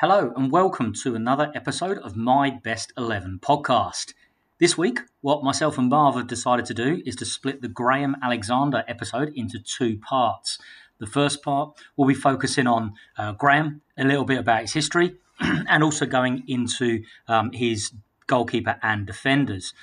Hello, 0.00 0.32
and 0.34 0.50
welcome 0.50 0.94
to 1.02 1.14
another 1.14 1.52
episode 1.54 1.98
of 1.98 2.16
My 2.16 2.48
Best 2.48 2.90
11 2.96 3.40
podcast. 3.42 4.14
This 4.58 4.78
week, 4.78 5.00
what 5.20 5.44
myself 5.44 5.76
and 5.76 5.90
Marv 5.90 6.14
have 6.14 6.26
decided 6.26 6.64
to 6.64 6.72
do 6.72 7.02
is 7.04 7.14
to 7.16 7.26
split 7.26 7.60
the 7.60 7.68
Graham 7.68 8.16
Alexander 8.22 8.82
episode 8.88 9.30
into 9.34 9.58
two 9.58 9.98
parts. 9.98 10.58
The 11.00 11.06
first 11.06 11.42
part 11.42 11.78
will 11.98 12.06
be 12.06 12.14
focusing 12.14 12.66
on 12.66 12.94
uh, 13.18 13.32
Graham, 13.32 13.82
a 13.98 14.04
little 14.04 14.24
bit 14.24 14.38
about 14.38 14.62
his 14.62 14.72
history, 14.72 15.16
and 15.40 15.84
also 15.84 16.06
going 16.06 16.44
into 16.48 17.04
um, 17.28 17.52
his 17.52 17.92
goalkeeper 18.26 18.78
and 18.82 19.06
defenders. 19.06 19.74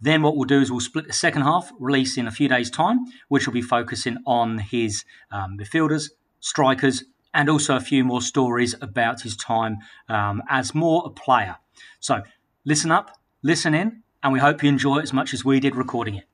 Then 0.00 0.22
what 0.22 0.36
we'll 0.36 0.44
do 0.44 0.60
is 0.60 0.70
we'll 0.70 0.78
split 0.78 1.08
the 1.08 1.12
second 1.12 1.42
half, 1.42 1.72
release 1.80 2.16
in 2.16 2.28
a 2.28 2.30
few 2.30 2.48
days' 2.48 2.70
time, 2.70 3.06
which 3.26 3.48
will 3.48 3.54
be 3.54 3.62
focusing 3.62 4.18
on 4.24 4.58
his 4.58 5.04
um, 5.32 5.58
midfielders, 5.58 6.10
strikers, 6.38 7.02
and 7.34 7.48
also 7.48 7.76
a 7.76 7.80
few 7.80 8.04
more 8.04 8.22
stories 8.22 8.74
about 8.80 9.22
his 9.22 9.36
time 9.36 9.78
um, 10.08 10.42
as 10.48 10.74
more 10.74 11.02
a 11.06 11.10
player. 11.10 11.56
So 12.00 12.22
listen 12.64 12.90
up, 12.90 13.18
listen 13.42 13.74
in, 13.74 14.02
and 14.22 14.32
we 14.32 14.38
hope 14.38 14.62
you 14.62 14.68
enjoy 14.68 14.98
it 14.98 15.02
as 15.02 15.12
much 15.12 15.32
as 15.34 15.44
we 15.44 15.60
did 15.60 15.76
recording 15.76 16.16
it. 16.16 16.24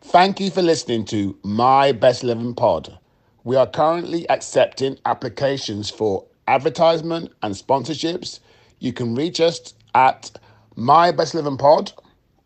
Thank 0.00 0.40
you 0.40 0.50
for 0.50 0.62
listening 0.62 1.04
to 1.06 1.38
My 1.44 1.92
Best 1.92 2.24
Living 2.24 2.54
Pod. 2.54 2.98
We 3.44 3.56
are 3.56 3.66
currently 3.66 4.28
accepting 4.30 4.98
applications 5.06 5.90
for 5.90 6.26
advertisement 6.48 7.32
and 7.42 7.54
sponsorships. 7.54 8.40
You 8.78 8.92
can 8.92 9.14
reach 9.14 9.40
us 9.40 9.74
at 9.94 10.30
My 10.76 11.12
Best 11.12 11.34
Living 11.34 11.56
Pod 11.56 11.92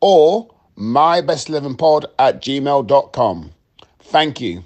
or 0.00 0.54
mybestlivingpod 0.76 2.04
at 2.18 2.42
gmail.com. 2.42 3.52
Thank 4.00 4.40
you. 4.40 4.64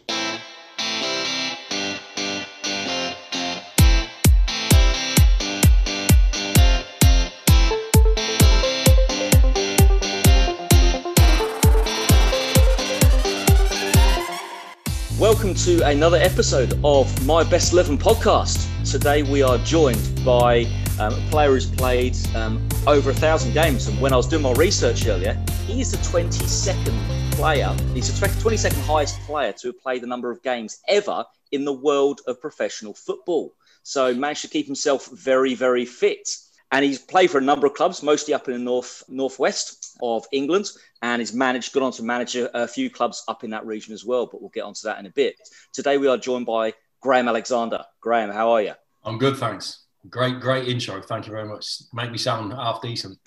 Welcome 15.51 15.65
to 15.79 15.89
another 15.89 16.17
episode 16.17 16.79
of 16.85 17.27
My 17.27 17.43
Best 17.43 17.73
11 17.73 17.99
podcast. 17.99 18.69
Today 18.89 19.25
we 19.25 19.43
are 19.43 19.59
joined 19.59 20.25
by 20.25 20.61
um, 21.01 21.13
a 21.13 21.29
player 21.29 21.49
who's 21.49 21.67
played 21.67 22.17
um, 22.37 22.65
over 22.87 23.11
a 23.11 23.15
thousand 23.15 23.53
games. 23.53 23.89
And 23.89 24.01
when 24.01 24.13
I 24.13 24.17
was 24.17 24.29
doing 24.29 24.43
my 24.43 24.53
research 24.53 25.09
earlier, 25.09 25.37
he 25.67 25.81
is 25.81 25.91
the 25.91 25.97
22nd 25.97 27.33
player, 27.33 27.75
he's 27.95 28.17
the 28.21 28.27
22nd 28.29 28.81
highest 28.87 29.19
player 29.23 29.53
to 29.55 29.73
played 29.73 30.05
the 30.05 30.07
number 30.07 30.31
of 30.31 30.41
games 30.45 30.79
ever 30.87 31.25
in 31.51 31.65
the 31.65 31.73
world 31.73 32.21
of 32.29 32.41
professional 32.41 32.95
football. 32.95 33.53
So 33.83 34.15
managed 34.15 34.43
to 34.43 34.49
keep 34.49 34.67
himself 34.67 35.07
very, 35.07 35.57
very 35.57 35.85
fit. 35.85 36.29
And 36.73 36.85
he's 36.85 36.99
played 36.99 37.31
for 37.31 37.39
a 37.39 37.43
number 37.43 37.67
of 37.67 37.75
clubs, 37.75 38.03
mostly 38.03 38.33
up 38.33 38.49
in 38.49 38.55
the 38.55 38.61
north 38.61 39.03
northwest 39.09 39.97
of 40.03 40.25
England, 40.31 40.67
and 41.03 41.21
he's 41.21 41.33
managed, 41.33 41.73
gone 41.73 41.83
on 41.83 41.93
to 41.93 42.03
manage 42.03 42.37
a, 42.37 42.63
a 42.63 42.69
few 42.69 42.91
clubs 42.91 43.25
up 43.27 43.43
in 43.43 43.51
that 43.51 43.67
region 43.67 43.93
as 43.93 44.05
well. 44.05 44.27
But 44.27 44.41
we'll 44.41 44.51
get 44.51 44.65
onto 44.65 44.83
that 44.85 44.99
in 44.99 45.07
a 45.07 45.11
bit. 45.11 45.37
Today 45.73 45.99
we 45.99 46.07
are 46.07 46.17
joined 46.17 46.47
by 46.47 46.75
Graham 47.01 47.29
Alexander. 47.29 47.85
Graham, 48.01 48.31
how 48.31 48.51
are 48.53 48.63
you? 48.63 48.75
I'm 49.05 49.19
good, 49.19 49.37
thanks. 49.37 49.85
Great, 50.09 50.41
great 50.41 50.67
intro. 50.67 51.03
Thank 51.03 51.27
you 51.27 51.33
very 51.33 51.47
much. 51.47 51.83
Make 51.93 52.11
me 52.11 52.17
sound 52.17 52.53
half 52.53 52.81
decent. 52.81 53.19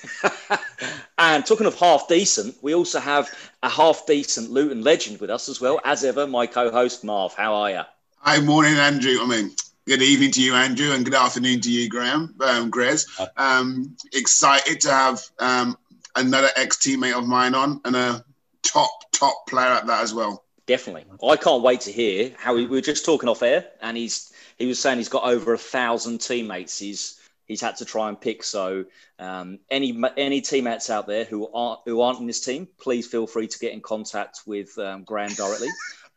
and 1.19 1.45
talking 1.45 1.67
of 1.67 1.75
half 1.75 2.08
decent, 2.08 2.55
we 2.64 2.73
also 2.73 2.99
have 2.99 3.30
a 3.61 3.69
half 3.69 4.08
decent 4.08 4.49
Luton 4.49 4.81
legend 4.81 5.19
with 5.19 5.30
us 5.30 5.49
as 5.49 5.61
well. 5.61 5.80
As 5.86 6.03
ever, 6.03 6.25
my 6.25 6.47
co-host 6.47 7.03
Marv. 7.03 7.36
How 7.36 7.53
are 7.53 7.69
you? 7.69 7.81
Hi, 8.17 8.39
morning, 8.39 8.73
Andrew. 8.73 9.17
I 9.21 9.27
mean, 9.27 9.52
good 9.86 10.02
evening 10.02 10.31
to 10.31 10.42
you, 10.42 10.53
Andrew, 10.53 10.92
and 10.92 11.03
good 11.03 11.14
afternoon 11.14 11.59
to 11.62 11.72
you, 11.72 11.89
Graham, 11.89 12.36
um, 12.42 12.70
Grez. 12.70 13.08
Um, 13.36 13.95
excited 14.14 14.80
to 14.81 14.92
have 14.92 15.22
um, 15.39 15.78
another 16.16 16.50
ex-teammate 16.56 17.17
of 17.17 17.28
mine 17.28 17.53
on 17.53 17.81
and 17.86 17.95
a 17.95 18.23
top, 18.61 18.89
top 19.11 19.48
player 19.48 19.67
at 19.67 19.88
that 19.88 20.02
as 20.02 20.14
well. 20.14 20.44
Definitely. 20.66 21.05
I 21.27 21.36
can't 21.36 21.61
wait 21.61 21.82
to 21.82 21.92
hear 21.92 22.33
how 22.38 22.55
we, 22.55 22.66
we 22.66 22.77
were 22.77 22.82
just 22.82 23.04
talking 23.04 23.27
off 23.27 23.44
air, 23.44 23.66
and 23.82 23.98
he's 23.98 24.32
he 24.58 24.66
was 24.66 24.80
saying 24.80 24.98
he's 24.98 25.10
got 25.10 25.26
over 25.26 25.54
a 25.54 25.58
thousand 25.58 26.21
teammates. 26.21 26.80
He's 26.80 27.20
he's 27.45 27.60
had 27.60 27.76
to 27.77 27.86
try 27.86 28.08
and 28.08 28.20
pick. 28.20 28.44
So 28.44 28.86
um, 29.20 29.60
any 29.70 30.02
any 30.15 30.39
teammates 30.39 30.89
out 30.89 31.05
there 31.05 31.26
who 31.26 31.52
aren't 31.54 31.82
who 31.83 32.00
aren't 32.00 32.21
in 32.21 32.27
this 32.27 32.39
team, 32.39 32.70
please 32.80 33.05
feel 33.05 33.27
free 33.27 33.48
to 33.48 33.60
get 33.60 33.73
in 33.73 33.82
contact 33.82 34.44
with 34.45 34.77
um, 34.77 35.04
Graham 35.04 35.33
directly. 35.33 35.67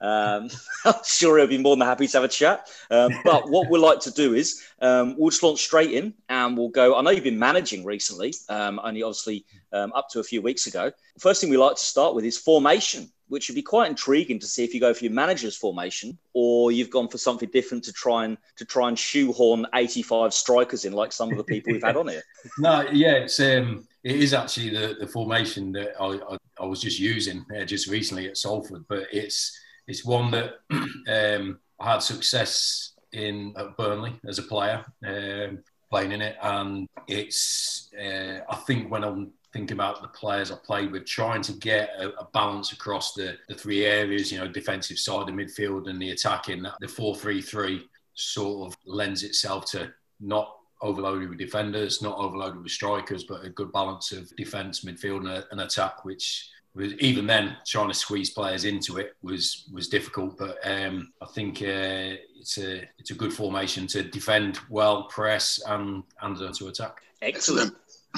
Um, 0.00 0.50
I'm 0.84 0.94
sure 1.04 1.38
he'll 1.38 1.46
be 1.46 1.58
more 1.58 1.76
than 1.76 1.86
happy 1.86 2.06
to 2.06 2.16
have 2.16 2.24
a 2.24 2.28
chat. 2.28 2.68
Um, 2.90 3.12
but 3.24 3.48
what 3.50 3.70
we'd 3.70 3.78
like 3.78 4.00
to 4.00 4.10
do 4.10 4.34
is 4.34 4.62
um, 4.80 5.16
we'll 5.16 5.30
just 5.30 5.42
launch 5.42 5.60
straight 5.62 5.92
in 5.92 6.14
and 6.28 6.56
we'll 6.56 6.68
go. 6.68 6.96
I 6.96 7.02
know 7.02 7.10
you've 7.10 7.24
been 7.24 7.38
managing 7.38 7.84
recently, 7.84 8.34
um, 8.48 8.80
only 8.82 9.02
obviously 9.02 9.44
um, 9.72 9.92
up 9.94 10.08
to 10.10 10.20
a 10.20 10.24
few 10.24 10.42
weeks 10.42 10.66
ago. 10.66 10.92
First 11.18 11.40
thing 11.40 11.50
we 11.50 11.56
like 11.56 11.76
to 11.76 11.84
start 11.84 12.14
with 12.14 12.24
is 12.24 12.38
formation, 12.38 13.10
which 13.28 13.48
would 13.48 13.54
be 13.54 13.62
quite 13.62 13.90
intriguing 13.90 14.38
to 14.38 14.46
see 14.46 14.64
if 14.64 14.74
you 14.74 14.80
go 14.80 14.94
for 14.94 15.04
your 15.04 15.12
manager's 15.12 15.56
formation 15.56 16.16
or 16.32 16.70
you've 16.70 16.90
gone 16.90 17.08
for 17.08 17.18
something 17.18 17.48
different 17.52 17.84
to 17.84 17.92
try 17.92 18.24
and 18.24 18.38
to 18.56 18.64
try 18.64 18.88
and 18.88 18.98
shoehorn 18.98 19.66
85 19.74 20.32
strikers 20.32 20.84
in, 20.84 20.92
like 20.92 21.12
some 21.12 21.30
of 21.30 21.36
the 21.36 21.44
people 21.44 21.72
we've 21.72 21.82
had 21.82 21.96
on 21.96 22.08
here. 22.08 22.22
No, 22.58 22.82
yeah, 22.92 23.14
it's 23.14 23.40
um, 23.40 23.86
it 24.04 24.16
is 24.16 24.32
actually 24.32 24.70
the, 24.70 24.96
the 25.00 25.06
formation 25.06 25.72
that 25.72 26.00
I, 26.00 26.20
I, 26.32 26.36
I 26.60 26.64
was 26.64 26.80
just 26.80 27.00
using 27.00 27.44
uh, 27.58 27.64
just 27.64 27.88
recently 27.88 28.28
at 28.28 28.36
Salford, 28.36 28.84
but 28.88 29.08
it's 29.10 29.58
it's 29.86 30.04
one 30.04 30.30
that 30.32 30.54
um, 30.70 31.58
I 31.80 31.92
had 31.92 32.02
success 32.02 32.92
in 33.12 33.54
at 33.56 33.76
Burnley 33.76 34.18
as 34.26 34.38
a 34.38 34.42
player, 34.42 34.84
um, 35.06 35.58
playing 35.90 36.12
in 36.12 36.22
it, 36.22 36.36
and 36.42 36.88
it's 37.08 37.90
uh, 37.98 38.40
I 38.48 38.56
think 38.66 38.90
when 38.90 39.04
I'm 39.04 39.32
thinking 39.52 39.76
about 39.76 40.02
the 40.02 40.08
players 40.08 40.50
I 40.50 40.56
played 40.56 40.92
with, 40.92 41.06
trying 41.06 41.40
to 41.42 41.52
get 41.52 41.90
a, 41.98 42.10
a, 42.20 42.28
balance 42.34 42.72
across 42.72 43.14
the, 43.14 43.38
the 43.48 43.54
three 43.54 43.86
areas, 43.86 44.30
you 44.30 44.38
know, 44.38 44.48
defensive 44.48 44.98
side, 44.98 45.28
the 45.28 45.32
midfield, 45.32 45.88
and 45.88 46.00
the 46.00 46.10
attacking. 46.10 46.66
The 46.80 46.88
four-three-three 46.88 47.88
sort 48.14 48.66
of 48.66 48.78
lends 48.84 49.22
itself 49.22 49.64
to 49.70 49.92
not 50.20 50.54
overloaded 50.82 51.30
with 51.30 51.38
defenders, 51.38 52.02
not 52.02 52.18
overloaded 52.18 52.62
with 52.62 52.72
strikers, 52.72 53.24
but 53.24 53.44
a 53.44 53.50
good 53.50 53.72
balance 53.72 54.12
of 54.12 54.34
defence, 54.36 54.84
midfield, 54.84 55.20
and, 55.20 55.44
and 55.50 55.60
attack, 55.62 56.04
which 56.04 56.50
was 56.76 56.92
even 56.94 57.26
then 57.26 57.56
trying 57.66 57.88
to 57.88 57.94
squeeze 57.94 58.30
players 58.30 58.64
into 58.64 58.98
it 58.98 59.16
was 59.22 59.68
was 59.72 59.88
difficult. 59.88 60.38
But 60.38 60.58
um, 60.64 61.12
I 61.22 61.26
think 61.26 61.62
uh, 61.62 62.20
it's 62.38 62.58
a 62.58 62.82
it's 62.98 63.10
a 63.10 63.14
good 63.14 63.32
formation 63.32 63.86
to 63.88 64.02
defend 64.02 64.60
well, 64.68 65.04
press, 65.04 65.60
and 65.66 66.04
and 66.20 66.36
to 66.36 66.66
attack. 66.68 66.98
Excellent. 67.22 67.74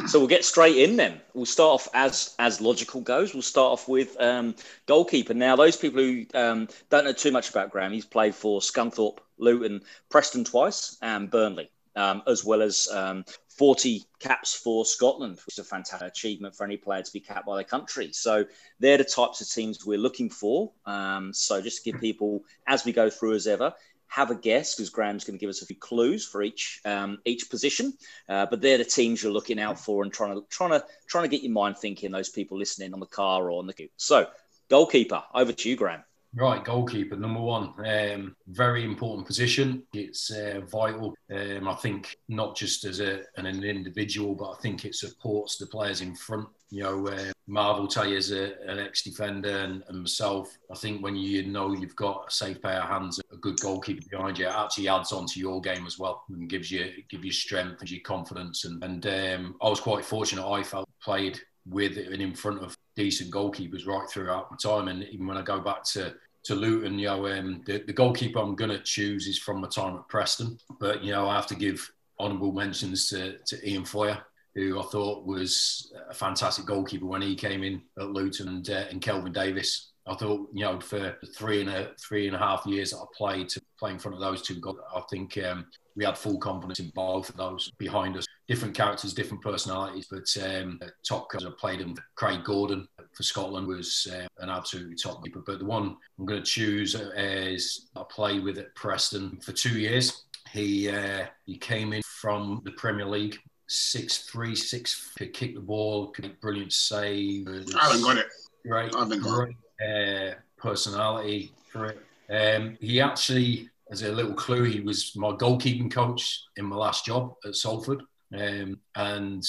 So 0.07 0.19
we'll 0.19 0.29
get 0.29 0.45
straight 0.45 0.77
in 0.77 0.97
then. 0.97 1.21
We'll 1.35 1.47
start 1.47 1.75
off 1.75 1.89
as 1.95 2.35
as 2.39 2.61
logical 2.61 3.01
goes. 3.01 3.33
We'll 3.33 3.43
start 3.43 3.73
off 3.73 3.89
with 3.89 4.21
um, 4.21 4.55
goalkeeper. 4.87 5.35
Now, 5.35 5.57
those 5.57 5.77
people 5.77 6.03
who 6.03 6.27
um, 6.35 6.69
don't 6.91 7.05
know 7.05 7.13
too 7.13 7.33
much 7.33 7.51
about 7.51 7.71
Graham, 7.71 7.93
he's 7.93 8.05
played 8.05 8.35
for 8.35 8.61
Scunthorpe, 8.61 9.19
Luton, 9.39 9.83
Preston 10.09 10.45
twice, 10.45 10.99
and 11.03 11.31
Burnley, 11.31 11.71
um, 11.97 12.23
as 12.27 12.45
well 12.45 12.63
as 12.63 12.89
um, 12.93 13.25
40 13.59 14.05
caps 14.21 14.55
for 14.55 14.85
Scotland, 14.85 15.39
which 15.45 15.57
is 15.57 15.59
a 15.59 15.65
fantastic 15.65 16.09
achievement 16.09 16.55
for 16.55 16.65
any 16.65 16.77
player 16.77 17.03
to 17.03 17.13
be 17.13 17.21
capped 17.21 17.47
by 17.47 17.57
their 17.57 17.65
country. 17.65 18.13
So 18.13 18.45
they're 18.79 18.99
the 18.99 19.05
types 19.05 19.41
of 19.41 19.51
teams 19.51 19.85
we're 19.85 19.99
looking 19.99 20.31
for. 20.31 20.71
Um, 20.87 21.33
so 21.35 21.61
just 21.61 21.83
to 21.83 21.91
give 21.91 22.01
people, 22.01 22.45
as 22.69 22.85
we 22.85 22.93
go 22.93 23.11
through 23.11 23.35
as 23.35 23.49
ever, 23.49 23.75
have 24.07 24.31
a 24.31 24.35
guess 24.35 24.75
because 24.75 24.91
Graham's 24.91 25.25
going 25.25 25.39
to 25.39 25.41
give 25.41 25.51
us 25.51 25.61
a 25.61 25.67
few 25.67 25.77
clues 25.77 26.25
for 26.25 26.43
each 26.43 26.81
um, 26.85 27.19
each 27.25 27.51
position. 27.51 27.93
Uh, 28.29 28.47
but 28.47 28.61
they're 28.61 28.79
the 28.79 28.85
teams 28.85 29.23
you're 29.23 29.33
looking 29.33 29.61
out 29.61 29.79
for 29.79 30.03
and 30.03 30.13
trying 30.13 30.35
to 30.35 30.47
trying 30.49 30.71
to 30.71 30.85
trying 31.07 31.25
to 31.25 31.29
get 31.29 31.43
your 31.43 31.53
mind 31.53 31.77
thinking. 31.77 32.11
Those 32.11 32.31
people 32.31 32.57
listening 32.57 32.95
on 32.95 33.01
the 33.01 33.07
car 33.07 33.51
or 33.51 33.59
on 33.59 33.67
the. 33.67 33.91
So 33.97 34.27
goalkeeper, 34.71 35.23
over 35.35 35.53
to 35.53 35.69
you, 35.69 35.77
Graham. 35.77 36.05
Right, 36.35 36.63
goalkeeper 36.63 37.17
number 37.17 37.41
one. 37.41 37.73
Um, 37.87 38.37
very 38.49 38.85
important 38.85 39.27
position. 39.27 39.83
It's 39.95 40.31
uh, 40.31 40.61
vital. 40.71 41.15
Um, 41.33 41.67
I 41.67 41.75
think 41.75 42.19
not 42.29 42.55
just 42.55 42.85
as 42.85 43.01
a, 43.01 43.23
an, 43.37 43.47
individual, 43.47 44.35
but 44.35 44.51
I 44.51 44.57
think 44.57 44.85
it 44.85 44.95
supports 44.95 45.57
the 45.57 45.67
players 45.67 46.03
in 46.03 46.15
front. 46.15 46.47
You 46.71 46.83
know, 46.83 47.09
uh, 47.09 47.33
Marv 47.47 47.89
tell 47.89 48.07
you 48.07 48.19
as 48.19 48.31
a, 48.31 48.61
an 48.69 48.79
ex-defender 48.79 49.49
and, 49.49 49.83
and, 49.89 50.01
myself. 50.01 50.55
I 50.71 50.75
think 50.75 51.03
when 51.03 51.17
you 51.17 51.47
know 51.47 51.73
you've 51.73 51.97
got 51.97 52.27
a 52.29 52.31
safe 52.31 52.61
pair 52.61 52.83
of 52.83 52.91
hands, 52.91 53.19
a 53.33 53.37
good 53.37 53.59
goalkeeper 53.59 54.07
behind 54.11 54.39
you, 54.39 54.49
it 54.49 54.55
actually 54.55 54.89
adds 54.89 55.13
on 55.13 55.27
to 55.29 55.41
your 55.41 55.63
game 55.63 55.87
as 55.87 55.99
well 55.99 56.25
and 56.29 56.51
gives 56.51 56.71
you 56.71 56.93
give 57.09 57.25
you 57.25 57.33
strength, 57.33 57.81
gives 57.81 57.93
you 57.93 58.03
confidence. 58.03 58.67
And, 58.67 58.85
and 58.85 59.07
um, 59.07 59.57
I 59.63 59.69
was 59.71 59.81
quite 59.81 60.05
fortunate. 60.05 60.47
I 60.47 60.63
felt 60.63 60.89
played 61.03 61.41
with 61.71 61.97
and 61.97 62.21
in 62.21 62.35
front 62.35 62.63
of 62.63 62.77
decent 62.99 63.33
goalkeepers 63.33 63.87
right 63.87 64.09
throughout 64.11 64.51
my 64.51 64.57
time. 64.71 64.89
And 64.89 65.05
even 65.05 65.27
when 65.27 65.39
I 65.39 65.43
go 65.43 65.61
back 65.61 65.83
to 65.95 66.15
to 66.45 66.55
Luton, 66.55 66.99
you 66.99 67.09
know, 67.09 67.27
um, 67.27 67.63
the, 67.67 67.83
the 67.87 67.93
goalkeeper 67.93 68.39
I'm 68.39 68.55
going 68.55 68.71
to 68.71 68.83
choose 68.83 69.27
is 69.27 69.39
from 69.39 69.61
my 69.61 69.69
time 69.69 69.97
at 69.97 70.09
Preston. 70.09 70.59
But, 70.81 71.03
you 71.05 71.13
know, 71.13 71.29
I 71.29 71.35
have 71.35 71.47
to 71.49 71.55
give 71.55 71.79
honourable 72.19 72.53
mentions 72.53 73.09
to, 73.11 73.39
to 73.49 73.69
Ian 73.69 73.85
Feuer 73.85 74.19
who 74.59 74.81
I 74.81 74.83
thought 74.85 75.27
was 75.27 75.93
a 76.11 76.15
fantastic 76.15 76.67
goalkeeper 76.67 77.07
when 77.07 77.23
he 77.23 77.37
came 77.37 77.63
in 77.63 77.83
at 77.99 78.11
Luton, 78.11 78.49
and, 78.49 78.71
uh, 78.71 78.85
and 78.91 79.01
Kelvin 79.01 79.33
Davis. 79.33 79.93
I 80.07 80.15
thought, 80.15 80.49
you 80.53 80.65
know, 80.65 80.81
for 80.81 81.17
three 81.37 81.61
and 81.61 81.71
a 81.71 81.91
three 82.01 82.27
and 82.27 82.35
a 82.35 82.39
half 82.39 82.65
years 82.67 82.91
that 82.91 82.99
I 82.99 83.05
played 83.17 83.49
to 83.51 83.61
play 83.79 83.91
in 83.91 83.99
front 83.99 84.15
of 84.15 84.21
those 84.21 84.43
two 84.43 84.59
guys, 84.61 84.75
I 84.95 85.03
think 85.11 85.39
um, 85.45 85.67
we 85.97 86.05
had 86.05 86.17
full 86.17 86.39
confidence 86.39 86.81
in 86.81 86.91
both 86.95 87.29
of 87.29 87.37
those 87.37 87.71
behind 87.79 88.17
us. 88.17 88.27
Different 88.49 88.75
characters, 88.75 89.13
different 89.13 89.43
personalities, 89.43 90.07
but 90.11 90.27
um, 90.43 90.81
top 91.07 91.29
because 91.29 91.45
I 91.45 91.51
played 91.59 91.81
him. 91.81 91.95
Craig 92.15 92.45
Gordon 92.45 92.89
for 93.13 93.23
Scotland 93.23 93.67
was 93.67 94.09
uh, 94.11 94.27
an 94.39 94.49
absolutely 94.49 94.97
top 94.97 95.23
keeper. 95.23 95.43
But 95.45 95.59
the 95.59 95.67
one 95.67 95.97
I'm 96.19 96.25
going 96.25 96.43
to 96.43 96.47
choose 96.47 96.95
is 96.95 97.89
I 97.95 98.05
played 98.11 98.43
with 98.43 98.57
at 98.57 98.75
Preston 98.75 99.39
for 99.43 99.53
two 99.53 99.79
years. 99.79 100.25
He 100.51 100.89
uh, 100.89 101.27
he 101.45 101.59
came 101.59 101.93
in 101.93 102.01
from 102.03 102.63
the 102.65 102.71
Premier 102.73 103.05
League 103.05 103.39
six 103.67 104.19
three, 104.31 104.55
six 104.55 105.13
could 105.19 105.35
kick 105.35 105.55
the 105.55 105.61
ball, 105.61 106.07
could 106.09 106.25
make 106.25 106.41
brilliant 106.41 106.73
save. 106.73 107.47
I 107.49 107.85
haven't 107.85 108.03
got 108.03 108.17
it. 108.17 108.27
Great, 108.67 108.95
I 108.95 109.01
haven't 109.01 109.23
got 109.23 109.49
it. 109.49 109.57
uh, 109.81 110.35
personality 110.57 111.53
for 111.71 111.87
it. 111.87 111.99
Um, 112.31 112.77
he 112.81 113.01
actually, 113.01 113.69
as 113.91 114.03
a 114.03 114.13
little 114.13 114.35
clue, 114.35 114.65
he 114.65 114.81
was 114.81 115.15
my 115.17 115.33
goalkeeping 115.33 115.91
coach 115.91 116.45
in 116.57 116.65
my 116.65 116.77
last 116.77 117.05
job 117.05 117.35
at 117.45 117.55
Salford. 117.55 118.03
Um, 118.37 118.79
and 118.95 119.43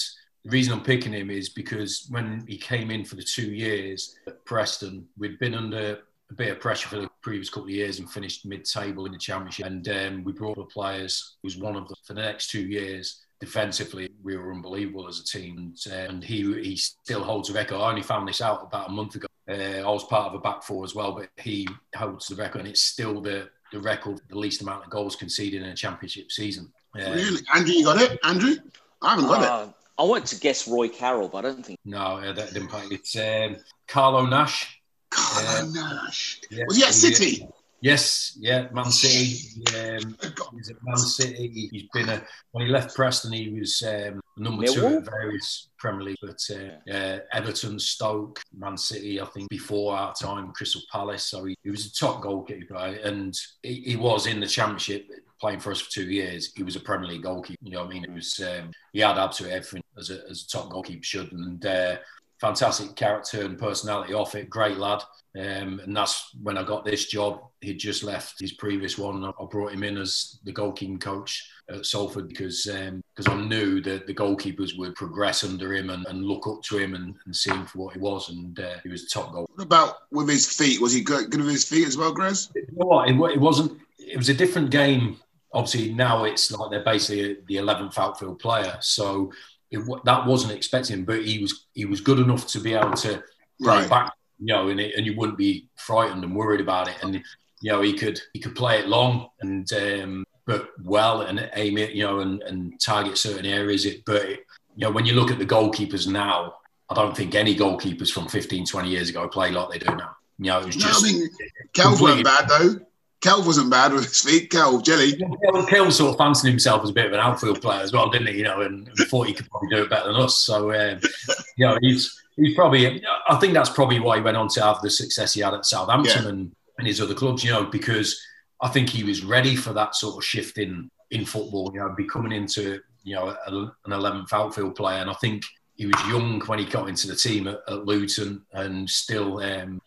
the 0.43 0.49
reason 0.49 0.73
I'm 0.73 0.83
picking 0.83 1.13
him 1.13 1.29
is 1.29 1.49
because 1.49 2.07
when 2.09 2.45
he 2.47 2.57
came 2.57 2.91
in 2.91 3.03
for 3.03 3.15
the 3.15 3.23
two 3.23 3.51
years 3.51 4.15
at 4.27 4.43
Preston, 4.45 5.07
we'd 5.17 5.39
been 5.39 5.55
under 5.55 5.99
a 6.29 6.33
bit 6.33 6.51
of 6.51 6.59
pressure 6.59 6.87
for 6.87 6.97
the 6.97 7.09
previous 7.21 7.49
couple 7.49 7.65
of 7.65 7.71
years 7.71 7.99
and 7.99 8.09
finished 8.09 8.45
mid-table 8.45 9.05
in 9.05 9.11
the 9.11 9.17
championship. 9.17 9.65
And 9.65 9.87
um, 9.89 10.23
we 10.23 10.31
brought 10.31 10.57
the 10.57 10.63
players, 10.63 11.37
who 11.41 11.47
was 11.47 11.57
one 11.57 11.75
of 11.75 11.87
them 11.87 11.97
for 12.05 12.13
the 12.13 12.21
next 12.21 12.49
two 12.49 12.67
years. 12.67 13.21
Defensively, 13.39 14.09
we 14.21 14.35
were 14.35 14.53
unbelievable 14.53 15.07
as 15.07 15.19
a 15.19 15.23
team, 15.23 15.57
and, 15.57 15.93
uh, 15.93 16.11
and 16.11 16.23
he 16.23 16.41
he 16.61 16.75
still 16.75 17.23
holds 17.23 17.49
a 17.49 17.53
record. 17.53 17.77
I 17.77 17.89
only 17.89 18.01
found 18.01 18.27
this 18.27 18.41
out 18.41 18.63
about 18.63 18.89
a 18.89 18.91
month 18.91 19.15
ago. 19.15 19.27
Uh, 19.49 19.79
I 19.79 19.89
was 19.89 20.03
part 20.03 20.27
of 20.27 20.33
a 20.33 20.39
back 20.39 20.61
four 20.61 20.83
as 20.83 20.93
well, 20.93 21.13
but 21.13 21.29
he 21.37 21.65
holds 21.95 22.27
the 22.27 22.35
record, 22.35 22.59
and 22.59 22.67
it's 22.67 22.81
still 22.81 23.21
the 23.21 23.49
the 23.71 23.79
record, 23.79 24.19
the 24.27 24.37
least 24.37 24.61
amount 24.61 24.83
of 24.83 24.89
goals 24.89 25.15
conceded 25.15 25.61
in 25.61 25.69
a 25.69 25.75
championship 25.75 26.31
season. 26.33 26.71
Uh, 26.95 27.11
really, 27.11 27.41
Andrew, 27.53 27.73
you 27.73 27.85
got 27.85 28.01
it, 28.01 28.19
Andrew? 28.23 28.55
I 29.01 29.11
haven't 29.11 29.25
got 29.25 29.41
uh, 29.43 29.67
it. 29.67 29.73
I 29.97 30.03
wanted 30.03 30.27
to 30.27 30.39
guess 30.39 30.67
Roy 30.67 30.87
Carroll, 30.87 31.27
but 31.29 31.39
I 31.45 31.49
don't 31.49 31.65
think. 31.65 31.77
No, 31.85 32.21
that 32.33 32.53
didn't 32.53 32.69
play. 32.69 32.83
It's 32.91 33.15
um, 33.17 33.57
Carlo 33.87 34.25
Nash. 34.25 34.81
Carlo 35.09 35.69
Nash. 35.71 36.41
Yeah, 36.49 36.63
was 36.67 36.77
he 36.77 36.83
at 36.83 36.93
City? 36.93 37.47
Yes, 37.81 38.37
yeah, 38.39 38.67
Man 38.73 38.91
City. 38.91 39.63
Um, 39.77 40.17
he's 40.55 40.69
at 40.69 40.77
Man 40.83 40.97
City. 40.97 41.69
He's 41.71 41.87
been 41.93 42.09
a 42.09 42.21
when 42.51 42.65
he 42.65 42.71
left 42.71 42.95
Preston, 42.95 43.31
he 43.31 43.57
was 43.57 43.81
um, 43.83 44.19
number 44.37 44.65
two 44.65 44.85
in 44.85 45.05
various 45.05 45.69
Premier 45.77 46.03
League, 46.03 46.17
but 46.21 46.41
uh, 46.51 46.91
uh, 46.93 47.19
Everton, 47.31 47.79
Stoke, 47.79 48.41
Man 48.57 48.77
City. 48.77 49.21
I 49.21 49.25
think 49.25 49.49
before 49.49 49.95
our 49.95 50.13
time, 50.13 50.51
Crystal 50.51 50.81
Palace. 50.91 51.23
So 51.23 51.45
he, 51.45 51.55
he 51.63 51.71
was 51.71 51.85
a 51.85 51.93
top 51.93 52.21
goalkeeper, 52.21 52.75
and 52.75 53.37
he, 53.63 53.75
he, 53.81 53.95
was 53.95 54.27
in 54.27 54.39
the 54.39 54.47
Championship 54.47 55.07
playing 55.39 55.59
for 55.59 55.71
us 55.71 55.81
for 55.81 55.91
two 55.91 56.09
years. 56.09 56.51
He 56.55 56.63
was 56.63 56.75
a 56.75 56.81
Premier 56.81 57.09
League 57.09 57.23
goalkeeper. 57.23 57.59
You 57.63 57.71
know 57.71 57.83
what 57.83 57.91
I 57.91 57.93
mean? 57.93 58.03
He 58.03 58.11
was 58.11 58.39
um, 58.39 58.71
he 58.93 58.99
had 58.99 59.17
absolutely 59.17 59.57
everything 59.57 59.83
as 59.97 60.09
a, 60.09 60.21
as 60.29 60.43
a 60.43 60.47
top 60.47 60.69
goalkeeper 60.69 61.03
should, 61.03 61.31
and. 61.31 61.65
Uh, 61.65 61.97
fantastic 62.39 62.95
character 62.95 63.41
and 63.41 63.59
personality 63.59 64.13
off 64.13 64.35
it. 64.35 64.49
Great 64.49 64.77
lad. 64.77 65.03
Um, 65.37 65.79
and 65.83 65.95
that's 65.95 66.33
when 66.41 66.57
I 66.57 66.63
got 66.63 66.85
this 66.85 67.05
job. 67.05 67.41
He'd 67.61 67.77
just 67.77 68.03
left 68.03 68.39
his 68.39 68.53
previous 68.53 68.97
one. 68.97 69.23
I 69.23 69.45
brought 69.51 69.73
him 69.73 69.83
in 69.83 69.97
as 69.97 70.39
the 70.43 70.53
goalkeeping 70.53 70.99
coach 70.99 71.47
at 71.69 71.85
Salford 71.85 72.29
because 72.29 72.63
because 72.63 73.27
um, 73.27 73.39
I 73.39 73.45
knew 73.45 73.81
that 73.81 74.07
the 74.07 74.13
goalkeepers 74.13 74.77
would 74.77 74.95
progress 74.95 75.43
under 75.43 75.73
him 75.73 75.91
and, 75.91 76.05
and 76.07 76.23
look 76.23 76.47
up 76.47 76.63
to 76.63 76.77
him 76.77 76.95
and, 76.95 77.13
and, 77.25 77.35
see 77.35 77.51
him 77.51 77.65
for 77.65 77.77
what 77.77 77.93
he 77.93 77.99
was. 77.99 78.29
And 78.29 78.59
uh, 78.59 78.75
he 78.81 78.89
was 78.89 79.03
the 79.03 79.09
top 79.09 79.33
goal. 79.33 79.47
What 79.53 79.63
about 79.63 79.95
with 80.11 80.29
his 80.29 80.51
feet? 80.51 80.81
Was 80.81 80.93
he 80.93 81.01
good, 81.01 81.29
good 81.29 81.41
with 81.41 81.51
his 81.51 81.65
feet 81.65 81.87
as 81.87 81.97
well, 81.97 82.13
Grez? 82.13 82.49
You 82.55 82.65
know 82.71 82.85
what? 82.87 83.09
It, 83.09 83.15
it 83.35 83.39
wasn't. 83.39 83.79
It 83.99 84.17
was 84.17 84.29
a 84.29 84.33
different 84.33 84.71
game. 84.71 85.17
Obviously, 85.53 85.93
now 85.93 86.25
it's 86.25 86.51
like 86.51 86.69
they're 86.69 86.83
basically 86.83 87.37
the 87.47 87.55
11th 87.55 87.97
outfield 87.97 88.39
player. 88.39 88.77
So 88.81 89.31
it, 89.71 89.79
that 90.05 90.25
wasn't 90.25 90.53
expecting, 90.53 91.05
but 91.05 91.25
he 91.25 91.39
was 91.39 91.65
he 91.73 91.85
was 91.85 92.01
good 92.01 92.19
enough 92.19 92.47
to 92.47 92.59
be 92.59 92.73
able 92.73 92.93
to 92.93 93.23
right. 93.61 93.89
back, 93.89 94.13
you 94.39 94.47
know, 94.47 94.69
and, 94.69 94.79
it, 94.79 94.95
and 94.95 95.05
you 95.05 95.15
wouldn't 95.15 95.37
be 95.37 95.67
frightened 95.75 96.23
and 96.23 96.35
worried 96.35 96.61
about 96.61 96.87
it. 96.87 96.95
And 97.01 97.15
you 97.61 97.71
know, 97.71 97.81
he 97.81 97.93
could 97.93 98.19
he 98.33 98.39
could 98.39 98.55
play 98.55 98.79
it 98.79 98.87
long 98.87 99.29
and 99.41 99.71
um, 99.73 100.25
but 100.45 100.69
well 100.83 101.21
and 101.21 101.49
aim 101.53 101.77
it, 101.77 101.91
you 101.91 102.03
know, 102.03 102.19
and, 102.19 102.41
and 102.43 102.79
target 102.79 103.17
certain 103.17 103.45
areas. 103.45 103.85
It, 103.85 104.03
but 104.05 104.23
it, 104.23 104.39
you 104.75 104.85
know, 104.85 104.91
when 104.91 105.05
you 105.05 105.13
look 105.13 105.31
at 105.31 105.39
the 105.39 105.45
goalkeepers 105.45 106.07
now, 106.07 106.55
I 106.89 106.95
don't 106.95 107.15
think 107.15 107.35
any 107.35 107.55
goalkeepers 107.55 108.11
from 108.11 108.27
15, 108.27 108.65
20 108.65 108.89
years 108.89 109.09
ago 109.09 109.27
play 109.27 109.51
like 109.51 109.69
they 109.69 109.79
do 109.79 109.95
now. 109.95 110.15
You 110.39 110.45
know, 110.45 110.59
it 110.61 110.65
was 110.67 110.75
just. 110.75 111.03
No, 111.03 111.09
I 111.09 111.11
mean, 111.11 112.01
weren't 112.01 112.23
bad 112.23 112.49
though. 112.49 112.79
Kelv 113.21 113.45
wasn't 113.45 113.69
bad 113.69 113.91
with 113.91 114.05
his 114.05 114.21
feet. 114.21 114.49
Kelv, 114.49 114.83
Jelly. 114.83 115.13
Kelv 115.13 115.91
sort 115.91 116.11
of 116.11 116.17
fancied 116.17 116.49
himself 116.49 116.83
as 116.83 116.89
a 116.89 116.93
bit 116.93 117.07
of 117.07 117.13
an 117.13 117.19
outfield 117.19 117.61
player 117.61 117.81
as 117.81 117.91
well, 117.91 118.09
didn't 118.09 118.27
he? 118.27 118.37
You 118.37 118.45
know, 118.45 118.61
and, 118.61 118.87
and 118.87 118.97
thought 119.09 119.27
he 119.27 119.33
could 119.33 119.49
probably 119.49 119.69
do 119.69 119.83
it 119.83 119.89
better 119.89 120.07
than 120.07 120.21
us. 120.21 120.37
So, 120.37 120.71
um, 120.71 120.99
you 121.57 121.67
know, 121.67 121.77
he's 121.81 122.17
he's 122.37 122.55
probably. 122.55 123.03
I 123.27 123.35
think 123.37 123.53
that's 123.53 123.69
probably 123.69 123.99
why 123.99 124.17
he 124.17 124.23
went 124.23 124.37
on 124.37 124.47
to 124.49 124.63
have 124.63 124.81
the 124.81 124.89
success 124.89 125.33
he 125.33 125.41
had 125.41 125.53
at 125.53 125.65
Southampton 125.65 126.23
yeah. 126.23 126.29
and, 126.29 126.55
and 126.77 126.87
his 126.87 127.01
other 127.01 127.13
clubs. 127.13 127.43
You 127.43 127.51
know, 127.51 127.65
because 127.65 128.19
I 128.61 128.69
think 128.69 128.89
he 128.89 129.03
was 129.03 129.25
ready 129.25 129.55
for 129.55 129.73
that 129.73 129.95
sort 129.95 130.17
of 130.17 130.23
shift 130.23 130.57
in 130.57 130.89
in 131.11 131.25
football. 131.25 131.71
You 131.73 131.81
know, 131.81 131.93
becoming 131.97 132.31
into 132.31 132.79
you 133.03 133.15
know 133.15 133.35
a, 133.47 133.51
an 133.51 133.91
eleventh 133.91 134.31
outfield 134.31 134.75
player, 134.75 135.01
and 135.01 135.09
I 135.09 135.15
think 135.15 135.43
he 135.75 135.87
was 135.87 136.07
young 136.07 136.39
when 136.45 136.59
he 136.59 136.65
got 136.65 136.87
into 136.87 137.07
the 137.07 137.15
team 137.15 137.47
at, 137.49 137.59
at 137.67 137.85
Luton 137.85 138.45
and 138.53 138.89
still. 138.89 139.39
Um, 139.39 139.81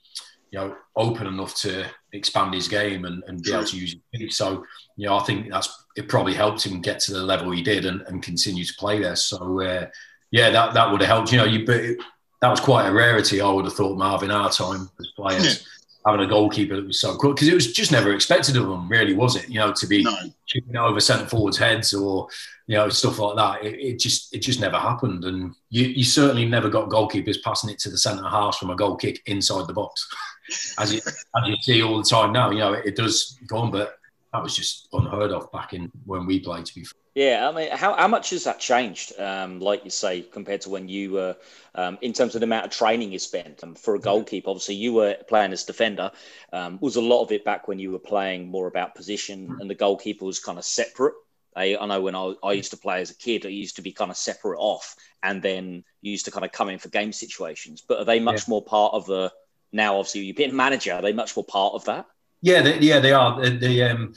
you 0.52 0.58
know, 0.58 0.76
open 0.96 1.26
enough 1.26 1.55
to 1.55 1.87
expand 2.12 2.55
his 2.55 2.69
game 2.69 3.05
and, 3.05 3.23
and 3.26 3.43
be 3.43 3.53
able 3.53 3.64
to 3.64 3.76
use 3.76 3.97
it. 4.12 4.32
So, 4.32 4.64
you 4.97 5.06
know, 5.06 5.17
I 5.17 5.23
think 5.25 5.50
that's 5.50 5.85
it 5.97 6.09
probably 6.09 6.35
helped 6.35 6.64
him 6.64 6.81
get 6.81 7.00
to 7.00 7.12
the 7.12 7.23
level 7.23 7.50
he 7.50 7.62
did 7.62 7.85
and, 7.85 8.03
and 8.03 8.23
continue 8.23 8.64
to 8.64 8.75
play 8.75 9.00
there. 9.00 9.17
So, 9.17 9.61
uh, 9.61 9.87
yeah, 10.31 10.50
that, 10.50 10.75
that 10.75 10.91
would 10.91 11.00
have 11.00 11.09
helped. 11.09 11.32
You 11.32 11.38
know, 11.38 11.44
you 11.44 11.67
but 11.67 11.76
it, 11.76 11.99
that 12.41 12.50
was 12.50 12.61
quite 12.61 12.88
a 12.88 12.93
rarity. 12.93 13.41
I 13.41 13.50
would 13.50 13.64
have 13.64 13.75
thought 13.75 13.97
Marvin 13.97 14.31
our 14.31 14.50
time 14.50 14.91
as 15.00 15.09
players. 15.17 15.44
Yeah. 15.44 15.67
Having 16.05 16.26
a 16.26 16.31
goalkeeper 16.31 16.75
that 16.75 16.87
was 16.87 16.99
so 16.99 17.17
good 17.17 17.37
because 17.37 17.47
it 17.47 17.55
was 17.55 17.73
just 17.73 17.93
never 17.93 18.12
expected 18.12 18.56
of 18.56 18.64
him, 18.64 18.88
really, 18.88 19.14
was 19.14 19.37
it? 19.37 19.49
You 19.49 19.61
know, 19.61 19.73
to 19.73 19.87
be 19.87 20.03
no. 20.03 20.12
chipping 20.47 20.76
over 20.76 20.99
centre 20.99 21.29
forwards' 21.29 21.56
heads 21.56 21.94
or 21.94 22.26
you 22.67 22.76
know 22.76 22.88
stuff 22.88 23.20
like 23.20 23.37
that. 23.37 23.64
It, 23.64 23.79
it, 23.79 23.99
just 24.00 24.35
it 24.35 24.41
just 24.41 24.59
never 24.59 24.79
happened, 24.79 25.25
and 25.25 25.55
you, 25.70 25.87
you 25.87 26.03
certainly 26.03 26.44
never 26.44 26.69
got 26.69 26.88
goalkeepers 26.88 27.41
passing 27.44 27.70
it 27.70 27.79
to 27.81 27.88
the 27.88 27.97
centre 27.97 28.29
half 28.29 28.59
from 28.59 28.70
a 28.70 28.75
goal 28.75 28.97
kick 28.97 29.20
inside 29.26 29.69
the 29.69 29.75
box. 29.75 30.09
as 30.78 30.93
you 30.93 31.00
as 31.06 31.49
you 31.49 31.56
see 31.62 31.82
all 31.82 31.99
the 31.99 32.04
time 32.08 32.32
now. 32.32 32.50
You 32.50 32.58
know, 32.58 32.72
it, 32.75 32.87
it, 32.87 32.96
does 32.96 33.38
go 33.46 33.58
on, 33.58 33.70
but 33.70 33.99
that 34.32 34.43
was 34.43 34.56
just 34.56 34.88
unheard 34.93 35.31
of 35.31 35.50
back 35.52 35.72
in 35.72 35.90
when 36.04 36.26
we 36.26 36.40
played. 36.40 36.66
To 36.66 36.75
be 36.75 36.84
fair. 36.84 37.02
Yeah, 37.14 37.46
I 37.46 37.52
mean, 37.52 37.70
how, 37.70 37.93
how 37.94 38.08
much 38.08 38.31
has 38.31 38.44
that 38.44 38.58
changed? 38.58 39.19
Um, 39.20 39.60
like 39.60 39.85
you 39.85 39.90
say, 39.90 40.23
compared 40.23 40.62
to 40.62 40.71
when 40.71 40.88
you 40.88 41.12
were, 41.12 41.37
um, 41.75 41.99
in 42.00 42.14
terms 42.14 42.35
of 42.35 42.40
the 42.40 42.47
amount 42.47 42.64
of 42.64 42.71
training 42.71 43.12
you 43.12 43.18
spent 43.18 43.62
um, 43.62 43.75
for 43.75 43.94
a 43.94 43.99
goalkeeper. 43.99 44.49
Obviously, 44.49 44.76
you 44.76 44.94
were 44.94 45.18
playing 45.28 45.52
as 45.52 45.64
defender. 45.64 46.11
Um, 46.54 46.78
was 46.80 46.97
a 46.97 47.02
lot 47.02 47.23
of 47.23 47.30
it 47.30 47.44
back 47.44 47.68
when 47.68 47.78
you 47.78 47.92
were 47.92 47.99
playing 47.99 48.49
more 48.49 48.66
about 48.66 48.94
position, 48.94 49.59
and 49.61 49.68
the 49.68 49.75
goalkeeper 49.75 50.25
was 50.25 50.40
kind 50.40 50.59
of 50.59 50.64
separate. 50.64 51.14
I, 51.54 51.76
I 51.76 51.85
know 51.85 52.00
when 52.00 52.14
I, 52.14 52.32
I 52.42 52.52
used 52.52 52.71
to 52.71 52.78
play 52.78 53.02
as 53.02 53.11
a 53.11 53.14
kid, 53.14 53.44
I 53.44 53.50
used 53.50 53.76
to 53.76 53.82
be 53.82 53.92
kind 53.92 54.11
of 54.11 54.16
separate 54.16 54.59
off, 54.59 54.97
and 55.23 55.42
then 55.42 55.85
used 56.00 56.25
to 56.25 56.30
kind 56.30 56.47
of 56.47 56.52
come 56.52 56.71
in 56.71 56.78
for 56.78 56.88
game 56.88 57.12
situations. 57.12 57.82
But 57.87 57.99
are 57.99 58.04
they 58.06 58.21
much 58.21 58.49
yeah. 58.49 58.50
more 58.50 58.64
part 58.64 58.94
of 58.94 59.04
the 59.04 59.30
now 59.73 59.97
obviously 59.97 60.23
you've 60.23 60.37
been 60.37 60.55
manager 60.55 60.93
are 60.93 61.02
they 61.02 61.12
much 61.12 61.37
more 61.37 61.45
part 61.45 61.75
of 61.75 61.85
that? 61.85 62.07
Yeah 62.41 62.62
they, 62.62 62.79
yeah 62.79 63.00
they 63.00 63.12
are. 63.12 63.41
They, 63.41 63.57
they, 63.57 63.83
um, 63.83 64.14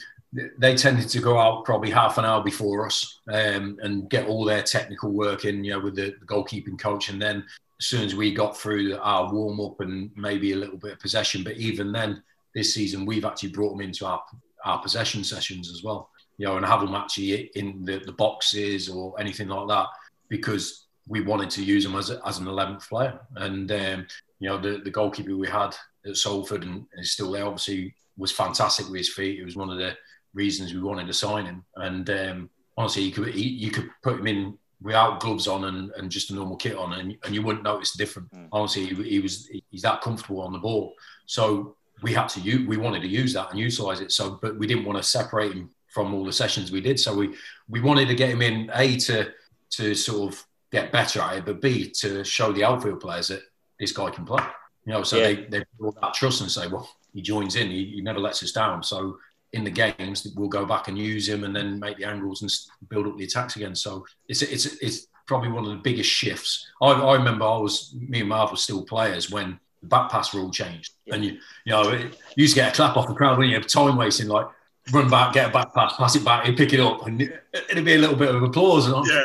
they 0.58 0.74
tended 0.76 1.08
to 1.08 1.20
go 1.20 1.38
out 1.38 1.64
probably 1.64 1.90
half 1.90 2.18
an 2.18 2.24
hour 2.24 2.42
before 2.42 2.86
us 2.86 3.20
um, 3.32 3.78
and 3.82 4.10
get 4.10 4.26
all 4.26 4.44
their 4.44 4.62
technical 4.62 5.12
work 5.12 5.44
in 5.44 5.64
you 5.64 5.72
know 5.72 5.80
with 5.80 5.96
the, 5.96 6.14
goalkeeping 6.26 6.78
coach. 6.78 7.08
And 7.08 7.20
then 7.20 7.44
as 7.80 7.86
soon 7.86 8.02
as 8.02 8.14
we 8.14 8.34
got 8.34 8.56
through 8.56 8.96
our 8.98 9.32
warm 9.32 9.60
up 9.60 9.80
and 9.80 10.10
maybe 10.16 10.52
a 10.52 10.56
little 10.56 10.78
bit 10.78 10.92
of 10.92 11.00
possession 11.00 11.44
but 11.44 11.56
even 11.56 11.92
then 11.92 12.22
this 12.54 12.72
season 12.72 13.04
we've 13.04 13.24
actually 13.24 13.50
brought 13.50 13.70
them 13.70 13.82
into 13.82 14.06
our 14.06 14.22
our 14.64 14.80
possession 14.80 15.22
sessions 15.22 15.70
as 15.70 15.84
well 15.84 16.08
you 16.38 16.46
know 16.46 16.56
and 16.56 16.64
have 16.64 16.80
them 16.80 16.94
actually 16.94 17.50
in 17.54 17.84
the, 17.84 17.98
the 17.98 18.12
boxes 18.12 18.88
or 18.88 19.14
anything 19.20 19.48
like 19.48 19.68
that 19.68 19.86
because 20.30 20.86
we 21.08 21.20
wanted 21.20 21.50
to 21.50 21.64
use 21.64 21.84
them 21.84 21.96
as, 21.96 22.10
a, 22.10 22.20
as 22.26 22.38
an 22.38 22.46
11th 22.46 22.88
player. 22.88 23.18
And 23.36 23.70
um, 23.70 24.06
you 24.38 24.48
know, 24.48 24.58
the, 24.58 24.78
the 24.78 24.90
goalkeeper 24.90 25.36
we 25.36 25.48
had 25.48 25.74
at 26.06 26.16
Salford 26.16 26.64
and 26.64 26.86
is 26.98 27.12
still 27.12 27.32
there, 27.32 27.46
obviously, 27.46 27.94
was 28.16 28.32
fantastic 28.32 28.86
with 28.86 28.98
his 28.98 29.12
feet. 29.12 29.40
It 29.40 29.44
was 29.44 29.56
one 29.56 29.70
of 29.70 29.78
the 29.78 29.96
reasons 30.34 30.72
we 30.72 30.80
wanted 30.80 31.06
to 31.06 31.12
sign 31.12 31.46
him. 31.46 31.64
And 31.76 32.08
um, 32.10 32.50
honestly, 32.76 33.02
you 33.02 33.12
could 33.12 33.28
he, 33.28 33.48
you 33.48 33.70
could 33.70 33.90
put 34.02 34.20
him 34.20 34.26
in 34.26 34.58
without 34.82 35.20
gloves 35.20 35.48
on 35.48 35.64
and, 35.64 35.90
and 35.96 36.10
just 36.10 36.30
a 36.30 36.34
normal 36.34 36.56
kit 36.56 36.76
on, 36.76 36.92
and, 36.94 37.16
and 37.24 37.34
you 37.34 37.42
wouldn't 37.42 37.64
notice 37.64 37.92
the 37.92 37.98
difference. 38.04 38.28
Mm. 38.34 38.48
Honestly, 38.52 38.86
he, 38.86 39.02
he, 39.02 39.20
was 39.20 39.50
he's 39.70 39.82
that 39.82 40.02
comfortable 40.02 40.42
on 40.42 40.52
the 40.52 40.58
ball. 40.58 40.94
So 41.24 41.76
we 42.02 42.12
had 42.12 42.28
to 42.28 42.40
use 42.40 42.66
we 42.66 42.76
wanted 42.76 43.02
to 43.02 43.08
use 43.08 43.32
that 43.32 43.50
and 43.50 43.58
utilize 43.58 44.00
it. 44.00 44.12
So, 44.12 44.38
but 44.42 44.58
we 44.58 44.66
didn't 44.66 44.84
want 44.84 44.98
to 44.98 45.02
separate 45.02 45.52
him 45.52 45.70
from 45.88 46.12
all 46.12 46.24
the 46.24 46.32
sessions 46.32 46.70
we 46.70 46.82
did. 46.82 47.00
So 47.00 47.14
we 47.14 47.34
we 47.68 47.80
wanted 47.80 48.08
to 48.08 48.14
get 48.14 48.30
him 48.30 48.42
in 48.42 48.70
a 48.74 48.96
to 48.96 49.32
to 49.70 49.94
sort 49.94 50.32
of 50.32 50.44
get 50.70 50.92
better 50.92 51.20
at 51.20 51.38
it, 51.38 51.46
but 51.46 51.62
B 51.62 51.90
to 52.00 52.22
show 52.22 52.52
the 52.52 52.64
outfield 52.64 53.00
players 53.00 53.28
that 53.28 53.40
this 53.78 53.92
guy 53.92 54.10
can 54.10 54.24
play. 54.24 54.42
You 54.84 54.92
know, 54.92 55.02
so 55.02 55.16
yeah. 55.16 55.26
they 55.26 55.34
they 55.44 55.64
build 55.78 55.98
that 56.00 56.14
trust 56.14 56.40
and 56.40 56.50
say, 56.50 56.68
well, 56.68 56.88
he 57.12 57.22
joins 57.22 57.56
in, 57.56 57.70
he, 57.70 57.92
he 57.96 58.00
never 58.00 58.20
lets 58.20 58.42
us 58.42 58.52
down. 58.52 58.82
So 58.82 59.18
in 59.52 59.64
the 59.64 59.70
games, 59.70 60.26
we'll 60.36 60.48
go 60.48 60.66
back 60.66 60.88
and 60.88 60.98
use 60.98 61.28
him, 61.28 61.44
and 61.44 61.54
then 61.54 61.80
make 61.80 61.96
the 61.96 62.04
angles 62.04 62.42
and 62.42 62.50
build 62.88 63.06
up 63.06 63.16
the 63.16 63.24
attacks 63.24 63.56
again. 63.56 63.74
So 63.74 64.06
it's 64.28 64.42
it's 64.42 64.66
it's 64.82 65.08
probably 65.26 65.50
one 65.50 65.64
of 65.64 65.70
the 65.70 65.76
biggest 65.76 66.10
shifts. 66.10 66.66
I, 66.80 66.92
I 66.92 67.14
remember 67.14 67.44
I 67.44 67.58
was 67.58 67.94
me 67.98 68.20
and 68.20 68.28
Marv 68.28 68.50
were 68.50 68.56
still 68.56 68.84
players 68.84 69.30
when 69.30 69.58
the 69.80 69.88
back 69.88 70.10
pass 70.10 70.34
rule 70.34 70.50
changed, 70.50 70.92
yeah. 71.04 71.14
and 71.14 71.24
you 71.24 71.32
you 71.64 71.72
know 71.72 71.90
you 71.92 72.10
used 72.36 72.54
to 72.54 72.60
get 72.60 72.72
a 72.72 72.76
clap 72.76 72.96
off 72.96 73.08
the 73.08 73.14
crowd 73.14 73.38
when 73.38 73.48
you 73.48 73.54
have 73.54 73.66
time 73.66 73.96
wasting 73.96 74.28
like 74.28 74.46
run 74.92 75.10
back, 75.10 75.32
get 75.32 75.50
a 75.50 75.52
back 75.52 75.74
pass, 75.74 75.96
pass 75.96 76.16
it 76.16 76.24
back, 76.24 76.46
and 76.46 76.56
pick 76.56 76.72
it 76.72 76.80
up, 76.80 77.06
and 77.06 77.22
it'd 77.52 77.84
be 77.84 77.94
a 77.94 77.98
little 77.98 78.16
bit 78.16 78.34
of 78.34 78.42
applause. 78.42 78.86
And 78.86 79.06
yeah. 79.06 79.24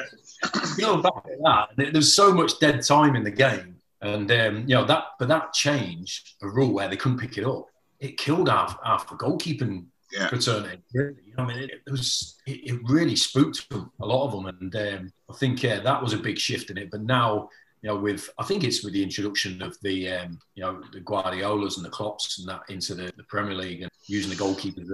you 0.77 0.83
know, 0.83 0.97
back 0.97 1.23
at 1.25 1.39
that, 1.77 1.93
there's 1.93 2.13
so 2.15 2.33
much 2.33 2.59
dead 2.59 2.83
time 2.83 3.15
in 3.15 3.23
the 3.23 3.31
game, 3.31 3.70
and 4.01 4.31
um, 4.31 4.57
you 4.67 4.75
know 4.75 4.85
that, 4.85 5.05
but 5.19 5.27
that 5.27 5.53
changed 5.53 6.35
a 6.41 6.49
rule 6.49 6.73
where 6.73 6.87
they 6.87 6.97
couldn't 6.97 7.19
pick 7.19 7.37
it 7.37 7.45
up. 7.45 7.65
It 7.99 8.17
killed 8.17 8.49
our, 8.49 8.75
our 8.83 8.99
goalkeeping 8.99 9.85
yeah. 10.11 10.27
fraternity. 10.27 10.81
Really, 10.93 11.15
I 11.37 11.45
mean, 11.45 11.57
it, 11.57 11.71
it 11.85 11.91
was 11.91 12.37
it, 12.47 12.71
it, 12.71 12.79
really 12.83 13.15
spooked 13.15 13.69
them, 13.69 13.91
a 14.01 14.05
lot 14.05 14.25
of 14.25 14.31
them, 14.31 14.45
and 14.47 14.75
um, 14.75 15.13
I 15.29 15.33
think 15.33 15.61
yeah, 15.61 15.79
that 15.79 16.01
was 16.01 16.13
a 16.13 16.17
big 16.17 16.39
shift 16.39 16.71
in 16.71 16.77
it. 16.77 16.89
But 16.89 17.01
now, 17.01 17.49
you 17.83 17.89
know, 17.89 17.97
with 17.97 18.29
I 18.39 18.43
think 18.43 18.63
it's 18.63 18.83
with 18.83 18.93
the 18.93 19.03
introduction 19.03 19.61
of 19.61 19.77
the 19.83 20.09
um, 20.09 20.39
you 20.55 20.63
know 20.63 20.81
the 20.91 21.01
Guardiolas 21.01 21.77
and 21.77 21.85
the 21.85 21.91
Klopps 21.91 22.39
and 22.39 22.47
that 22.49 22.61
into 22.69 22.95
the, 22.95 23.11
the 23.17 23.23
Premier 23.23 23.55
League 23.55 23.83
and 23.83 23.91
using 24.07 24.31
the 24.31 24.35
goalkeeper 24.35 24.81
as 24.81 24.91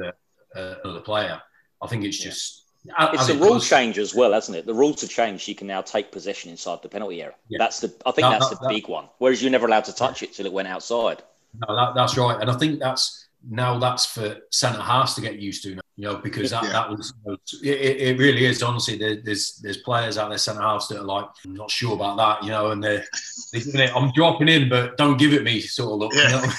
uh, 0.56 0.76
another 0.84 1.02
player, 1.02 1.42
I 1.82 1.88
think 1.88 2.04
it's 2.04 2.20
just. 2.20 2.66
Yeah. 2.88 3.12
It's 3.14 3.30
a 3.30 3.38
rule 3.38 3.60
change 3.60 3.98
as 3.98 4.16
well, 4.16 4.34
hasn't 4.34 4.58
it? 4.58 4.66
The 4.66 4.74
rules 4.74 5.02
have 5.02 5.10
changed. 5.10 5.48
You 5.48 5.56
can 5.56 5.68
now 5.68 5.82
take 5.82 6.12
possession 6.12 6.52
inside 6.52 6.82
the 6.82 6.90
penalty 6.90 7.22
area. 7.22 7.36
Yeah. 7.50 7.58
That's 7.60 7.80
the. 7.80 7.94
I 8.06 8.12
think 8.12 8.28
that, 8.28 8.40
that's 8.40 8.50
that, 8.50 8.62
the 8.62 8.68
that, 8.68 8.74
big 8.74 8.88
one. 8.88 9.10
Whereas 9.18 9.42
you're 9.42 9.52
never 9.52 9.68
allowed 9.68 9.86
to 9.86 9.94
touch 9.94 10.24
it 10.24 10.34
till 10.34 10.46
it 10.46 10.54
went 10.54 10.68
outside. 10.68 11.24
No, 11.68 11.76
that, 11.76 11.96
that's 11.96 12.18
right, 12.18 12.40
and 12.40 12.50
I 12.50 12.58
think 12.58 12.80
that's 12.80 13.28
now 13.50 13.80
that's 13.80 14.06
for 14.06 14.38
centre 14.52 14.82
halves 14.82 15.14
to 15.16 15.22
get 15.22 15.40
used 15.40 15.64
to 15.64 15.76
now, 15.76 15.82
you 15.96 16.04
know, 16.06 16.18
because 16.18 16.52
that, 16.52 16.64
yeah. 16.64 16.72
that 16.72 16.90
was 16.90 17.14
it, 17.64 17.68
it, 17.68 18.18
really 18.18 18.46
is 18.46 18.62
honestly. 18.62 18.98
there's 18.98 19.58
there's 19.58 19.78
players 19.78 20.18
out 20.18 20.30
there 20.30 20.38
centre 20.38 20.62
halves 20.62 20.88
that 20.90 21.00
are 21.00 21.04
like, 21.04 21.26
I'm 21.46 21.56
not 21.56 21.72
sure 21.72 21.94
about 21.94 22.18
that, 22.18 22.44
you 22.44 22.50
know, 22.50 22.72
and 22.72 22.84
they're, 22.84 23.06
they're 23.74 23.96
I'm 23.96 24.12
dropping 24.12 24.50
in, 24.50 24.70
but 24.70 24.98
don't 24.98 25.18
give 25.18 25.34
it 25.34 25.44
me 25.44 25.62
sort 25.62 25.94
of 25.94 26.00
look. 26.00 26.14
Yeah. 26.14 26.54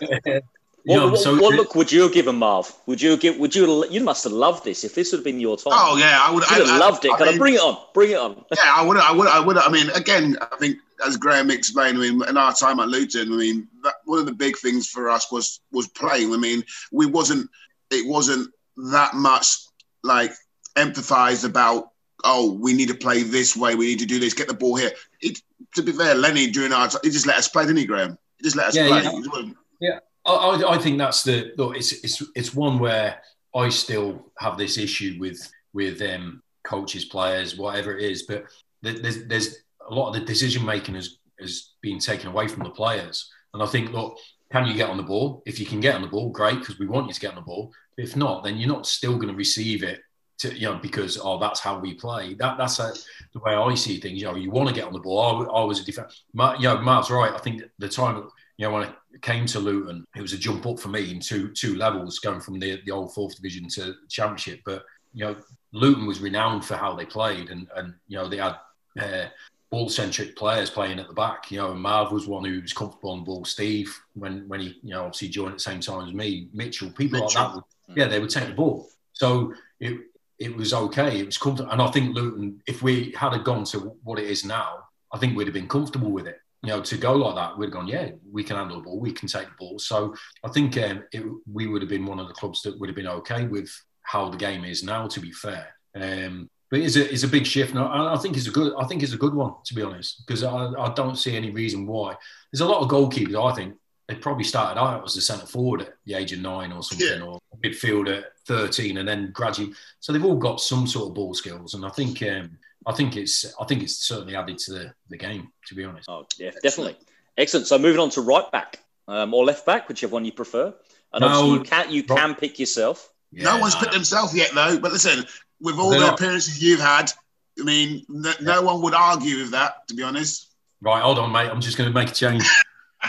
You 0.00 0.20
know? 0.26 0.40
You 0.84 1.00
what, 1.00 1.10
know, 1.10 1.14
so 1.14 1.40
what, 1.40 1.54
look 1.54 1.76
would 1.76 1.92
you 1.92 2.10
give 2.10 2.26
him, 2.26 2.38
Marv? 2.38 2.72
Would 2.86 3.00
you 3.00 3.16
give? 3.16 3.38
Would 3.38 3.54
you? 3.54 3.86
You 3.88 4.02
must 4.02 4.24
have 4.24 4.32
loved 4.32 4.64
this 4.64 4.82
if 4.82 4.96
this 4.96 5.12
would 5.12 5.18
have 5.18 5.24
been 5.24 5.38
your 5.38 5.56
time. 5.56 5.72
Oh 5.76 5.96
yeah, 5.96 6.20
I 6.20 6.32
would. 6.32 6.42
You'd 6.50 6.66
have 6.66 6.80
loved 6.80 7.04
it. 7.04 7.12
I, 7.12 7.18
Can 7.18 7.28
I, 7.28 7.38
bring 7.38 7.54
it 7.54 7.60
on? 7.60 7.78
Bring 7.94 8.10
it 8.10 8.18
on. 8.18 8.44
Yeah, 8.56 8.72
I 8.74 8.84
would. 8.84 8.96
I 8.96 9.12
would. 9.12 9.28
I 9.28 9.38
would. 9.38 9.58
I 9.58 9.70
mean, 9.70 9.90
again, 9.90 10.36
I 10.40 10.56
think 10.56 10.78
as 11.06 11.16
Graham 11.16 11.52
explained, 11.52 11.98
I 11.98 12.00
mean, 12.00 12.28
in 12.28 12.36
our 12.36 12.52
time 12.52 12.80
at 12.80 12.88
Luton, 12.88 13.32
I 13.32 13.36
mean, 13.36 13.68
that, 13.84 13.94
one 14.06 14.18
of 14.18 14.26
the 14.26 14.32
big 14.32 14.56
things 14.58 14.88
for 14.88 15.08
us 15.08 15.30
was 15.30 15.60
was 15.70 15.86
playing. 15.86 16.32
I 16.32 16.36
mean, 16.36 16.64
we 16.90 17.06
wasn't. 17.06 17.48
It 17.92 18.08
wasn't 18.08 18.50
that 18.90 19.14
much 19.14 19.58
like 20.02 20.32
empathized 20.74 21.44
about. 21.44 21.90
Oh, 22.24 22.54
we 22.54 22.72
need 22.72 22.88
to 22.88 22.94
play 22.94 23.22
this 23.22 23.56
way. 23.56 23.76
We 23.76 23.86
need 23.86 24.00
to 24.00 24.06
do 24.06 24.18
this. 24.18 24.34
Get 24.34 24.48
the 24.48 24.54
ball 24.54 24.76
here. 24.76 24.90
It, 25.20 25.40
to 25.76 25.82
be 25.82 25.92
fair, 25.92 26.16
Lennie 26.16 26.50
during 26.50 26.72
our 26.72 26.88
time, 26.88 27.00
he 27.04 27.10
just 27.10 27.26
let 27.26 27.36
us 27.36 27.46
play, 27.46 27.64
didn't 27.64 27.78
he, 27.78 27.86
Graham? 27.86 28.18
He 28.38 28.44
just 28.44 28.56
let 28.56 28.66
us 28.66 28.76
yeah, 28.76 28.88
play. 28.88 29.02
Yeah. 29.02 29.50
yeah. 29.80 29.98
I, 30.24 30.62
I 30.68 30.78
think 30.78 30.98
that's 30.98 31.22
the 31.22 31.52
look. 31.56 31.76
It's 31.76 31.92
it's 32.04 32.22
it's 32.34 32.54
one 32.54 32.78
where 32.78 33.20
I 33.54 33.68
still 33.68 34.32
have 34.38 34.56
this 34.56 34.78
issue 34.78 35.16
with 35.18 35.50
with 35.72 36.00
um, 36.02 36.42
coaches, 36.64 37.04
players, 37.04 37.56
whatever 37.56 37.96
it 37.96 38.10
is. 38.10 38.22
But 38.22 38.44
there's 38.82 39.26
there's 39.26 39.56
a 39.88 39.94
lot 39.94 40.08
of 40.08 40.14
the 40.14 40.20
decision 40.26 40.64
making 40.64 40.94
has 40.94 41.18
has 41.40 41.70
been 41.80 41.98
taken 41.98 42.28
away 42.28 42.48
from 42.48 42.62
the 42.62 42.70
players. 42.70 43.30
And 43.54 43.62
I 43.62 43.66
think, 43.66 43.92
look, 43.92 44.16
can 44.50 44.66
you 44.66 44.74
get 44.74 44.90
on 44.90 44.96
the 44.96 45.02
ball? 45.02 45.42
If 45.44 45.58
you 45.58 45.66
can 45.66 45.80
get 45.80 45.94
on 45.94 46.02
the 46.02 46.08
ball, 46.08 46.30
great, 46.30 46.58
because 46.58 46.78
we 46.78 46.86
want 46.86 47.08
you 47.08 47.14
to 47.14 47.20
get 47.20 47.30
on 47.30 47.36
the 47.36 47.42
ball. 47.42 47.72
But 47.96 48.04
if 48.04 48.16
not, 48.16 48.44
then 48.44 48.56
you're 48.56 48.68
not 48.68 48.86
still 48.86 49.16
going 49.16 49.28
to 49.28 49.34
receive 49.34 49.82
it. 49.82 50.00
To, 50.38 50.52
you 50.52 50.66
know, 50.66 50.78
because 50.78 51.20
oh, 51.22 51.38
that's 51.38 51.60
how 51.60 51.78
we 51.78 51.94
play. 51.94 52.34
That 52.34 52.58
that's 52.58 52.80
a, 52.80 52.92
the 53.32 53.38
way 53.40 53.54
I 53.54 53.74
see 53.74 54.00
things. 54.00 54.20
You 54.20 54.26
know, 54.26 54.34
you 54.34 54.50
want 54.50 54.68
to 54.68 54.74
get 54.74 54.84
on 54.84 54.92
the 54.92 54.98
ball. 54.98 55.46
I, 55.48 55.60
I 55.60 55.64
was 55.64 55.80
a 55.80 55.84
defense. 55.84 56.24
You 56.34 56.68
know, 56.68 56.80
Mark's 56.80 57.10
right. 57.10 57.32
I 57.32 57.38
think 57.38 57.62
the 57.78 57.88
time 57.88 58.28
you 58.62 58.68
know, 58.68 58.74
when 58.74 58.84
I 58.84 58.94
came 59.22 59.44
to 59.46 59.58
Luton, 59.58 60.06
it 60.14 60.22
was 60.22 60.34
a 60.34 60.38
jump 60.38 60.66
up 60.66 60.78
for 60.78 60.86
me 60.86 61.10
in 61.10 61.18
two 61.18 61.48
two 61.48 61.74
levels, 61.74 62.20
going 62.20 62.40
from 62.40 62.60
the, 62.60 62.80
the 62.86 62.92
old 62.92 63.12
fourth 63.12 63.34
division 63.34 63.66
to 63.70 63.96
championship. 64.08 64.60
But 64.64 64.84
you 65.12 65.24
know, 65.24 65.36
Luton 65.72 66.06
was 66.06 66.20
renowned 66.20 66.64
for 66.64 66.76
how 66.76 66.94
they 66.94 67.04
played, 67.04 67.50
and 67.50 67.66
and 67.74 67.92
you 68.06 68.16
know 68.16 68.28
they 68.28 68.36
had 68.36 68.54
uh, 69.00 69.24
ball 69.72 69.88
centric 69.88 70.36
players 70.36 70.70
playing 70.70 71.00
at 71.00 71.08
the 71.08 71.12
back. 71.12 71.50
You 71.50 71.58
know, 71.58 71.74
Marv 71.74 72.12
was 72.12 72.28
one 72.28 72.44
who 72.44 72.60
was 72.60 72.72
comfortable 72.72 73.10
on 73.10 73.18
the 73.18 73.24
ball. 73.24 73.44
Steve, 73.44 73.92
when 74.14 74.46
when 74.46 74.60
he 74.60 74.78
you 74.84 74.90
know 74.90 75.06
obviously 75.06 75.30
joined 75.30 75.50
at 75.50 75.56
the 75.56 75.60
same 75.64 75.80
time 75.80 76.06
as 76.06 76.14
me, 76.14 76.46
Mitchell, 76.52 76.92
people 76.92 77.18
Mitchell. 77.18 77.42
like 77.42 77.54
that. 77.54 77.64
Would, 77.88 77.96
yeah, 77.96 78.06
they 78.06 78.20
would 78.20 78.30
take 78.30 78.46
the 78.46 78.54
ball. 78.54 78.88
So 79.12 79.54
it 79.80 79.98
it 80.38 80.56
was 80.56 80.72
okay. 80.72 81.18
It 81.18 81.26
was 81.26 81.36
comfortable, 81.36 81.72
and 81.72 81.82
I 81.82 81.90
think 81.90 82.14
Luton, 82.14 82.62
if 82.68 82.80
we 82.80 83.12
had 83.16 83.36
gone 83.42 83.64
to 83.64 83.96
what 84.04 84.20
it 84.20 84.26
is 84.26 84.44
now, 84.44 84.84
I 85.12 85.18
think 85.18 85.36
we'd 85.36 85.48
have 85.48 85.54
been 85.54 85.66
comfortable 85.66 86.12
with 86.12 86.28
it 86.28 86.38
you 86.62 86.68
know, 86.68 86.80
to 86.80 86.96
go 86.96 87.14
like 87.14 87.34
that, 87.34 87.58
we'd 87.58 87.66
have 87.66 87.72
gone, 87.72 87.88
yeah, 87.88 88.10
we 88.30 88.44
can 88.44 88.56
handle 88.56 88.76
the 88.76 88.84
ball, 88.84 89.00
we 89.00 89.12
can 89.12 89.28
take 89.28 89.46
the 89.46 89.54
ball. 89.58 89.78
So 89.78 90.14
I 90.44 90.48
think 90.48 90.76
um, 90.78 91.02
it, 91.12 91.24
we 91.50 91.66
would 91.66 91.82
have 91.82 91.88
been 91.88 92.06
one 92.06 92.20
of 92.20 92.28
the 92.28 92.34
clubs 92.34 92.62
that 92.62 92.78
would 92.78 92.88
have 92.88 92.96
been 92.96 93.08
okay 93.08 93.46
with 93.46 93.68
how 94.02 94.28
the 94.28 94.36
game 94.36 94.64
is 94.64 94.84
now. 94.84 95.08
To 95.08 95.20
be 95.20 95.32
fair, 95.32 95.74
um, 95.96 96.48
but 96.70 96.80
it's 96.80 96.96
a 96.96 97.12
it's 97.12 97.24
a 97.24 97.28
big 97.28 97.46
shift, 97.46 97.70
and 97.70 97.80
I, 97.80 98.14
I, 98.14 98.16
think 98.16 98.36
it's 98.36 98.46
a 98.46 98.52
good 98.52 98.74
I 98.78 98.86
think 98.86 99.02
it's 99.02 99.12
a 99.12 99.18
good 99.18 99.34
one 99.34 99.54
to 99.64 99.74
be 99.74 99.82
honest, 99.82 100.24
because 100.24 100.44
I, 100.44 100.68
I 100.78 100.92
don't 100.94 101.18
see 101.18 101.36
any 101.36 101.50
reason 101.50 101.86
why. 101.86 102.16
There's 102.52 102.60
a 102.60 102.66
lot 102.66 102.82
of 102.82 102.88
goalkeepers. 102.88 103.52
I 103.52 103.54
think 103.56 103.74
they 104.06 104.14
probably 104.14 104.44
started 104.44 104.80
out 104.80 105.04
as 105.04 105.16
a 105.16 105.20
centre 105.20 105.46
forward 105.46 105.82
at 105.82 105.94
the 106.04 106.14
age 106.14 106.32
of 106.32 106.40
nine 106.40 106.70
or 106.70 106.82
something, 106.82 107.20
yeah. 107.20 107.24
or 107.24 107.40
midfield 107.64 108.16
at 108.16 108.26
13, 108.46 108.98
and 108.98 109.08
then 109.08 109.30
gradually. 109.32 109.72
So 110.00 110.12
they've 110.12 110.24
all 110.24 110.36
got 110.36 110.60
some 110.60 110.86
sort 110.86 111.08
of 111.08 111.14
ball 111.14 111.34
skills, 111.34 111.74
and 111.74 111.84
I 111.84 111.90
think. 111.90 112.22
Um, 112.22 112.58
I 112.86 112.92
think 112.92 113.16
it's 113.16 113.54
I 113.60 113.64
think 113.64 113.82
it's 113.82 114.06
certainly 114.06 114.36
added 114.36 114.58
to 114.58 114.72
the, 114.72 114.94
the 115.08 115.16
game, 115.16 115.48
to 115.66 115.74
be 115.74 115.84
honest. 115.84 116.08
Oh 116.08 116.26
yeah, 116.38 116.50
definitely. 116.62 116.96
Excellent. 117.36 117.66
So 117.66 117.78
moving 117.78 118.00
on 118.00 118.10
to 118.10 118.20
right 118.20 118.50
back 118.52 118.80
um, 119.08 119.32
or 119.34 119.44
left 119.44 119.64
back, 119.66 119.88
whichever 119.88 120.14
one 120.14 120.24
you 120.24 120.32
prefer. 120.32 120.74
And 121.12 121.22
no, 121.22 121.28
obviously 121.28 121.52
you 121.52 121.62
can 121.64 121.92
you 121.92 122.02
can 122.02 122.34
pick 122.34 122.58
yourself. 122.58 123.10
Yeah, 123.30 123.44
no 123.44 123.58
one's 123.58 123.74
picked 123.74 123.94
himself 123.94 124.34
yet 124.34 124.50
though. 124.54 124.78
But 124.78 124.92
listen, 124.92 125.24
with 125.60 125.78
all 125.78 125.90
the 125.90 125.98
not. 125.98 126.14
appearances 126.14 126.62
you've 126.62 126.80
had, 126.80 127.10
I 127.58 127.64
mean, 127.64 128.04
no, 128.08 128.32
no 128.40 128.62
one 128.62 128.82
would 128.82 128.94
argue 128.94 129.38
with 129.38 129.52
that, 129.52 129.86
to 129.88 129.94
be 129.94 130.02
honest. 130.02 130.48
Right, 130.80 131.02
hold 131.02 131.18
on, 131.18 131.30
mate. 131.32 131.48
I'm 131.48 131.60
just 131.60 131.78
going 131.78 131.88
to 131.88 131.94
make 131.94 132.10
a 132.10 132.12
change. 132.12 132.44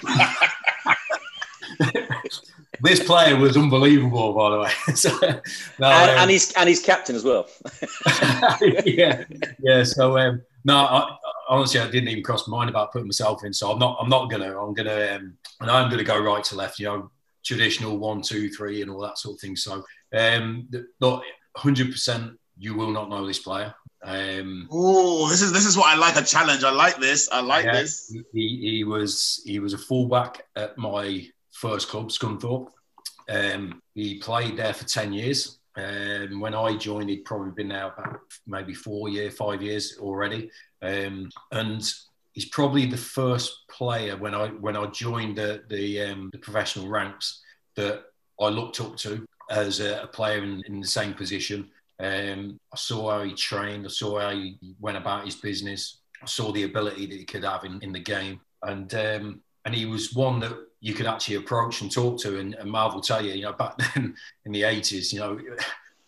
this 2.83 3.01
player 3.01 3.37
was 3.37 3.55
unbelievable, 3.55 4.33
by 4.33 4.49
the 4.51 4.59
way. 4.59 4.71
so, 4.95 5.09
no, 5.79 5.87
and, 5.87 6.11
um, 6.11 6.17
and, 6.17 6.29
he's 6.29 6.51
and 6.53 6.67
he's 6.67 6.81
captain 6.81 7.15
as 7.15 7.23
well. 7.23 7.47
yeah, 8.85 9.23
yeah. 9.59 9.83
So 9.83 10.17
um, 10.17 10.41
no, 10.65 10.75
I, 10.77 11.15
honestly, 11.47 11.79
I 11.79 11.89
didn't 11.89 12.09
even 12.09 12.23
cross 12.23 12.45
my 12.47 12.57
mind 12.57 12.69
about 12.69 12.91
putting 12.91 13.07
myself 13.07 13.45
in. 13.45 13.53
So 13.53 13.71
I'm 13.71 13.79
not. 13.79 13.97
I'm 14.01 14.09
not 14.09 14.29
gonna. 14.29 14.59
I'm 14.59 14.73
gonna. 14.73 15.15
Um, 15.15 15.37
and 15.61 15.71
I'm 15.71 15.89
gonna 15.89 16.03
go 16.03 16.21
right 16.21 16.43
to 16.43 16.55
left. 16.55 16.77
You 16.77 16.87
know, 16.87 17.11
traditional 17.43 17.97
one, 17.97 18.21
two, 18.21 18.49
three, 18.49 18.81
and 18.81 18.91
all 18.91 18.99
that 19.01 19.17
sort 19.17 19.35
of 19.35 19.39
thing. 19.39 19.55
So, 19.55 19.85
um, 20.13 20.67
not 20.99 21.23
100. 21.53 21.89
percent 21.89 22.37
You 22.57 22.75
will 22.75 22.91
not 22.91 23.09
know 23.09 23.25
this 23.25 23.39
player. 23.39 23.73
Um, 24.03 24.67
oh, 24.69 25.29
this 25.29 25.41
is 25.41 25.53
this 25.53 25.65
is 25.65 25.77
what 25.77 25.87
I 25.87 25.97
like 25.97 26.17
a 26.17 26.25
challenge. 26.25 26.65
I 26.65 26.71
like 26.71 26.97
this. 26.97 27.29
I 27.31 27.39
like 27.39 27.63
yeah, 27.63 27.81
this. 27.81 28.13
He, 28.33 28.59
he 28.61 28.83
was 28.83 29.41
he 29.45 29.59
was 29.59 29.71
a 29.71 29.77
fullback 29.77 30.45
at 30.57 30.77
my 30.77 31.29
first 31.63 31.87
club, 31.87 32.09
Scunthorpe. 32.09 32.67
Um, 33.29 33.81
he 33.95 34.19
played 34.19 34.57
there 34.57 34.73
for 34.73 34.83
10 34.83 35.13
years. 35.13 35.59
Um, 35.77 36.41
when 36.41 36.53
I 36.53 36.75
joined, 36.75 37.09
he'd 37.09 37.23
probably 37.23 37.51
been 37.51 37.69
there 37.69 37.87
about 37.87 38.19
maybe 38.45 38.73
four 38.73 39.07
years, 39.07 39.33
five 39.35 39.61
years 39.61 39.97
already. 39.97 40.51
Um, 40.81 41.29
and 41.51 41.81
he's 42.33 42.49
probably 42.49 42.85
the 42.85 42.97
first 42.97 43.51
player 43.69 44.17
when 44.17 44.35
I 44.35 44.47
when 44.49 44.75
I 44.75 44.85
joined 44.87 45.37
the 45.37 45.63
the, 45.69 46.01
um, 46.01 46.29
the 46.31 46.37
professional 46.37 46.89
ranks 46.89 47.41
that 47.75 48.03
I 48.39 48.49
looked 48.49 48.81
up 48.81 48.97
to 48.97 49.25
as 49.49 49.79
a, 49.79 50.03
a 50.03 50.07
player 50.07 50.43
in, 50.43 50.61
in, 50.67 50.81
the 50.81 50.87
same 50.87 51.13
position. 51.13 51.69
Um, 51.99 52.59
I 52.73 52.77
saw 52.77 53.11
how 53.11 53.23
he 53.23 53.33
trained. 53.33 53.85
I 53.85 53.89
saw 53.89 54.19
how 54.19 54.31
he 54.31 54.57
went 54.79 54.97
about 54.97 55.25
his 55.25 55.35
business. 55.35 56.01
I 56.21 56.25
saw 56.25 56.51
the 56.51 56.63
ability 56.63 57.05
that 57.07 57.19
he 57.19 57.25
could 57.25 57.43
have 57.43 57.63
in, 57.63 57.79
in 57.81 57.93
the 57.93 57.99
game, 57.99 58.41
and 58.61 58.93
um, 58.93 59.41
and 59.65 59.73
he 59.73 59.85
was 59.85 60.13
one 60.13 60.39
that 60.41 60.53
you 60.83 60.93
could 60.93 61.05
actually 61.05 61.35
approach 61.35 61.79
and 61.79 61.89
talk 61.89 62.19
to. 62.19 62.37
And, 62.39 62.55
and 62.55 62.69
Marv 62.69 62.93
will 62.93 63.01
tell 63.01 63.25
you, 63.25 63.31
you 63.31 63.43
know, 63.43 63.53
back 63.53 63.77
then 63.95 64.13
in 64.45 64.51
the 64.51 64.63
eighties, 64.63 65.13
you 65.13 65.19
know, 65.19 65.39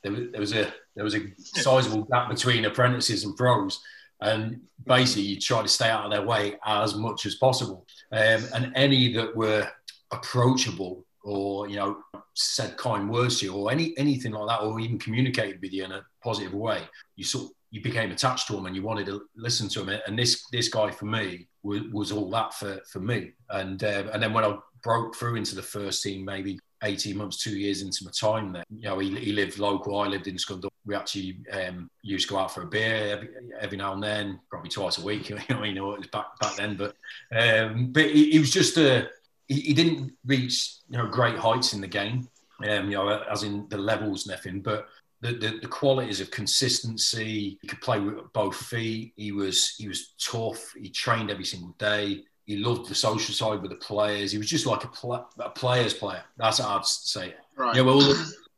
there 0.03 0.11
was, 0.11 0.31
there 0.31 0.41
was 0.41 0.53
a 0.53 0.73
there 0.95 1.05
was 1.05 1.15
a 1.15 1.21
sizable 1.37 2.03
gap 2.03 2.29
between 2.29 2.65
apprentices 2.65 3.23
and 3.23 3.37
pros, 3.37 3.81
and 4.19 4.59
basically 4.85 5.23
you 5.23 5.39
try 5.39 5.61
to 5.61 5.67
stay 5.69 5.89
out 5.89 6.03
of 6.03 6.11
their 6.11 6.23
way 6.23 6.57
as 6.65 6.93
much 6.95 7.25
as 7.25 7.35
possible. 7.35 7.87
Um, 8.11 8.43
and 8.53 8.73
any 8.75 9.13
that 9.13 9.33
were 9.33 9.65
approachable 10.11 11.05
or 11.23 11.69
you 11.69 11.77
know 11.77 11.97
said 12.33 12.75
kind 12.75 13.09
words 13.09 13.39
to 13.39 13.45
you 13.45 13.53
or 13.53 13.71
any 13.71 13.97
anything 13.97 14.33
like 14.33 14.49
that, 14.49 14.65
or 14.65 14.77
even 14.81 14.99
communicated 14.99 15.61
with 15.61 15.71
you 15.71 15.85
in 15.85 15.93
a 15.93 16.05
positive 16.21 16.53
way, 16.53 16.81
you 17.15 17.23
sort 17.23 17.49
you 17.75 17.81
became 17.81 18.09
attached 18.09 18.47
to 18.47 18.57
him 18.57 18.67
and 18.67 18.75
you 18.75 18.81
wanted 18.81 19.05
to 19.05 19.23
listen 19.35 19.67
to 19.67 19.83
him. 19.83 19.99
And 20.07 20.17
this 20.17 20.45
this 20.49 20.69
guy 20.69 20.91
for 20.91 21.05
me 21.05 21.45
was, 21.61 21.81
was 21.91 22.11
all 22.13 22.29
that 22.29 22.53
for, 22.53 22.79
for 22.89 23.01
me. 23.01 23.33
And 23.49 23.83
uh, 23.83 24.05
and 24.13 24.23
then 24.23 24.31
when 24.31 24.45
I 24.45 24.57
broke 24.81 25.13
through 25.13 25.35
into 25.35 25.55
the 25.55 25.61
first 25.61 26.01
team, 26.01 26.23
maybe 26.23 26.57
18 26.83 27.17
months, 27.17 27.43
two 27.43 27.57
years 27.57 27.81
into 27.81 28.05
my 28.05 28.11
time 28.17 28.53
there, 28.53 28.63
you 28.73 28.87
know, 28.87 28.99
he, 28.99 29.13
he 29.19 29.33
lived 29.33 29.59
local. 29.59 29.99
I 29.99 30.07
lived 30.07 30.27
in 30.27 30.37
Scunthorpe. 30.37 30.69
We 30.85 30.95
actually 30.95 31.39
um, 31.51 31.89
used 32.01 32.29
to 32.29 32.33
go 32.33 32.39
out 32.39 32.53
for 32.53 32.61
a 32.61 32.65
beer 32.65 33.09
every, 33.11 33.29
every, 33.59 33.77
now 33.77 33.91
and 33.91 34.01
then, 34.01 34.39
probably 34.49 34.69
twice 34.69 34.97
a 34.97 35.03
week. 35.03 35.29
You 35.29 35.35
know, 35.49 35.63
you 35.63 35.73
know 35.73 35.91
it 35.95 35.99
was 35.99 36.07
back 36.07 36.39
back 36.39 36.55
then. 36.55 36.77
But 36.77 36.95
um, 37.37 37.91
but 37.91 38.05
he, 38.05 38.31
he 38.31 38.39
was 38.39 38.51
just 38.51 38.77
a 38.77 39.09
he, 39.49 39.59
he, 39.59 39.73
didn't 39.73 40.13
reach 40.25 40.75
you 40.89 40.97
know 40.97 41.07
great 41.07 41.37
heights 41.37 41.73
in 41.73 41.81
the 41.81 41.87
game. 41.87 42.29
Um, 42.69 42.89
you 42.89 42.95
know, 42.95 43.21
as 43.29 43.43
in 43.43 43.67
the 43.67 43.77
levels 43.77 44.29
everything, 44.29 44.61
but 44.61 44.87
the, 45.21 45.33
the, 45.33 45.59
the, 45.61 45.67
qualities 45.67 46.21
of 46.21 46.29
consistency. 46.31 47.57
He 47.61 47.67
could 47.67 47.81
play 47.81 47.99
with 47.99 48.31
both 48.33 48.55
feet. 48.55 49.13
He 49.15 49.31
was 49.31 49.75
he 49.75 49.87
was 49.87 50.13
tough. 50.19 50.73
He 50.73 50.89
trained 50.89 51.31
every 51.31 51.45
single 51.45 51.75
day. 51.77 52.23
He 52.45 52.57
loved 52.57 52.89
the 52.89 52.95
social 52.95 53.33
side 53.33 53.61
with 53.61 53.71
the 53.71 53.77
players. 53.77 54.31
He 54.31 54.37
was 54.37 54.49
just 54.49 54.65
like 54.65 54.83
a, 54.83 54.87
pl- 54.87 55.27
a 55.39 55.49
player's 55.49 55.93
player. 55.93 56.23
That's 56.37 56.59
how 56.59 56.77
I'd 56.77 56.85
say 56.85 57.29
it. 57.29 57.39
Right. 57.57 57.75
Yeah, 57.75 57.81
well, 57.81 58.01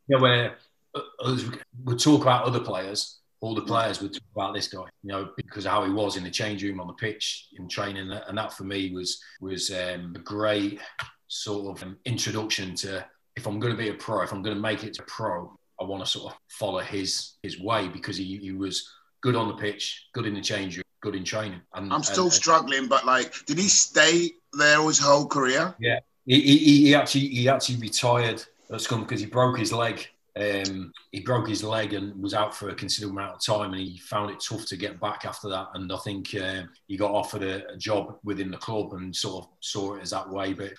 yeah, 0.10 0.20
where 0.20 0.58
uh, 0.94 1.38
we 1.86 1.96
talk 1.96 2.22
about 2.22 2.44
other 2.44 2.60
players, 2.60 3.20
all 3.40 3.56
the 3.56 3.62
players 3.62 4.02
would 4.02 4.14
talk 4.14 4.24
about 4.36 4.54
this 4.54 4.68
guy, 4.68 4.84
you 5.04 5.10
know, 5.10 5.30
because 5.38 5.66
of 5.66 5.72
how 5.72 5.86
he 5.86 5.92
was 5.92 6.18
in 6.18 6.24
the 6.24 6.32
change 6.32 6.64
room, 6.64 6.82
on 6.82 6.88
the 6.88 6.94
pitch, 6.94 7.48
in 7.58 7.70
training, 7.70 8.12
and 8.12 8.38
that 8.38 8.54
for 8.54 8.64
me 8.66 8.92
was 8.92 9.22
was 9.40 9.72
um, 9.72 10.14
a 10.16 10.20
great 10.20 10.82
sort 11.28 11.82
of 11.82 11.96
introduction 12.06 12.76
to 12.76 13.06
if 13.38 13.46
I'm 13.46 13.60
going 13.60 13.74
to 13.74 13.82
be 13.82 13.90
a 13.90 13.94
pro, 13.94 14.24
if 14.24 14.34
I'm 14.34 14.42
going 14.42 14.56
to 14.56 14.62
make 14.62 14.84
it 14.84 14.96
to 14.96 15.04
pro, 15.04 15.57
I 15.80 15.84
want 15.84 16.04
to 16.04 16.10
sort 16.10 16.34
of 16.34 16.40
follow 16.50 16.80
his 16.80 17.34
his 17.44 17.60
way 17.60 17.88
because 17.88 18.18
he, 18.18 18.38
he 18.38 18.52
was 18.52 18.90
good 19.22 19.36
on 19.36 19.48
the 19.48 19.56
pitch, 19.56 20.08
good 20.14 20.26
in 20.26 20.34
the 20.34 20.42
change 20.42 20.78
room, 20.78 20.84
good 21.02 21.16
in 21.16 21.24
training. 21.24 21.62
And, 21.74 21.92
I'm 21.94 22.04
still 22.04 22.26
and, 22.26 22.34
struggling, 22.34 22.88
but 22.88 23.06
like, 23.06 23.34
did 23.46 23.58
he 23.58 23.68
stay 23.68 24.32
there 24.54 24.82
his 24.84 25.00
whole 25.00 25.28
career? 25.28 25.76
Yeah, 25.80 26.00
he, 26.26 26.42
he, 26.42 26.58
he 26.86 26.96
actually 26.96 27.28
he 27.28 27.50
actually 27.50 27.78
retired 27.78 28.44
at 28.72 28.82
Scum 28.82 29.02
because 29.02 29.22
he 29.22 29.28
broke 29.28 29.58
his 29.58 29.74
leg. 29.74 30.08
Um, 30.40 30.94
he 31.12 31.22
broke 31.22 31.48
his 31.48 31.64
leg 31.64 31.94
and 31.94 32.22
was 32.22 32.36
out 32.36 32.56
for 32.56 32.70
a 32.70 32.76
considerable 32.76 33.18
amount 33.18 33.36
of 33.38 33.44
time, 33.44 33.74
and 33.74 33.82
he 33.82 33.98
found 33.98 34.30
it 34.30 34.40
tough 34.40 34.68
to 34.68 34.78
get 34.78 35.00
back 35.00 35.26
after 35.26 35.50
that. 35.50 35.70
And 35.74 35.92
I 35.92 35.98
think 35.98 36.36
um, 36.36 36.70
he 36.88 36.96
got 36.96 37.12
offered 37.12 37.42
a, 37.42 37.68
a, 37.74 37.78
job 37.78 38.20
within 38.24 38.52
the 38.52 38.58
club 38.58 38.94
and 38.94 39.16
sort 39.16 39.46
of 39.46 39.50
saw 39.62 39.96
it 39.96 40.04
as 40.04 40.12
that 40.12 40.30
way. 40.30 40.54
But 40.54 40.74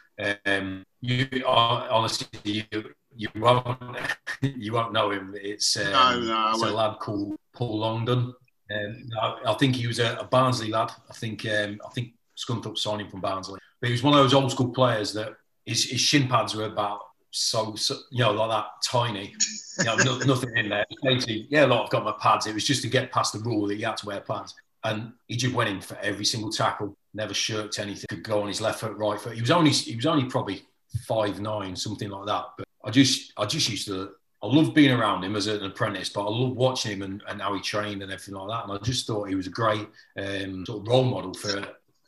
um, 0.47 0.85
you 1.01 1.27
honestly, 1.45 2.29
you, 2.45 2.65
you 3.17 3.29
won't 3.35 3.97
you 4.57 4.73
won't 4.73 4.93
know 4.93 5.11
him. 5.11 5.35
It's, 5.37 5.77
um, 5.77 5.91
no, 5.91 6.21
no, 6.21 6.51
it's 6.53 6.63
a 6.63 6.71
lad 6.71 6.99
called 6.99 7.37
Paul 7.55 7.81
Longden. 7.81 8.35
Um, 8.71 9.09
I, 9.21 9.39
I, 9.47 9.55
think 9.55 9.77
he 9.77 9.87
was 9.87 9.99
a, 9.99 10.17
a 10.17 10.25
Barnsley 10.25 10.69
lad. 10.69 10.93
I 11.09 11.15
think 11.15 11.47
um, 11.47 11.81
I 11.85 11.91
think 11.91 12.13
Scunthorpe 12.37 12.79
signed 12.79 13.01
him 13.01 13.11
from 13.11 13.21
Barnsley. 13.21 13.59
But 13.81 13.89
he 13.89 13.93
was 13.93 14.03
one 14.03 14.15
of 14.15 14.21
those 14.21 14.35
old 14.35 14.51
school 14.51 14.71
players 14.71 15.13
that 15.15 15.37
his, 15.65 15.85
his 15.85 16.01
shin 16.01 16.29
pads 16.29 16.55
were 16.55 16.67
about 16.67 17.01
so, 17.31 17.75
so, 17.75 17.97
you 18.11 18.25
know 18.25 18.33
like 18.33 18.51
that 18.51 18.67
tiny. 18.85 19.35
You 19.79 19.85
know, 19.85 19.97
no, 19.97 20.19
nothing 20.27 20.57
in 20.57 20.69
there. 20.71 20.85
Basically, 21.03 21.47
yeah, 21.51 21.65
lot 21.65 21.85
I've 21.85 21.91
got 21.91 22.05
my 22.05 22.15
pads. 22.21 22.47
It 22.47 22.55
was 22.55 22.65
just 22.65 22.83
to 22.83 22.89
get 22.89 23.13
past 23.13 23.33
the 23.33 23.41
rule 23.41 23.67
that 23.69 23.77
you 23.77 23.87
had 23.87 23.97
to 23.99 24.07
wear 24.07 24.21
pads. 24.21 24.55
And 24.85 25.13
he 25.27 25.37
just 25.37 25.55
went 25.55 25.71
in 25.71 25.81
for 25.81 25.97
every 25.99 26.25
single 26.25 26.51
tackle. 26.51 26.97
Never 27.13 27.35
shirked 27.35 27.79
anything. 27.79 28.07
Could 28.09 28.23
go 28.23 28.43
on 28.43 28.49
his 28.49 28.61
left 28.61 28.81
foot, 28.81 28.97
right 28.97 29.21
foot. 29.21 29.35
He 29.35 29.41
was 29.41 29.51
only 29.51 29.71
he 29.71 29.97
was 29.97 30.07
only 30.07 30.25
probably 30.25 30.63
five 31.07 31.41
nine, 31.41 31.77
something 31.77 32.09
like 32.09 32.27
that. 32.27 32.45
But 32.57 32.67
I 32.85 32.91
just 32.91 33.33
I 33.37 33.45
just 33.45 33.69
used 33.69 33.87
to 33.89 34.13
I 34.43 34.47
loved 34.47 34.75
being 34.75 34.93
around 34.93 35.25
him 35.25 35.35
as 35.35 35.49
an 35.49 35.65
apprentice, 35.65 36.11
but 36.11 36.27
I 36.27 36.31
loved 36.31 36.57
watching 36.57 36.93
him 36.93 37.03
and, 37.03 37.23
and 37.29 37.43
how 37.43 37.55
he 37.55 37.61
trained 37.61 38.03
and 38.03 38.13
everything 38.13 38.35
like 38.35 38.49
that. 38.49 38.69
And 38.69 38.79
I 38.79 38.83
just 38.85 39.07
thought 39.07 39.29
he 39.29 39.35
was 39.35 39.49
a 39.49 39.51
great 39.51 39.89
um, 40.17 40.65
sort 40.65 40.83
of 40.83 40.89
role 40.89 41.05
model 41.05 41.35
for. 41.35 41.61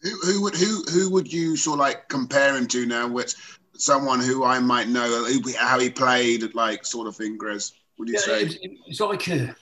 Who, 0.02 0.16
who 0.22 0.42
would 0.42 0.54
who 0.54 0.82
who 0.92 1.10
would 1.10 1.30
you 1.30 1.56
sort 1.56 1.74
of 1.74 1.80
like 1.80 2.08
compare 2.08 2.56
him 2.56 2.66
to 2.68 2.86
now? 2.86 3.08
With 3.08 3.34
someone 3.76 4.20
who 4.20 4.44
I 4.44 4.58
might 4.60 4.88
know 4.88 5.26
how 5.58 5.78
he 5.78 5.90
played, 5.90 6.54
like 6.54 6.86
sort 6.86 7.06
of 7.06 7.16
thing, 7.16 7.36
Gres? 7.36 7.72
Would 7.98 8.08
you 8.08 8.14
yeah, 8.14 8.20
say? 8.20 8.42
It, 8.44 8.78
it's 8.86 9.00
like 9.00 9.28
a, 9.28 9.36
do 9.38 9.52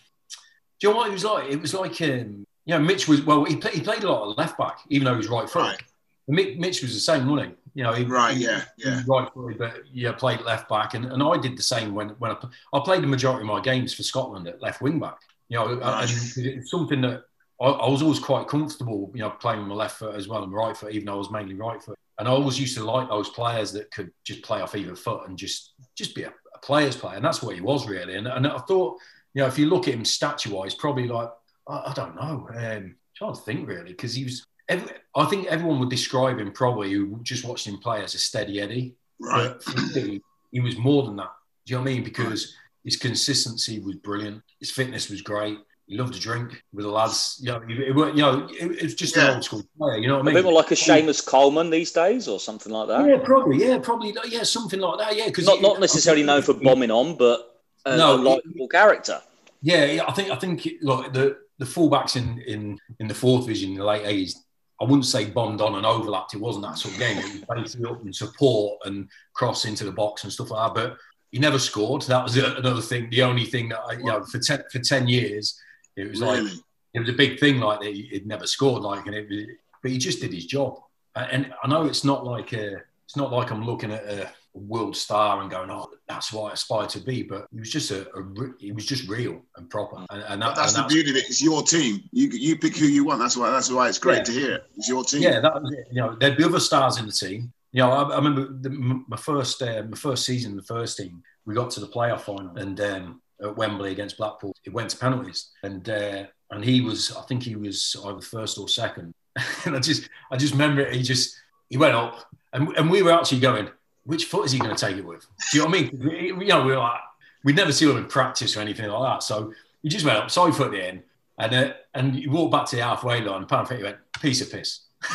you 0.81 0.91
know 0.91 0.97
what 0.97 1.09
it 1.09 1.13
was 1.13 1.25
like? 1.25 1.51
It 1.51 1.61
was 1.61 1.75
like 1.75 2.01
um, 2.03 2.47
you 2.67 2.75
know, 2.75 2.79
Mitch 2.79 3.09
was 3.09 3.23
well. 3.23 3.45
He, 3.45 3.57
play, 3.57 3.73
he 3.73 3.81
played 3.81 4.05
a 4.05 4.13
lot 4.13 4.31
of 4.31 4.39
left 4.39 4.59
back, 4.59 4.81
even 4.91 5.07
though 5.07 5.13
he 5.13 5.17
was 5.17 5.29
right 5.29 5.49
foot. 5.49 5.83
Right. 6.29 6.59
Mitch 6.59 6.83
was 6.83 6.95
the 6.95 7.01
same, 7.01 7.27
wasn't? 7.27 7.58
You 7.74 7.85
know, 7.85 7.92
he, 7.92 8.04
right, 8.04 8.37
yeah, 8.37 8.62
yeah, 8.76 9.02
right 9.07 9.28
but 9.59 9.83
yeah, 9.92 10.12
played 10.12 10.40
left 10.42 10.68
back, 10.68 10.94
and, 10.94 11.07
and 11.07 11.22
I 11.22 11.37
did 11.37 11.57
the 11.57 11.62
same 11.62 11.94
when 11.94 12.11
when 12.11 12.31
I, 12.33 12.37
I 12.72 12.81
played 12.81 13.02
the 13.02 13.07
majority 13.07 13.42
of 13.42 13.46
my 13.46 13.61
games 13.61 13.94
for 13.94 14.02
Scotland 14.02 14.46
at 14.48 14.62
left 14.62 14.81
wing 14.81 14.98
back. 15.00 15.18
You 15.48 15.59
know, 15.59 15.78
right. 15.78 16.37
and 16.37 16.46
it's 16.46 16.70
something 16.70 17.00
that 17.02 17.24
I, 17.61 17.66
I, 17.66 17.88
was 17.88 18.02
always 18.02 18.18
quite 18.18 18.48
comfortable, 18.48 19.11
you 19.14 19.20
know, 19.20 19.31
playing 19.31 19.61
with 19.61 19.68
my 19.68 19.74
left 19.74 19.98
foot 19.98 20.14
as 20.14 20.28
well 20.28 20.42
and 20.44 20.52
right 20.52 20.76
foot, 20.76 20.92
even 20.92 21.07
though 21.07 21.14
I 21.14 21.16
was 21.16 21.31
mainly 21.31 21.54
right 21.54 21.83
foot. 21.83 21.98
And 22.18 22.28
I 22.28 22.31
always 22.33 22.61
used 22.61 22.76
to 22.76 22.85
like 22.85 23.09
those 23.09 23.31
players 23.31 23.72
that 23.72 23.90
could 23.90 24.11
just 24.24 24.42
play 24.42 24.61
off 24.61 24.74
either 24.74 24.94
foot 24.94 25.28
and 25.28 25.38
just 25.38 25.74
just 25.96 26.14
be 26.14 26.24
a, 26.24 26.33
a 26.54 26.59
player's 26.59 26.96
player, 26.96 27.16
and 27.16 27.24
that's 27.24 27.42
what 27.42 27.54
he 27.54 27.61
was 27.61 27.88
really. 27.88 28.16
And, 28.16 28.26
and 28.26 28.46
I 28.46 28.59
thought, 28.59 28.98
you 29.35 29.42
know, 29.42 29.48
if 29.48 29.59
you 29.59 29.66
look 29.66 29.88
at 29.88 29.94
him 29.94 30.04
statue 30.04 30.54
wise, 30.54 30.74
probably 30.74 31.09
like 31.09 31.31
I, 31.66 31.90
I 31.90 31.92
don't 31.94 32.16
know, 32.16 32.48
um, 32.54 32.96
trying 33.14 33.35
to 33.35 33.40
think 33.40 33.68
really, 33.68 33.90
because 33.90 34.14
he 34.14 34.24
was 34.24 34.44
every, 34.68 34.90
I 35.14 35.24
think 35.26 35.46
everyone 35.46 35.81
would 35.81 35.90
describe 35.90 36.38
him 36.38 36.52
probably 36.52 36.92
who 36.92 37.18
just 37.22 37.44
watched 37.44 37.66
him 37.66 37.78
play 37.78 38.02
as 38.02 38.14
a 38.14 38.18
steady 38.18 38.61
Eddie. 38.61 38.94
Right. 39.20 39.54
But 39.64 40.20
he 40.52 40.61
was 40.61 40.76
more 40.78 41.04
than 41.04 41.16
that. 41.16 41.31
Do 41.66 41.72
you 41.72 41.76
know 41.76 41.83
what 41.83 41.90
I 41.90 41.94
mean? 41.94 42.04
Because 42.04 42.54
his 42.85 42.96
consistency 42.96 43.81
was 43.81 43.96
brilliant. 43.96 44.42
His 44.61 44.70
fitness 44.70 45.11
was 45.11 45.22
great. 45.22 45.59
He 45.87 45.96
loved 45.96 46.14
to 46.14 46.20
drink 46.20 46.62
with 46.72 46.85
the 46.85 46.90
lads. 46.90 47.38
You 47.40 47.52
know, 47.52 47.62
it, 47.66 47.70
it, 47.70 47.96
you 47.96 48.22
know, 48.22 48.46
it, 48.50 48.72
it 48.72 48.83
was 48.83 48.94
just 48.94 49.16
yeah. 49.16 49.28
an 49.28 49.35
old 49.37 49.44
school 49.44 49.62
player. 49.78 49.96
You 49.96 50.09
know 50.09 50.18
what 50.18 50.20
I 50.20 50.24
mean? 50.24 50.35
A 50.37 50.38
bit 50.38 50.44
more 50.44 50.52
like 50.52 50.70
a 50.70 50.74
Seamus 50.74 51.26
Coleman 51.26 51.70
these 51.70 51.92
days, 51.92 52.28
or 52.28 52.38
something 52.38 52.70
like 52.70 52.88
that. 52.88 53.09
Yeah, 53.09 53.18
probably. 53.24 53.57
Yeah, 53.57 53.78
probably. 53.78 54.14
Yeah, 54.26 54.42
something 54.42 54.81
like 54.81 54.98
that. 54.98 55.16
Yeah, 55.16 55.26
because 55.26 55.46
not 55.46 55.62
not 55.62 55.81
necessarily 55.81 56.22
known 56.22 56.42
for 56.42 56.52
bombing 56.52 56.90
on, 56.90 57.16
but 57.16 57.62
a, 57.87 57.96
no, 57.96 58.16
a 58.16 58.16
likable 58.16 58.68
character. 58.68 59.20
Yeah, 59.62 60.04
I 60.07 60.12
think 60.12 60.31
I 60.31 60.37
think 60.37 60.68
like 60.83 61.14
the 61.14 61.38
the 61.59 61.64
fullbacks 61.64 62.16
in 62.16 62.38
in 62.46 62.78
in 62.98 63.09
the 63.09 63.14
fourth 63.14 63.46
division 63.46 63.70
in 63.70 63.78
the 63.78 63.85
late 63.85 64.04
eighties 64.04 64.44
I 64.81 64.85
wouldn't 64.85 65.07
say 65.07 65.27
bombed 65.27 65.61
on 65.61 65.75
and 65.75 65.85
overlapped. 65.85 66.35
It 66.35 66.41
wasn't 66.41 66.64
that 66.64 66.79
sort 66.79 66.95
of 66.95 67.01
game. 67.01 67.19
It 67.19 67.49
was 67.49 67.62
basically 67.62 67.91
up 67.91 68.03
and 68.03 68.14
support 68.14 68.79
and 68.85 69.09
cross 69.33 69.64
into 69.64 69.85
the 69.85 69.93
box 69.93 70.25
and 70.25 70.33
stuff 70.33 70.51
like 70.51 70.75
that. 70.75 70.81
But 70.81 70.97
he 71.33 71.38
never 71.38 71.59
scored. 71.59 72.03
That 72.03 72.23
was 72.23 72.37
another 72.37 72.81
thing. 72.81 73.11
The 73.11 73.23
only 73.23 73.45
thing 73.45 73.69
that 73.71 73.81
I, 73.81 73.93
you 73.95 74.05
know 74.05 74.23
for 74.25 74.38
ten 74.38 74.62
for 74.71 74.79
ten 74.79 75.09
years, 75.09 75.61
it 75.97 76.09
was 76.09 76.21
really? 76.21 76.43
like 76.43 76.53
it 76.95 77.01
was 77.01 77.09
a 77.09 77.14
big 77.14 77.41
thing. 77.41 77.59
Like 77.59 77.81
that 77.81 77.93
he'd 77.93 78.27
never 78.27 78.47
scored. 78.47 78.83
Like 78.83 79.07
and 79.07 79.14
it 79.14 79.29
was, 79.29 79.45
but 79.83 79.91
he 79.91 79.99
just 79.99 80.21
did 80.21 80.33
his 80.33 80.47
job. 80.47 80.81
And 81.17 81.53
I 81.62 81.69
know 81.69 81.87
it's 81.87 82.05
not 82.05 82.25
like 82.25 82.53
a, 82.53 82.77
it's 83.05 83.17
not 83.17 83.33
like 83.33 83.51
I'm 83.51 83.67
looking 83.67 83.91
at 83.91 84.05
a 84.05 84.31
world 84.55 84.97
star 84.97 85.41
and 85.41 85.51
going, 85.51 85.71
oh, 85.71 85.91
that's 86.09 86.33
what 86.33 86.51
I 86.51 86.55
aspire 86.55 86.87
to 86.89 87.01
be. 87.01 87.23
But 87.23 87.47
he 87.53 87.61
was 87.61 87.71
just 87.71 87.91
a, 87.91 88.09
a 88.17 88.25
he 88.59 88.73
was 88.73 88.87
just 88.87 89.09
real 89.09 89.43
and 89.57 89.69
proper. 89.71 90.05
And, 90.11 90.23
and 90.23 90.43
that, 90.43 90.57
that's 90.57 90.75
and 90.75 90.85
the 90.85 90.89
beauty 90.89 91.11
of 91.11 91.17
it. 91.17 91.27
It's 91.27 91.43
your 91.43 91.63
team. 91.63 92.03
You 92.13 92.29
you 92.29 92.59
pick 92.59 92.77
who 92.77 92.87
you 92.87 93.05
want. 93.05 93.21
That's 93.21 93.37
why 93.37 93.51
that's 93.51 93.71
why 93.71 93.89
it's 93.89 93.99
great 93.99 94.19
yeah. 94.19 94.25
to 94.25 94.33
hear. 94.33 94.55
It. 94.57 94.65
It's 94.77 94.89
your 94.89 95.05
team. 95.05 95.23
Yeah, 95.23 95.41
that 95.41 95.63
was 95.63 95.73
it. 95.73 95.89
You 95.91 96.03
know, 96.03 96.17
there'd 96.19 96.37
be 96.37 96.45
other 96.45 96.61
stars 96.61 96.99
in 96.99 97.07
the 97.07 97.13
team. 97.13 97.53
You 97.73 97.83
know, 97.83 97.93
I, 97.93 98.03
I 98.03 98.17
remember 98.17 98.49
the, 98.53 98.71
my 98.71 99.17
first 99.17 99.63
uh, 99.63 99.83
my 99.89 99.97
first 99.97 100.25
season, 100.25 100.57
the 100.57 100.63
first 100.63 100.97
team, 100.97 101.23
we 101.45 101.55
got 101.55 101.71
to 101.73 101.81
the 101.81 101.89
playoff 101.89 102.23
final 102.23 102.57
and 102.57 102.81
um, 102.81 103.21
at 103.43 103.57
Wembley 103.57 103.93
against 103.93 104.17
Blackpool. 104.17 104.55
It 104.65 104.73
went 104.73 104.91
to 104.91 104.97
penalties, 104.97 105.51
and 105.63 105.89
uh, 105.89 106.25
and 106.51 106.65
he 106.65 106.81
was, 106.81 107.15
I 107.17 107.23
think 107.23 107.43
he 107.43 107.57
was 107.57 107.97
either 108.05 108.21
first 108.21 108.59
or 108.59 108.69
second. 108.69 109.13
and 109.65 109.77
I 109.77 109.81
just 109.81 110.09
I 110.31 110.37
just 110.37 110.53
remember 110.53 110.83
it, 110.83 110.95
he 110.95 111.03
just 111.03 111.37
he 111.69 111.77
went 111.77 111.95
up, 111.95 112.25
and, 112.53 112.69
and 112.77 112.91
we 112.91 113.03
were 113.03 113.13
actually 113.13 113.41
going 113.41 113.69
which 114.09 114.25
foot 114.25 114.47
is 114.47 114.53
he 114.53 114.59
going 114.59 114.75
to 114.75 114.87
take 114.87 114.97
it 114.97 115.05
with? 115.05 115.27
Do 115.53 115.59
you 115.59 115.64
know 115.64 115.71
what 115.71 115.79
I 115.79 115.83
mean? 115.83 116.40
You 116.40 116.47
know, 116.47 116.64
we 116.64 116.73
are 116.73 116.79
like, 116.79 117.01
we'd 117.44 117.57
never 117.57 117.73
see 117.73 117.90
him 117.90 117.99
in 117.99 118.07
practice 118.07 118.57
or 118.57 118.61
anything 118.61 118.88
like 118.88 119.03
that. 119.03 119.23
So 119.23 119.53
he 119.83 119.90
just 119.90 120.03
went 120.03 120.16
up, 120.16 120.31
side 120.31 120.55
foot 120.55 120.75
in, 120.75 121.03
and 121.38 121.55
uh, 121.55 121.73
and 121.94 122.14
he 122.14 122.27
walked 122.27 122.53
back 122.53 122.64
to 122.66 122.77
the 122.77 122.83
halfway 122.83 123.21
line. 123.21 123.47
And 123.49 123.68
he 123.68 123.83
went, 123.83 123.99
piece 124.18 124.40
of 124.40 124.51
piss. 124.51 124.87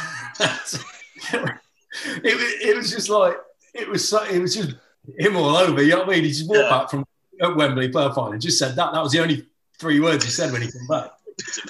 it, 1.33 1.59
it 2.23 2.77
was 2.77 2.91
just 2.91 3.09
like 3.09 3.35
it 3.73 3.89
was 3.89 4.07
so, 4.07 4.23
it 4.25 4.39
was 4.39 4.53
just 4.53 4.75
him 5.17 5.37
all 5.37 5.57
over. 5.57 5.81
You 5.81 5.89
know 5.89 5.99
what 6.01 6.09
I 6.09 6.11
mean? 6.11 6.25
He 6.25 6.29
just 6.29 6.47
walked 6.47 6.61
yeah. 6.61 6.69
back 6.69 6.91
from 6.91 7.03
at 7.41 7.55
Wembley 7.55 7.89
player 7.89 8.09
final 8.09 8.33
and 8.33 8.41
just 8.41 8.59
said 8.59 8.75
that. 8.75 8.93
That 8.93 9.01
was 9.01 9.11
the 9.11 9.21
only 9.21 9.47
three 9.79 9.99
words 9.99 10.23
he 10.23 10.29
said 10.29 10.51
when 10.51 10.61
he 10.61 10.71
came 10.71 10.87
back. 10.87 11.13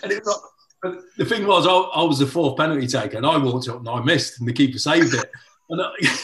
And 0.03 0.11
it 0.11 0.21
was 0.25 0.27
like, 0.83 0.99
the 1.17 1.23
thing 1.23 1.47
was, 1.47 1.65
I, 1.65 1.71
I, 1.71 2.03
was 2.03 2.19
the 2.19 2.27
fourth 2.27 2.57
penalty 2.57 2.85
taker, 2.85 3.15
and 3.15 3.25
I 3.25 3.37
walked 3.37 3.69
up 3.69 3.79
and 3.79 3.87
I 3.87 4.01
missed, 4.01 4.39
and 4.39 4.47
the 4.47 4.51
keeper 4.51 4.77
saved 4.77 5.13
it. 5.13 5.31
And 5.69 5.81
I, 5.81 5.89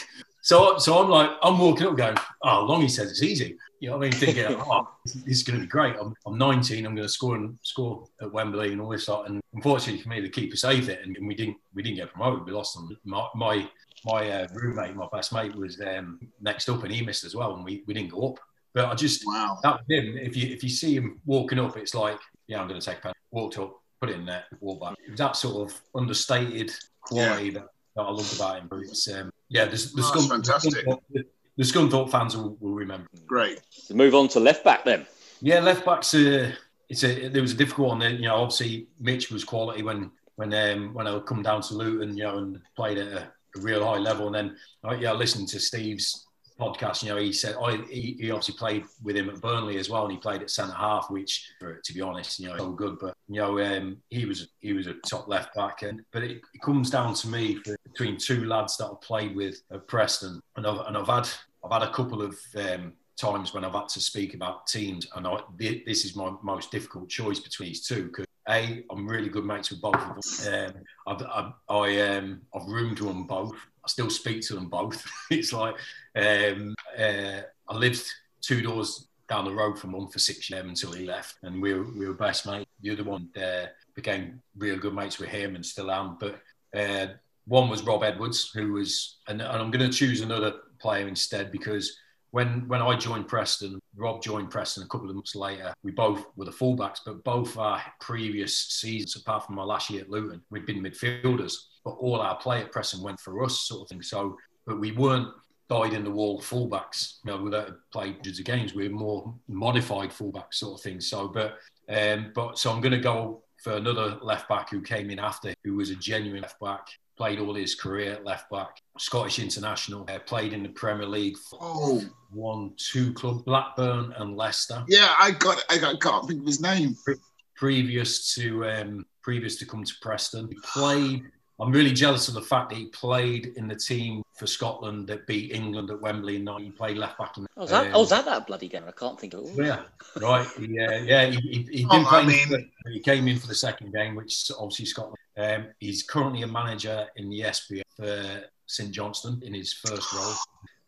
so, 0.50 0.78
so 0.78 0.98
I'm 0.98 1.08
like, 1.08 1.30
I'm 1.44 1.60
walking 1.60 1.86
up 1.86 1.96
going, 1.96 2.16
oh, 2.42 2.66
Longy 2.68 2.90
says 2.90 3.08
it's 3.12 3.22
easy. 3.22 3.56
You 3.78 3.88
know 3.88 3.98
what 3.98 4.06
I 4.06 4.10
mean? 4.10 4.18
Thinking, 4.18 4.46
oh, 4.58 4.88
this 5.04 5.38
is 5.38 5.42
going 5.44 5.60
to 5.60 5.64
be 5.64 5.68
great. 5.68 5.94
I'm, 5.94 6.12
I'm 6.26 6.36
19. 6.36 6.84
I'm 6.84 6.96
going 6.96 7.06
to 7.06 7.12
score 7.12 7.36
and 7.36 7.56
score 7.62 8.04
at 8.20 8.32
Wembley 8.32 8.72
and 8.72 8.80
all 8.80 8.88
this 8.88 9.04
stuff. 9.04 9.26
And 9.26 9.40
unfortunately 9.54 10.02
for 10.02 10.08
me, 10.08 10.20
the 10.20 10.28
keeper 10.28 10.56
saved 10.56 10.88
it, 10.88 11.06
and, 11.06 11.16
we 11.24 11.36
didn't 11.36 11.56
we 11.72 11.84
didn't 11.84 11.98
get 11.98 12.12
promoted. 12.12 12.44
We 12.44 12.50
lost 12.50 12.74
them. 12.74 12.98
My 13.04 13.28
my, 13.36 13.70
my 14.04 14.28
uh, 14.28 14.48
roommate, 14.52 14.96
my 14.96 15.06
best 15.12 15.32
mate, 15.32 15.54
was 15.54 15.80
um, 15.82 16.18
next 16.40 16.68
up, 16.68 16.82
and 16.82 16.92
he 16.92 17.06
missed 17.06 17.22
as 17.22 17.36
well, 17.36 17.54
and 17.54 17.64
we, 17.64 17.84
we 17.86 17.94
didn't 17.94 18.10
go 18.10 18.30
up. 18.30 18.40
But 18.74 18.86
I 18.86 18.96
just 18.96 19.22
wow. 19.24 19.56
that 19.62 19.74
was 19.74 19.84
him. 19.88 20.18
If 20.18 20.36
you 20.36 20.52
if 20.52 20.64
you 20.64 20.68
see 20.68 20.96
him 20.96 21.20
walking 21.26 21.60
up, 21.60 21.76
it's 21.76 21.94
like, 21.94 22.18
yeah, 22.48 22.60
I'm 22.60 22.66
going 22.66 22.80
to 22.80 22.84
take 22.84 22.98
a 22.98 23.02
penalty. 23.02 23.20
walked 23.30 23.58
up, 23.58 23.80
put 24.00 24.10
it 24.10 24.16
in 24.16 24.26
there, 24.26 24.46
walked 24.58 24.82
back. 24.82 24.96
It 25.06 25.12
was 25.12 25.18
that 25.18 25.36
sort 25.36 25.70
of 25.70 25.80
understated 25.94 26.72
quality 27.02 27.50
yeah. 27.50 27.60
that, 27.60 27.68
that, 27.96 28.02
I 28.02 28.10
loved 28.10 28.34
about 28.34 28.58
him. 28.58 28.68
But 28.68 28.80
it's 28.80 29.10
um, 29.12 29.30
yeah, 29.48 29.64
there's, 29.64 29.92
there's 29.92 30.10
oh, 30.14 30.28
fantastic. 30.28 30.84
The, 31.10 31.24
the 31.56 31.64
Scunthorpe 31.64 32.10
fans 32.10 32.36
will, 32.36 32.56
will 32.60 32.74
remember. 32.74 33.08
Great. 33.26 33.60
So 33.70 33.94
move 33.94 34.14
on 34.14 34.28
to 34.28 34.40
left 34.40 34.64
back 34.64 34.84
then. 34.84 35.06
Yeah, 35.42 35.60
left 35.60 35.84
back's 35.84 36.14
a, 36.14 36.52
it's 36.88 37.04
a 37.04 37.28
there 37.28 37.42
was 37.42 37.52
a 37.52 37.56
difficult 37.56 37.88
one. 37.88 37.98
There, 37.98 38.10
you 38.10 38.28
know, 38.28 38.36
obviously 38.36 38.88
Mitch 38.98 39.30
was 39.30 39.44
quality 39.44 39.82
when 39.82 40.10
when 40.36 40.54
um, 40.54 40.94
when 40.94 41.06
I 41.06 41.12
would 41.12 41.26
come 41.26 41.42
down 41.42 41.62
to 41.62 41.74
Luton, 41.74 42.16
you 42.16 42.24
know, 42.24 42.38
and 42.38 42.60
played 42.76 42.98
at 42.98 43.08
a, 43.08 43.32
a 43.56 43.60
real 43.60 43.84
high 43.84 43.98
level. 43.98 44.26
And 44.26 44.34
then 44.34 44.56
uh, 44.84 44.96
yeah, 44.96 45.12
listening 45.12 45.46
to 45.48 45.60
Steve's 45.60 46.26
podcast, 46.60 47.02
you 47.02 47.08
know, 47.08 47.16
he 47.16 47.32
said 47.32 47.56
I, 47.62 47.76
he, 47.88 48.16
he, 48.20 48.30
obviously 48.30 48.54
played 48.54 48.84
with 49.02 49.16
him 49.16 49.30
at 49.30 49.40
Burnley 49.40 49.78
as 49.78 49.88
well, 49.88 50.04
and 50.04 50.12
he 50.12 50.18
played 50.18 50.42
at 50.42 50.50
centre 50.50 50.74
half, 50.74 51.10
which, 51.10 51.50
to 51.60 51.94
be 51.94 52.00
honest, 52.00 52.38
you 52.38 52.48
know, 52.48 52.58
so 52.58 52.70
good. 52.70 52.98
But 53.00 53.14
you 53.28 53.40
know, 53.40 53.58
um, 53.60 53.96
he 54.10 54.26
was 54.26 54.48
he 54.60 54.72
was 54.72 54.86
a 54.86 54.94
top 55.06 55.28
left 55.28 55.54
back, 55.54 55.82
and 55.82 56.02
but 56.12 56.22
it, 56.22 56.42
it 56.54 56.62
comes 56.62 56.90
down 56.90 57.14
to 57.14 57.28
me 57.28 57.58
between 57.84 58.16
two 58.18 58.44
lads 58.44 58.76
that 58.76 58.86
I've 58.86 59.00
played 59.00 59.34
with 59.34 59.62
at 59.72 59.86
Preston, 59.88 60.40
and 60.56 60.66
I've 60.66 60.86
and 60.86 60.96
I've 60.96 61.06
had 61.06 61.28
I've 61.64 61.72
had 61.72 61.88
a 61.88 61.92
couple 61.92 62.22
of 62.22 62.38
um, 62.56 62.92
times 63.16 63.54
when 63.54 63.64
I've 63.64 63.74
had 63.74 63.88
to 63.90 64.00
speak 64.00 64.34
about 64.34 64.66
teams, 64.66 65.06
and 65.14 65.26
I, 65.26 65.38
this 65.58 66.04
is 66.04 66.16
my 66.16 66.32
most 66.42 66.70
difficult 66.70 67.08
choice 67.08 67.40
between 67.40 67.70
these 67.70 67.86
two 67.86 68.04
because 68.04 68.26
a 68.50 68.84
I'm 68.90 69.06
really 69.06 69.28
good 69.28 69.44
mates 69.44 69.70
with 69.70 69.80
both 69.80 69.96
of 69.96 70.44
them. 70.44 70.74
Um, 70.76 70.82
I've 71.06 71.26
I've, 71.32 71.52
I, 71.68 72.00
um, 72.16 72.42
I've 72.54 72.66
roomed 72.66 73.00
with 73.00 73.08
them 73.08 73.26
both. 73.26 73.54
I 73.84 73.88
still 73.88 74.10
speak 74.10 74.42
to 74.42 74.54
them 74.54 74.68
both. 74.68 75.04
it's 75.30 75.52
like 75.52 75.76
um, 76.16 76.74
uh, 76.98 77.40
I 77.68 77.76
lived 77.76 78.04
two 78.42 78.62
doors 78.62 79.08
down 79.28 79.44
the 79.44 79.54
road 79.54 79.78
from 79.78 79.92
one 79.92 80.08
for 80.08 80.18
six 80.18 80.50
years 80.50 80.64
until 80.64 80.92
he 80.92 81.06
left, 81.06 81.36
and 81.42 81.62
we 81.62 81.72
were, 81.72 81.84
we 81.84 82.06
were 82.06 82.14
best 82.14 82.46
mates. 82.46 82.68
The 82.82 82.90
other 82.90 83.04
one 83.04 83.28
uh, 83.40 83.66
became 83.94 84.42
real 84.56 84.78
good 84.78 84.94
mates 84.94 85.18
with 85.18 85.28
him 85.28 85.54
and 85.54 85.64
still 85.64 85.90
am. 85.90 86.18
But 86.18 86.40
uh, 86.74 87.14
one 87.46 87.68
was 87.68 87.82
Rob 87.82 88.02
Edwards, 88.02 88.50
who 88.52 88.72
was, 88.72 89.18
and, 89.28 89.40
and 89.40 89.62
I'm 89.62 89.70
going 89.70 89.88
to 89.88 89.96
choose 89.96 90.20
another 90.20 90.54
player 90.80 91.06
instead 91.06 91.52
because 91.52 91.96
when 92.32 92.68
when 92.68 92.82
I 92.82 92.96
joined 92.96 93.28
Preston, 93.28 93.80
Rob 93.96 94.22
joined 94.22 94.50
Preston 94.50 94.84
a 94.84 94.88
couple 94.88 95.08
of 95.08 95.16
months 95.16 95.34
later. 95.34 95.72
We 95.82 95.90
both 95.90 96.24
were 96.36 96.44
the 96.44 96.50
fullbacks, 96.50 97.00
but 97.04 97.24
both 97.24 97.56
our 97.58 97.82
previous 98.00 98.56
seasons, 98.56 99.16
apart 99.16 99.46
from 99.46 99.56
my 99.56 99.64
last 99.64 99.90
year 99.90 100.02
at 100.02 100.10
Luton, 100.10 100.42
we'd 100.50 100.66
been 100.66 100.82
midfielders. 100.82 101.54
But 101.84 101.92
all 101.92 102.20
our 102.20 102.36
play 102.36 102.60
at 102.60 102.72
Preston 102.72 103.02
went 103.02 103.20
for 103.20 103.42
us, 103.42 103.60
sort 103.62 103.82
of 103.82 103.88
thing. 103.88 104.02
So, 104.02 104.36
but 104.66 104.78
we 104.78 104.92
weren't 104.92 105.28
died 105.68 105.92
in 105.92 106.04
the 106.04 106.10
wall 106.10 106.40
fullbacks. 106.40 107.18
You 107.24 107.32
know, 107.32 107.42
without 107.42 107.76
played 107.92 108.14
hundreds 108.16 108.38
of 108.38 108.44
games, 108.44 108.74
we 108.74 108.88
we're 108.88 108.96
more 108.96 109.34
modified 109.48 110.10
fullbacks, 110.10 110.54
sort 110.54 110.78
of 110.78 110.82
thing. 110.82 111.00
So, 111.00 111.28
but 111.28 111.58
um, 111.88 112.32
but 112.34 112.58
so 112.58 112.70
I'm 112.70 112.80
going 112.80 112.92
to 112.92 112.98
go 112.98 113.42
for 113.62 113.74
another 113.74 114.18
left 114.22 114.48
back 114.48 114.70
who 114.70 114.80
came 114.80 115.10
in 115.10 115.18
after, 115.18 115.52
who 115.64 115.74
was 115.74 115.90
a 115.90 115.96
genuine 115.96 116.42
left 116.42 116.60
back 116.60 116.86
played 117.20 117.38
all 117.38 117.54
his 117.54 117.74
career 117.74 118.14
at 118.14 118.24
left 118.24 118.48
back, 118.48 118.80
Scottish 118.96 119.40
international, 119.40 120.06
uh, 120.08 120.18
played 120.20 120.54
in 120.54 120.62
the 120.62 120.70
Premier 120.70 121.04
League. 121.04 121.36
Oh, 121.52 122.02
one, 122.30 122.72
two 122.78 123.12
clubs, 123.12 123.42
Blackburn 123.42 124.14
and 124.16 124.38
Leicester. 124.38 124.82
Yeah, 124.88 125.12
I 125.18 125.32
got, 125.32 125.62
I, 125.68 125.76
got, 125.76 125.96
I 125.96 125.98
can't 125.98 126.26
think 126.26 126.40
of 126.40 126.46
his 126.46 126.62
name. 126.62 126.96
Pre- 127.04 127.16
previous 127.56 128.34
to 128.36 128.64
um, 128.64 129.04
previous 129.20 129.56
to 129.56 129.66
come 129.66 129.84
to 129.84 129.92
Preston, 130.00 130.48
he 130.48 130.56
played. 130.64 131.24
I'm 131.60 131.70
really 131.72 131.92
jealous 131.92 132.26
of 132.28 132.32
the 132.32 132.40
fact 132.40 132.70
that 132.70 132.78
he 132.78 132.86
played 132.86 133.52
in 133.58 133.68
the 133.68 133.76
team 133.76 134.22
for 134.38 134.46
Scotland 134.46 135.06
that 135.08 135.26
beat 135.26 135.52
England 135.52 135.90
at 135.90 136.00
Wembley 136.00 136.36
and 136.36 136.48
He 136.58 136.70
played 136.70 136.96
left 136.96 137.18
back. 137.18 137.36
In, 137.36 137.46
oh, 137.58 137.60
was 137.60 137.70
that, 137.70 137.88
um, 137.88 137.92
oh, 137.92 138.00
was 138.00 138.08
that 138.08 138.24
that 138.24 138.46
bloody 138.46 138.66
game? 138.68 138.84
I 138.88 138.92
can't 138.92 139.20
think 139.20 139.34
of 139.34 139.44
it. 139.44 139.66
Yeah, 139.66 139.82
right. 140.22 140.48
Yeah, 140.58 141.02
yeah. 141.02 141.26
He, 141.26 141.36
he, 141.36 141.62
he 141.70 141.84
didn't 141.90 142.06
oh, 142.06 142.08
play. 142.08 142.20
I 142.20 142.24
mean... 142.24 142.70
He 142.94 143.00
came 143.00 143.28
in 143.28 143.38
for 143.38 143.46
the 143.46 143.54
second 143.54 143.92
game, 143.92 144.14
which 144.14 144.50
obviously 144.58 144.86
Scotland 144.86 145.18
um, 145.36 145.66
he's 145.78 146.02
currently 146.02 146.42
a 146.42 146.46
manager 146.46 147.06
in 147.16 147.30
the 147.30 147.40
SPF 147.40 147.82
for 147.96 148.44
St 148.66 148.90
Johnstone 148.90 149.42
in 149.44 149.54
his 149.54 149.72
first 149.72 150.12
role. 150.12 150.34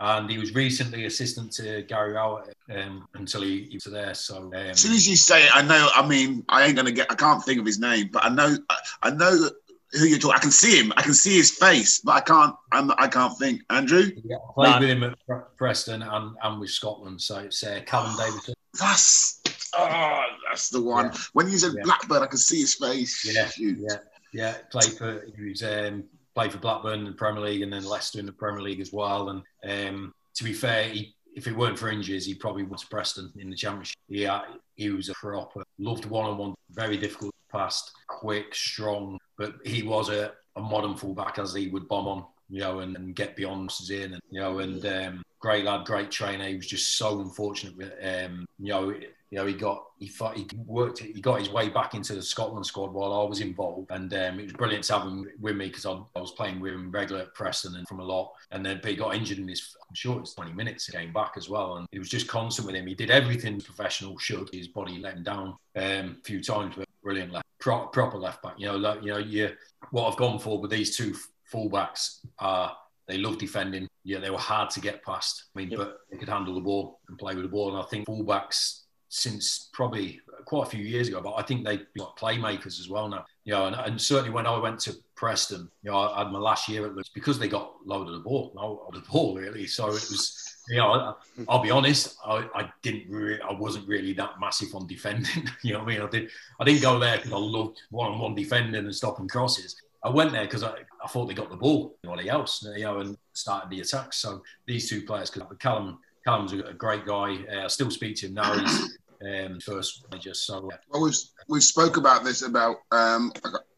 And 0.00 0.28
he 0.28 0.38
was 0.38 0.52
recently 0.54 1.04
assistant 1.04 1.52
to 1.52 1.82
Gary 1.82 2.14
Rowett 2.14 2.54
um, 2.74 3.06
until 3.14 3.42
he, 3.42 3.68
he, 3.70 3.76
was 3.76 3.84
there. 3.84 4.14
So 4.14 4.36
um, 4.38 4.54
as 4.54 4.80
soon 4.80 4.92
as 4.92 5.08
you 5.08 5.14
say 5.14 5.44
it, 5.44 5.54
I 5.54 5.62
know. 5.62 5.88
I 5.94 6.06
mean, 6.06 6.44
I 6.48 6.64
ain't 6.64 6.74
gonna 6.74 6.90
get. 6.90 7.10
I 7.10 7.14
can't 7.14 7.42
think 7.44 7.60
of 7.60 7.66
his 7.66 7.78
name, 7.78 8.10
but 8.12 8.24
I 8.24 8.28
know. 8.28 8.56
I 9.00 9.10
know 9.10 9.48
who 9.92 10.06
you're 10.06 10.18
talking. 10.18 10.36
I 10.36 10.40
can 10.40 10.50
see 10.50 10.80
him. 10.80 10.92
I 10.96 11.02
can 11.02 11.14
see 11.14 11.36
his 11.36 11.52
face, 11.52 12.00
but 12.00 12.12
I 12.12 12.20
can't. 12.20 12.56
I'm, 12.72 12.90
I 12.98 13.06
can't 13.06 13.38
think. 13.38 13.62
Andrew. 13.70 14.10
Yeah, 14.24 14.36
I 14.36 14.52
played 14.54 14.80
with 14.80 14.90
him 14.90 15.02
at 15.04 15.56
Preston 15.56 16.02
and, 16.02 16.36
and 16.42 16.60
with 16.60 16.70
Scotland. 16.70 17.20
So 17.20 17.38
it's 17.38 17.62
uh, 17.62 17.80
Callum 17.86 18.16
Davidson. 18.16 18.54
That's 18.80 19.40
oh, 19.78 20.22
that's 20.48 20.70
the 20.70 20.82
one. 20.82 21.06
Yeah. 21.06 21.18
When 21.32 21.48
he's 21.48 21.62
said 21.62 21.74
yeah. 21.76 21.82
Blackburn, 21.84 22.22
I 22.22 22.26
can 22.26 22.38
see 22.38 22.60
his 22.60 22.74
face. 22.74 23.24
Yeah, 23.24 23.46
Shoot. 23.48 23.78
yeah. 23.80 23.98
Yeah, 24.32 24.56
played 24.70 24.92
for 24.92 25.24
he 25.36 25.50
was 25.50 25.62
um, 25.62 26.04
played 26.34 26.52
for 26.52 26.58
Blackburn 26.58 27.00
in 27.00 27.06
the 27.06 27.12
Premier 27.12 27.42
League 27.42 27.62
and 27.62 27.72
then 27.72 27.84
Leicester 27.84 28.18
in 28.18 28.26
the 28.26 28.32
Premier 28.32 28.62
League 28.62 28.80
as 28.80 28.92
well. 28.92 29.28
And 29.28 29.42
um, 29.64 30.14
to 30.34 30.44
be 30.44 30.52
fair, 30.52 30.84
he, 30.84 31.14
if 31.34 31.46
it 31.46 31.56
weren't 31.56 31.78
for 31.78 31.90
injuries, 31.90 32.26
he 32.26 32.34
probably 32.34 32.62
went 32.62 32.80
to 32.80 32.86
Preston 32.88 33.32
in 33.38 33.50
the 33.50 33.56
Championship. 33.56 33.98
Yeah, 34.08 34.42
he 34.74 34.90
was 34.90 35.08
a 35.08 35.14
proper 35.14 35.62
loved 35.78 36.06
one-on-one, 36.06 36.54
very 36.70 36.96
difficult 36.96 37.34
past, 37.50 37.92
quick, 38.08 38.54
strong, 38.54 39.18
but 39.36 39.56
he 39.64 39.82
was 39.82 40.08
a, 40.08 40.32
a 40.56 40.60
modern 40.60 40.96
fullback 40.96 41.38
as 41.38 41.54
he 41.54 41.68
would 41.68 41.88
bomb 41.88 42.08
on, 42.08 42.24
you 42.48 42.60
know, 42.60 42.80
and, 42.80 42.96
and 42.96 43.14
get 43.14 43.36
beyond 43.36 43.70
in, 43.90 44.14
and 44.14 44.22
you 44.30 44.40
know, 44.40 44.60
and 44.60 44.84
um, 44.86 45.22
great 45.40 45.64
lad, 45.64 45.84
great 45.84 46.10
trainer. 46.10 46.46
He 46.46 46.56
was 46.56 46.66
just 46.66 46.96
so 46.96 47.20
unfortunate 47.20 47.76
with, 47.76 47.92
um, 48.02 48.46
you 48.58 48.72
know 48.72 48.94
you 49.32 49.38
know, 49.38 49.46
he 49.46 49.54
got 49.54 49.86
he 49.98 50.08
fought, 50.08 50.36
he 50.36 50.46
worked 50.66 50.98
he 50.98 51.18
got 51.22 51.38
his 51.38 51.48
way 51.48 51.70
back 51.70 51.94
into 51.94 52.14
the 52.14 52.20
Scotland 52.20 52.66
squad 52.66 52.92
while 52.92 53.14
I 53.14 53.24
was 53.24 53.40
involved, 53.40 53.90
and 53.90 54.12
um, 54.12 54.38
it 54.38 54.42
was 54.42 54.52
brilliant 54.52 54.84
to 54.84 54.92
have 54.92 55.04
him 55.04 55.26
with 55.40 55.56
me 55.56 55.68
because 55.68 55.86
I, 55.86 55.92
I, 56.14 56.20
was 56.20 56.32
playing 56.32 56.60
with 56.60 56.74
him 56.74 56.90
regular 56.90 57.22
at 57.22 57.34
Preston 57.34 57.76
and 57.76 57.88
from 57.88 58.00
a 58.00 58.04
lot, 58.04 58.34
and 58.50 58.64
then 58.64 58.78
he 58.84 58.94
got 58.94 59.14
injured 59.14 59.38
in 59.38 59.48
his 59.48 59.74
I'm 59.88 59.94
sure 59.94 60.18
it 60.18 60.20
was 60.20 60.34
20 60.34 60.52
minutes 60.52 60.84
he 60.84 60.92
came 60.92 61.14
back 61.14 61.32
as 61.38 61.48
well, 61.48 61.76
and 61.76 61.86
he 61.92 61.98
was 61.98 62.10
just 62.10 62.28
constant 62.28 62.66
with 62.66 62.76
him. 62.76 62.86
He 62.86 62.94
did 62.94 63.10
everything 63.10 63.58
professional 63.58 64.18
should. 64.18 64.50
His 64.52 64.68
body 64.68 64.98
let 64.98 65.16
him 65.16 65.22
down 65.22 65.56
um, 65.76 66.18
a 66.20 66.22
few 66.24 66.42
times, 66.42 66.74
but 66.76 66.86
brilliant 67.02 67.32
left, 67.32 67.46
pro, 67.58 67.86
proper 67.86 68.18
left 68.18 68.42
back. 68.42 68.56
You 68.58 68.66
know, 68.66 68.76
like, 68.76 69.02
you 69.02 69.12
know, 69.12 69.18
you 69.18 69.52
what 69.92 70.10
I've 70.10 70.18
gone 70.18 70.40
for 70.40 70.60
with 70.60 70.70
these 70.70 70.94
two 70.94 71.14
fullbacks 71.50 72.18
are 72.38 72.76
they 73.08 73.16
love 73.16 73.38
defending. 73.38 73.88
Yeah, 74.04 74.18
they 74.18 74.30
were 74.30 74.36
hard 74.36 74.68
to 74.70 74.80
get 74.80 75.02
past. 75.02 75.44
I 75.54 75.58
mean, 75.58 75.70
yep. 75.70 75.78
but 75.78 75.98
they 76.10 76.18
could 76.18 76.28
handle 76.28 76.54
the 76.54 76.60
ball 76.60 77.00
and 77.08 77.18
play 77.18 77.34
with 77.34 77.44
the 77.44 77.48
ball. 77.48 77.74
And 77.74 77.82
I 77.82 77.86
think 77.86 78.06
fullbacks 78.06 78.81
since 79.14 79.68
probably 79.74 80.18
quite 80.46 80.66
a 80.66 80.70
few 80.70 80.82
years 80.82 81.06
ago, 81.06 81.20
but 81.20 81.34
I 81.34 81.42
think 81.42 81.66
they've 81.66 81.84
got 81.98 82.16
playmakers 82.16 82.80
as 82.80 82.88
well 82.88 83.10
now. 83.10 83.26
You 83.44 83.52
know, 83.52 83.66
and, 83.66 83.76
and, 83.76 84.00
certainly 84.00 84.30
when 84.30 84.46
I 84.46 84.56
went 84.58 84.80
to 84.80 84.94
Preston, 85.16 85.70
you 85.82 85.90
know, 85.90 85.98
I 85.98 86.20
had 86.20 86.32
my 86.32 86.38
last 86.38 86.66
year 86.66 86.86
at 86.86 86.96
Leeds 86.96 87.10
because 87.10 87.38
they 87.38 87.46
got 87.46 87.74
load 87.84 88.08
of 88.08 88.14
the 88.14 88.20
ball, 88.20 88.52
no, 88.56 88.86
of 88.88 88.94
the 88.94 89.06
ball 89.10 89.36
really. 89.36 89.66
So 89.66 89.88
it 89.88 89.92
was, 89.92 90.56
you 90.70 90.78
know, 90.78 91.14
I, 91.46 91.54
will 91.54 91.62
be 91.62 91.70
honest, 91.70 92.16
I, 92.24 92.48
I 92.54 92.72
didn't 92.80 93.10
really, 93.10 93.38
I 93.42 93.52
wasn't 93.52 93.86
really 93.86 94.14
that 94.14 94.40
massive 94.40 94.74
on 94.74 94.86
defending. 94.86 95.46
you 95.62 95.74
know 95.74 95.80
what 95.80 95.88
I 95.88 95.92
mean? 95.92 96.00
I 96.00 96.08
did, 96.08 96.30
I 96.58 96.64
didn't 96.64 96.80
go 96.80 96.98
there 96.98 97.18
because 97.18 97.32
I 97.32 97.36
loved 97.36 97.82
one-on-one 97.90 98.34
defending 98.34 98.82
and 98.82 98.94
stopping 98.94 99.28
crosses. 99.28 99.76
I 100.02 100.08
went 100.08 100.32
there 100.32 100.46
because 100.46 100.62
I, 100.62 100.72
I 101.04 101.08
thought 101.08 101.26
they 101.26 101.34
got 101.34 101.50
the 101.50 101.56
ball, 101.56 101.96
nobody 102.02 102.30
else, 102.30 102.66
you 102.74 102.84
know, 102.84 103.00
and 103.00 103.18
started 103.34 103.68
the 103.68 103.80
attacks. 103.80 104.16
So 104.16 104.42
these 104.66 104.88
two 104.88 105.02
players, 105.02 105.28
because 105.28 105.46
Callum 105.58 105.98
Callum's 106.24 106.52
a, 106.52 106.72
great 106.72 107.04
guy. 107.04 107.38
Uh, 107.52 107.64
I 107.64 107.66
still 107.66 107.90
speak 107.90 108.16
to 108.16 108.26
him 108.26 108.34
now. 108.34 108.56
He's 108.58 108.98
um, 109.24 109.60
first 109.60 110.04
manager. 110.10 110.34
So 110.34 110.68
yeah. 110.70 110.76
well, 110.90 111.02
we've 111.02 111.16
we've 111.48 111.62
spoke 111.62 111.96
about 111.96 112.24
this 112.24 112.42
about 112.42 112.76
um, 112.90 113.32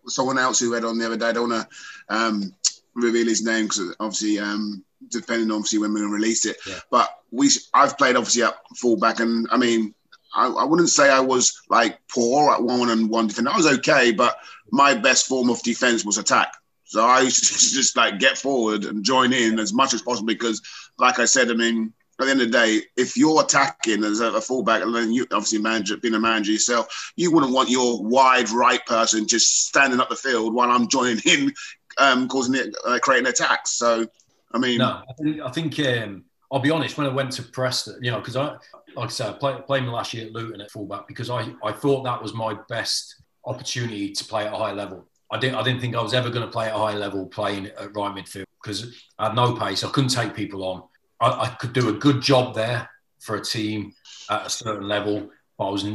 someone 0.06 0.38
else 0.38 0.60
who 0.60 0.72
read 0.72 0.84
on 0.84 0.98
the 0.98 1.06
other 1.06 1.16
day. 1.16 1.28
I 1.28 1.32
don't 1.32 1.50
want 1.50 1.68
to 1.68 2.14
um, 2.14 2.54
reveal 2.94 3.26
his 3.26 3.44
name 3.44 3.66
because 3.66 3.94
obviously 4.00 4.38
um, 4.38 4.84
depending 5.08 5.50
obviously 5.50 5.78
when 5.78 5.94
to 5.94 6.08
release 6.08 6.46
it. 6.46 6.56
Yeah. 6.66 6.78
But 6.90 7.08
we 7.30 7.50
I've 7.72 7.98
played 7.98 8.16
obviously 8.16 8.42
at 8.42 8.54
fullback, 8.76 9.20
and 9.20 9.48
I 9.50 9.56
mean. 9.56 9.94
I, 10.36 10.48
I 10.48 10.64
wouldn't 10.64 10.88
say 10.88 11.08
I 11.08 11.20
was 11.20 11.62
like 11.70 12.00
poor 12.12 12.52
at 12.52 12.60
one 12.60 12.90
and 12.90 13.08
one 13.08 13.28
defense. 13.28 13.46
I 13.48 13.56
was 13.56 13.72
okay, 13.78 14.10
but 14.10 14.36
my 14.72 14.92
best 14.92 15.28
form 15.28 15.48
of 15.48 15.62
defense 15.62 16.04
was 16.04 16.18
attack. 16.18 16.52
So 16.84 17.04
I 17.04 17.20
used 17.20 17.44
to 17.44 17.52
just 17.74 17.96
like 17.96 18.18
get 18.18 18.38
forward 18.38 18.84
and 18.84 19.04
join 19.04 19.32
in 19.32 19.58
as 19.58 19.72
much 19.72 19.94
as 19.94 20.02
possible 20.02 20.26
because, 20.26 20.60
like 20.98 21.18
I 21.18 21.24
said, 21.24 21.50
I 21.50 21.54
mean, 21.54 21.92
at 22.20 22.26
the 22.26 22.30
end 22.30 22.40
of 22.40 22.52
the 22.52 22.58
day, 22.58 22.80
if 22.96 23.16
you're 23.16 23.42
attacking 23.42 24.04
as 24.04 24.20
a, 24.20 24.40
fullback, 24.40 24.82
and 24.82 24.94
then 24.94 25.12
you 25.12 25.26
obviously 25.32 25.58
manager, 25.58 25.96
being 25.96 26.14
a 26.14 26.20
manager 26.20 26.52
yourself, 26.52 27.12
you 27.16 27.32
wouldn't 27.32 27.52
want 27.52 27.70
your 27.70 28.02
wide 28.02 28.50
right 28.50 28.84
person 28.86 29.26
just 29.26 29.66
standing 29.66 30.00
up 30.00 30.08
the 30.08 30.16
field 30.16 30.54
while 30.54 30.70
I'm 30.70 30.88
joining 30.88 31.18
in, 31.24 31.52
um, 31.98 32.28
causing 32.28 32.54
it, 32.54 32.74
uh, 32.86 32.98
creating 33.02 33.26
attacks. 33.26 33.72
So, 33.72 34.06
I 34.52 34.58
mean, 34.58 34.78
no, 34.78 35.02
I 35.08 35.12
think, 35.22 35.40
I 35.40 35.50
think 35.50 35.80
um, 35.80 36.24
I'll 36.52 36.60
be 36.60 36.70
honest. 36.70 36.96
When 36.96 37.06
I 37.06 37.10
went 37.10 37.32
to 37.32 37.42
Preston, 37.42 37.98
you 38.00 38.12
know, 38.12 38.18
because 38.18 38.36
I, 38.36 38.56
like 38.94 39.06
I 39.06 39.08
said, 39.08 39.34
I 39.42 39.60
played, 39.60 39.84
last 39.84 40.14
year 40.14 40.26
at 40.26 40.32
Luton 40.32 40.60
at 40.60 40.70
fullback 40.70 41.08
because 41.08 41.30
I, 41.30 41.52
I 41.64 41.72
thought 41.72 42.04
that 42.04 42.22
was 42.22 42.32
my 42.32 42.56
best 42.68 43.22
opportunity 43.44 44.12
to 44.12 44.24
play 44.24 44.46
at 44.46 44.52
a 44.52 44.56
high 44.56 44.72
level. 44.72 45.06
I 45.32 45.38
didn't, 45.38 45.56
I 45.56 45.62
didn't 45.64 45.80
think 45.80 45.96
I 45.96 46.02
was 46.02 46.14
ever 46.14 46.30
going 46.30 46.46
to 46.46 46.52
play 46.52 46.66
at 46.66 46.74
a 46.74 46.78
high 46.78 46.94
level 46.94 47.26
playing 47.26 47.66
at 47.66 47.96
right 47.96 48.14
midfield 48.14 48.44
because 48.62 48.94
I 49.18 49.26
had 49.26 49.34
no 49.34 49.54
pace. 49.56 49.82
I 49.82 49.90
couldn't 49.90 50.10
take 50.10 50.34
people 50.34 50.62
on. 50.64 50.84
I, 51.20 51.28
I, 51.28 51.48
could 51.60 51.72
do 51.72 51.88
a 51.88 51.92
good 51.92 52.20
job 52.20 52.54
there 52.54 52.88
for 53.20 53.36
a 53.36 53.44
team 53.44 53.92
at 54.30 54.46
a 54.46 54.50
certain 54.50 54.88
level, 54.88 55.30
but 55.56 55.68
I 55.68 55.70
was 55.70 55.86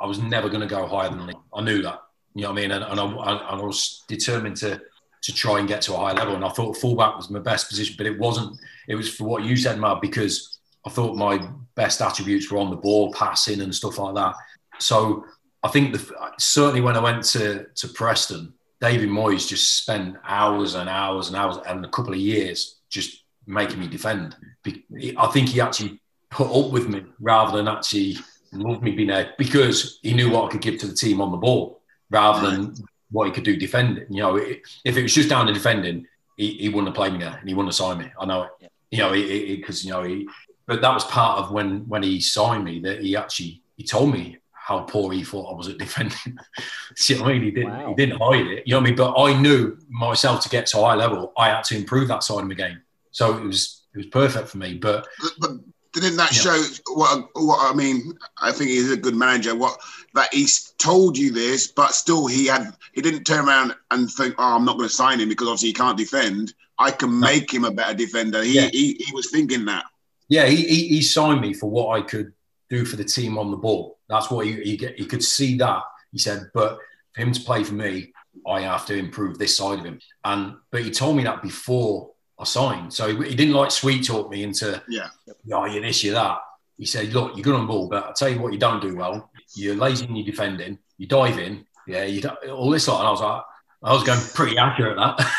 I 0.00 0.06
was 0.06 0.20
never 0.20 0.48
going 0.48 0.60
to 0.60 0.66
go 0.66 0.86
higher 0.86 1.08
than 1.08 1.26
League. 1.26 1.36
I 1.54 1.62
knew 1.62 1.82
that. 1.82 2.00
You 2.34 2.42
know 2.42 2.50
what 2.50 2.58
I 2.58 2.62
mean? 2.62 2.70
And, 2.70 2.84
and, 2.84 3.00
I, 3.00 3.04
I 3.04 3.54
was 3.56 4.04
determined 4.08 4.56
to 4.58 4.80
to 5.20 5.34
try 5.34 5.58
and 5.58 5.66
get 5.66 5.82
to 5.82 5.94
a 5.94 5.96
high 5.96 6.12
level. 6.12 6.36
And 6.36 6.44
I 6.44 6.48
thought 6.50 6.76
fullback 6.76 7.16
was 7.16 7.28
my 7.28 7.40
best 7.40 7.68
position, 7.68 7.96
but 7.98 8.06
it 8.06 8.18
wasn't. 8.18 8.58
It 8.86 8.94
was 8.94 9.12
for 9.12 9.24
what 9.24 9.42
you 9.42 9.56
said, 9.56 9.80
Matt, 9.80 10.00
because 10.00 10.58
I 10.86 10.90
thought 10.90 11.16
my 11.16 11.48
best 11.74 12.00
attributes 12.00 12.50
were 12.50 12.58
on 12.58 12.70
the 12.70 12.76
ball, 12.76 13.12
passing, 13.12 13.60
and 13.60 13.74
stuff 13.74 13.98
like 13.98 14.14
that. 14.14 14.36
So 14.78 15.24
I 15.62 15.68
think 15.68 15.92
the, 15.92 16.32
certainly 16.38 16.80
when 16.80 16.96
I 16.96 17.00
went 17.00 17.24
to 17.26 17.66
to 17.74 17.88
Preston, 17.88 18.54
David 18.80 19.08
Moyes 19.08 19.48
just 19.48 19.78
spent 19.78 20.16
hours 20.24 20.74
and 20.74 20.88
hours 20.88 21.28
and 21.28 21.36
hours 21.36 21.58
and 21.66 21.84
a 21.84 21.90
couple 21.90 22.12
of 22.12 22.20
years 22.20 22.76
just 22.88 23.24
making 23.48 23.80
me 23.80 23.88
defend. 23.88 24.36
I 24.66 25.26
think 25.28 25.48
he 25.48 25.60
actually 25.60 26.00
put 26.30 26.46
up 26.46 26.70
with 26.70 26.88
me 26.88 27.04
rather 27.18 27.56
than 27.56 27.66
actually 27.66 28.18
love 28.52 28.82
me 28.82 28.92
being 28.92 29.08
there 29.08 29.34
because 29.38 29.98
he 30.02 30.14
knew 30.14 30.30
what 30.30 30.44
I 30.44 30.48
could 30.48 30.60
give 30.60 30.78
to 30.80 30.86
the 30.86 30.94
team 30.94 31.20
on 31.20 31.30
the 31.30 31.36
ball 31.36 31.80
rather 32.10 32.50
than 32.50 32.74
what 33.10 33.26
he 33.26 33.32
could 33.32 33.44
do 33.44 33.56
defending. 33.56 34.06
You 34.10 34.22
know, 34.22 34.36
if 34.36 34.96
it 34.96 35.02
was 35.02 35.14
just 35.14 35.30
down 35.30 35.46
to 35.46 35.52
defending, 35.52 36.06
he, 36.36 36.52
he 36.54 36.68
wouldn't 36.68 36.88
have 36.88 36.94
played 36.94 37.14
me 37.14 37.20
there 37.20 37.36
and 37.38 37.48
he 37.48 37.54
wouldn't 37.54 37.74
have 37.74 37.76
signed 37.76 37.98
me. 37.98 38.10
I 38.20 38.26
know 38.26 38.42
it. 38.44 38.50
Yeah. 38.60 38.68
You 38.90 38.98
know, 38.98 39.12
because 39.56 39.84
you 39.84 39.90
know 39.90 40.02
he. 40.02 40.28
But 40.66 40.82
that 40.82 40.92
was 40.92 41.04
part 41.04 41.38
of 41.38 41.50
when 41.50 41.88
when 41.88 42.02
he 42.02 42.20
signed 42.20 42.64
me 42.64 42.80
that 42.80 43.00
he 43.00 43.16
actually 43.16 43.62
he 43.76 43.84
told 43.84 44.12
me 44.12 44.38
how 44.52 44.80
poor 44.80 45.12
he 45.12 45.24
thought 45.24 45.50
I 45.50 45.56
was 45.56 45.68
at 45.68 45.78
defending. 45.78 46.38
See 46.96 47.18
what 47.18 47.30
I 47.30 47.32
mean? 47.32 47.42
He 47.42 47.50
didn't 47.50 47.70
wow. 47.70 47.88
he 47.88 47.94
didn't 47.94 48.20
hide 48.20 48.46
it. 48.46 48.66
You 48.66 48.74
know 48.74 48.80
what 48.80 48.86
I 48.86 48.90
mean? 48.90 48.96
But 48.96 49.20
I 49.20 49.40
knew 49.40 49.78
myself 49.88 50.42
to 50.42 50.48
get 50.48 50.66
to 50.68 50.78
high 50.78 50.94
level, 50.94 51.32
I 51.36 51.48
had 51.48 51.64
to 51.64 51.76
improve 51.76 52.08
that 52.08 52.22
side 52.22 52.42
of 52.42 52.48
the 52.48 52.54
game. 52.54 52.80
So 53.18 53.36
it 53.36 53.42
was 53.42 53.82
it 53.94 53.96
was 53.96 54.06
perfect 54.06 54.48
for 54.48 54.58
me. 54.58 54.74
But 54.74 55.04
but, 55.40 55.50
didn't 55.92 56.18
that 56.18 56.30
yeah. 56.32 56.38
show 56.38 56.62
what 56.94 57.28
what 57.34 57.58
I 57.68 57.74
mean? 57.74 58.12
I 58.40 58.52
think 58.52 58.70
he's 58.70 58.92
a 58.92 58.96
good 58.96 59.16
manager. 59.16 59.56
What 59.56 59.76
that 60.14 60.32
he's 60.32 60.70
told 60.78 61.18
you 61.18 61.32
this, 61.32 61.66
but 61.66 61.94
still 61.94 62.28
he 62.28 62.46
had 62.46 62.76
he 62.92 63.02
didn't 63.02 63.24
turn 63.24 63.48
around 63.48 63.74
and 63.90 64.08
think, 64.08 64.36
oh, 64.38 64.54
I'm 64.54 64.64
not 64.64 64.76
going 64.76 64.88
to 64.88 64.94
sign 64.94 65.18
him 65.18 65.28
because 65.28 65.48
obviously 65.48 65.70
he 65.70 65.72
can't 65.72 65.98
defend. 65.98 66.54
I 66.78 66.92
can 66.92 67.18
make 67.18 67.52
him 67.52 67.64
a 67.64 67.72
better 67.72 67.94
defender. 67.94 68.44
He, 68.44 68.54
yeah. 68.54 68.68
he, 68.70 69.02
he 69.04 69.12
was 69.12 69.32
thinking 69.32 69.64
that. 69.64 69.86
Yeah, 70.28 70.46
he, 70.46 70.54
he, 70.54 70.86
he 70.86 71.02
signed 71.02 71.40
me 71.40 71.52
for 71.54 71.68
what 71.68 71.98
I 71.98 72.02
could 72.02 72.32
do 72.70 72.84
for 72.84 72.94
the 72.94 73.04
team 73.04 73.36
on 73.36 73.50
the 73.50 73.56
ball. 73.56 73.98
That's 74.08 74.30
what 74.30 74.46
he, 74.46 74.52
he, 74.62 74.76
he 74.96 75.06
could 75.06 75.24
see 75.24 75.58
that. 75.58 75.82
He 76.12 76.18
said, 76.18 76.50
but 76.54 76.78
for 77.14 77.22
him 77.22 77.32
to 77.32 77.40
play 77.40 77.64
for 77.64 77.74
me, 77.74 78.12
I 78.46 78.60
have 78.60 78.86
to 78.86 78.94
improve 78.96 79.38
this 79.38 79.56
side 79.56 79.80
of 79.80 79.84
him. 79.84 79.98
And 80.24 80.54
but 80.70 80.84
he 80.84 80.92
told 80.92 81.16
me 81.16 81.24
that 81.24 81.42
before 81.42 82.12
I 82.38 82.44
signed. 82.44 82.92
So 82.92 83.08
he, 83.08 83.30
he 83.30 83.34
didn't 83.34 83.54
like 83.54 83.70
sweet 83.70 84.06
talk 84.06 84.30
me 84.30 84.42
into 84.42 84.82
yeah, 84.88 85.08
oh, 85.52 85.64
you're 85.64 85.82
this, 85.82 86.04
you're 86.04 86.14
that. 86.14 86.38
He 86.76 86.86
said, 86.86 87.12
look, 87.12 87.34
you're 87.34 87.42
good 87.42 87.56
on 87.56 87.66
ball, 87.66 87.88
but 87.88 88.04
I'll 88.04 88.12
tell 88.12 88.28
you 88.28 88.38
what 88.38 88.52
you 88.52 88.58
don't 88.58 88.80
do 88.80 88.94
well. 88.94 89.30
You're 89.54 89.74
lazy 89.74 90.06
in 90.06 90.14
your 90.14 90.26
defending. 90.26 90.78
You 90.96 91.06
dive 91.06 91.38
in. 91.38 91.66
Yeah, 91.86 92.04
you 92.04 92.22
all 92.50 92.70
this 92.70 92.86
lot. 92.86 93.00
And 93.00 93.08
I 93.08 93.10
was 93.10 93.20
like, 93.20 93.42
I 93.82 93.92
was 93.92 94.04
going 94.04 94.20
pretty 94.34 94.58
accurate 94.58 94.98
at 94.98 95.16
that. 95.16 95.32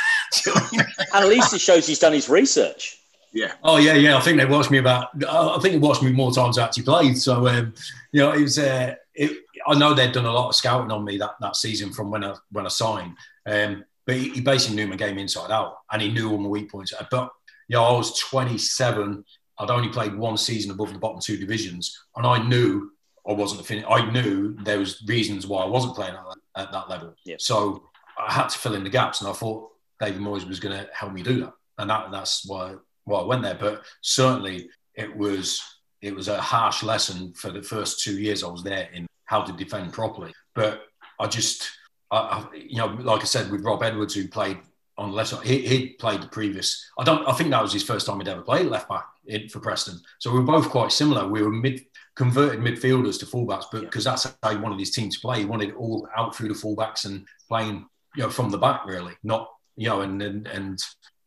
and 0.74 0.88
at 1.14 1.28
least 1.28 1.54
it 1.54 1.62
shows 1.62 1.88
he's 1.88 2.00
done 2.00 2.14
his 2.14 2.28
research. 2.28 2.98
Yeah. 3.32 3.54
Oh 3.64 3.78
yeah, 3.78 3.94
yeah. 3.94 4.18
I 4.18 4.22
think 4.22 4.38
they 4.38 4.46
watched 4.46 4.72
me 4.72 4.80
about. 4.80 5.10
I 5.28 5.60
think 5.62 5.74
they 5.74 5.80
watched 5.80 6.02
me 6.02 6.12
more 6.12 6.32
times 6.32 6.56
than 6.56 6.64
I 6.64 6.68
actually 6.68 6.84
played. 6.84 7.18
So 7.18 7.48
um, 7.48 7.74
you 8.12 8.22
know, 8.22 8.32
it 8.32 8.42
was. 8.42 8.58
Uh, 8.58 8.96
it, 9.14 9.44
I 9.68 9.78
know 9.78 9.94
they'd 9.94 10.12
done 10.12 10.26
a 10.26 10.32
lot 10.32 10.50
of 10.50 10.56
scouting 10.56 10.92
on 10.92 11.04
me 11.04 11.18
that, 11.18 11.36
that 11.42 11.56
season 11.56 11.92
from 11.92 12.10
when 12.10 12.24
I 12.24 12.34
when 12.52 12.66
I 12.66 12.70
signed. 12.70 13.16
Um, 13.46 13.86
but 14.10 14.18
he, 14.18 14.30
he, 14.30 14.42
basically 14.42 14.76
knew 14.76 14.88
my 14.88 14.96
game 14.96 15.20
inside 15.20 15.52
out, 15.52 15.78
and 15.92 16.02
he 16.02 16.12
knew 16.12 16.32
all 16.32 16.40
my 16.40 16.50
weak 16.50 16.72
points. 16.72 16.92
But 17.12 17.30
know, 17.70 17.84
I 17.84 17.92
was 17.92 18.18
27. 18.18 19.24
I'd 19.60 19.70
only 19.70 19.90
played 19.90 20.16
one 20.16 20.36
season 20.36 20.72
above 20.72 20.92
the 20.92 20.98
bottom 20.98 21.20
two 21.22 21.38
divisions, 21.38 21.96
and 22.16 22.26
I 22.26 22.42
knew 22.42 22.90
I 23.28 23.34
wasn't 23.34 23.62
the 23.62 23.68
finish. 23.68 23.86
I 23.88 24.10
knew 24.10 24.56
there 24.64 24.80
was 24.80 25.04
reasons 25.06 25.46
why 25.46 25.62
I 25.62 25.68
wasn't 25.68 25.94
playing 25.94 26.16
at, 26.16 26.64
at 26.64 26.72
that 26.72 26.90
level. 26.90 27.14
Yeah. 27.24 27.36
So 27.38 27.84
I 28.18 28.34
had 28.34 28.50
to 28.50 28.58
fill 28.58 28.74
in 28.74 28.84
the 28.84 28.90
gaps, 28.90 29.22
and 29.22 29.30
I 29.30 29.34
thought 29.34 29.70
David 30.00 30.22
Moyes 30.22 30.48
was 30.48 30.60
going 30.60 30.76
to 30.76 30.90
help 30.92 31.14
me 31.14 31.22
do 31.22 31.42
that, 31.42 31.54
and 31.78 31.88
that, 31.92 32.10
that's 32.12 32.48
why 32.48 32.78
why 33.04 33.20
I 33.20 33.26
went 33.26 33.44
there. 33.44 33.60
But 33.60 33.84
certainly, 34.02 34.72
it 34.96 35.16
was 35.16 35.62
it 36.02 36.16
was 36.16 36.30
a 36.30 36.42
harsh 36.42 36.82
lesson 36.82 37.32
for 37.34 37.52
the 37.52 37.62
first 37.62 38.00
two 38.00 38.20
years 38.20 38.44
I 38.44 38.48
was 38.48 38.64
there 38.64 38.90
in 38.92 39.06
how 39.26 39.44
to 39.44 39.54
defend 39.54 39.94
properly. 39.94 40.34
But 40.56 40.82
I 41.20 41.28
just, 41.28 41.70
I, 42.12 42.46
you 42.54 42.78
know, 42.78 42.88
like 42.88 43.22
I 43.22 43.26
said 43.26 43.52
with 43.52 43.64
Rob 43.64 43.84
Edwards, 43.84 44.16
who 44.16 44.28
played 44.28 44.58
on 44.98 45.12
the 45.12 45.16
left 45.16 45.30
side, 45.30 45.46
he, 45.46 45.60
he 45.66 45.90
played 45.90 46.22
the 46.22 46.28
previous. 46.28 46.90
I 46.98 47.04
don't. 47.04 47.28
I 47.28 47.34
think 47.34 47.52
that 47.52 47.62
was 47.62 47.74
his 47.74 47.84
first 47.84 48.06
time 48.06 48.20
he'd 48.20 48.28
ever 48.28 48.42
played 48.42 48.68
left 48.68 48.90
back 48.90 49.06
in, 49.28 49.48
for 49.50 49.60
Preston. 49.60 50.00
So 50.20 50.32
we 50.32 50.40
were 50.40 50.46
both 50.46 50.70
quite 50.70 50.92
similar. 50.92 51.28
We 51.28 51.42
were 51.42 51.52
mid 51.52 51.86
converted 52.16 52.60
midfielders 52.60 53.20
to 53.20 53.26
fullbacks, 53.26 53.66
but 53.72 53.82
because 53.82 54.06
yeah. 54.06 54.12
that's 54.12 54.36
how 54.44 54.50
he 54.52 54.58
wanted 54.58 54.80
his 54.80 54.92
team 54.92 55.10
to 55.10 55.20
play. 55.20 55.40
He 55.40 55.46
wanted 55.46 55.74
all 55.76 56.08
out 56.18 56.36
through 56.36 56.50
the 56.50 56.54
fullbacks 56.54 57.06
and 57.06 57.26
playing, 57.48 57.86
you 58.16 58.24
know, 58.24 58.30
from 58.30 58.50
the 58.50 58.58
back 58.58 58.86
really, 58.86 59.14
not 59.24 59.50
you 59.78 59.88
know, 59.88 60.02
and 60.02 60.22
and, 60.22 60.48
and 60.48 60.80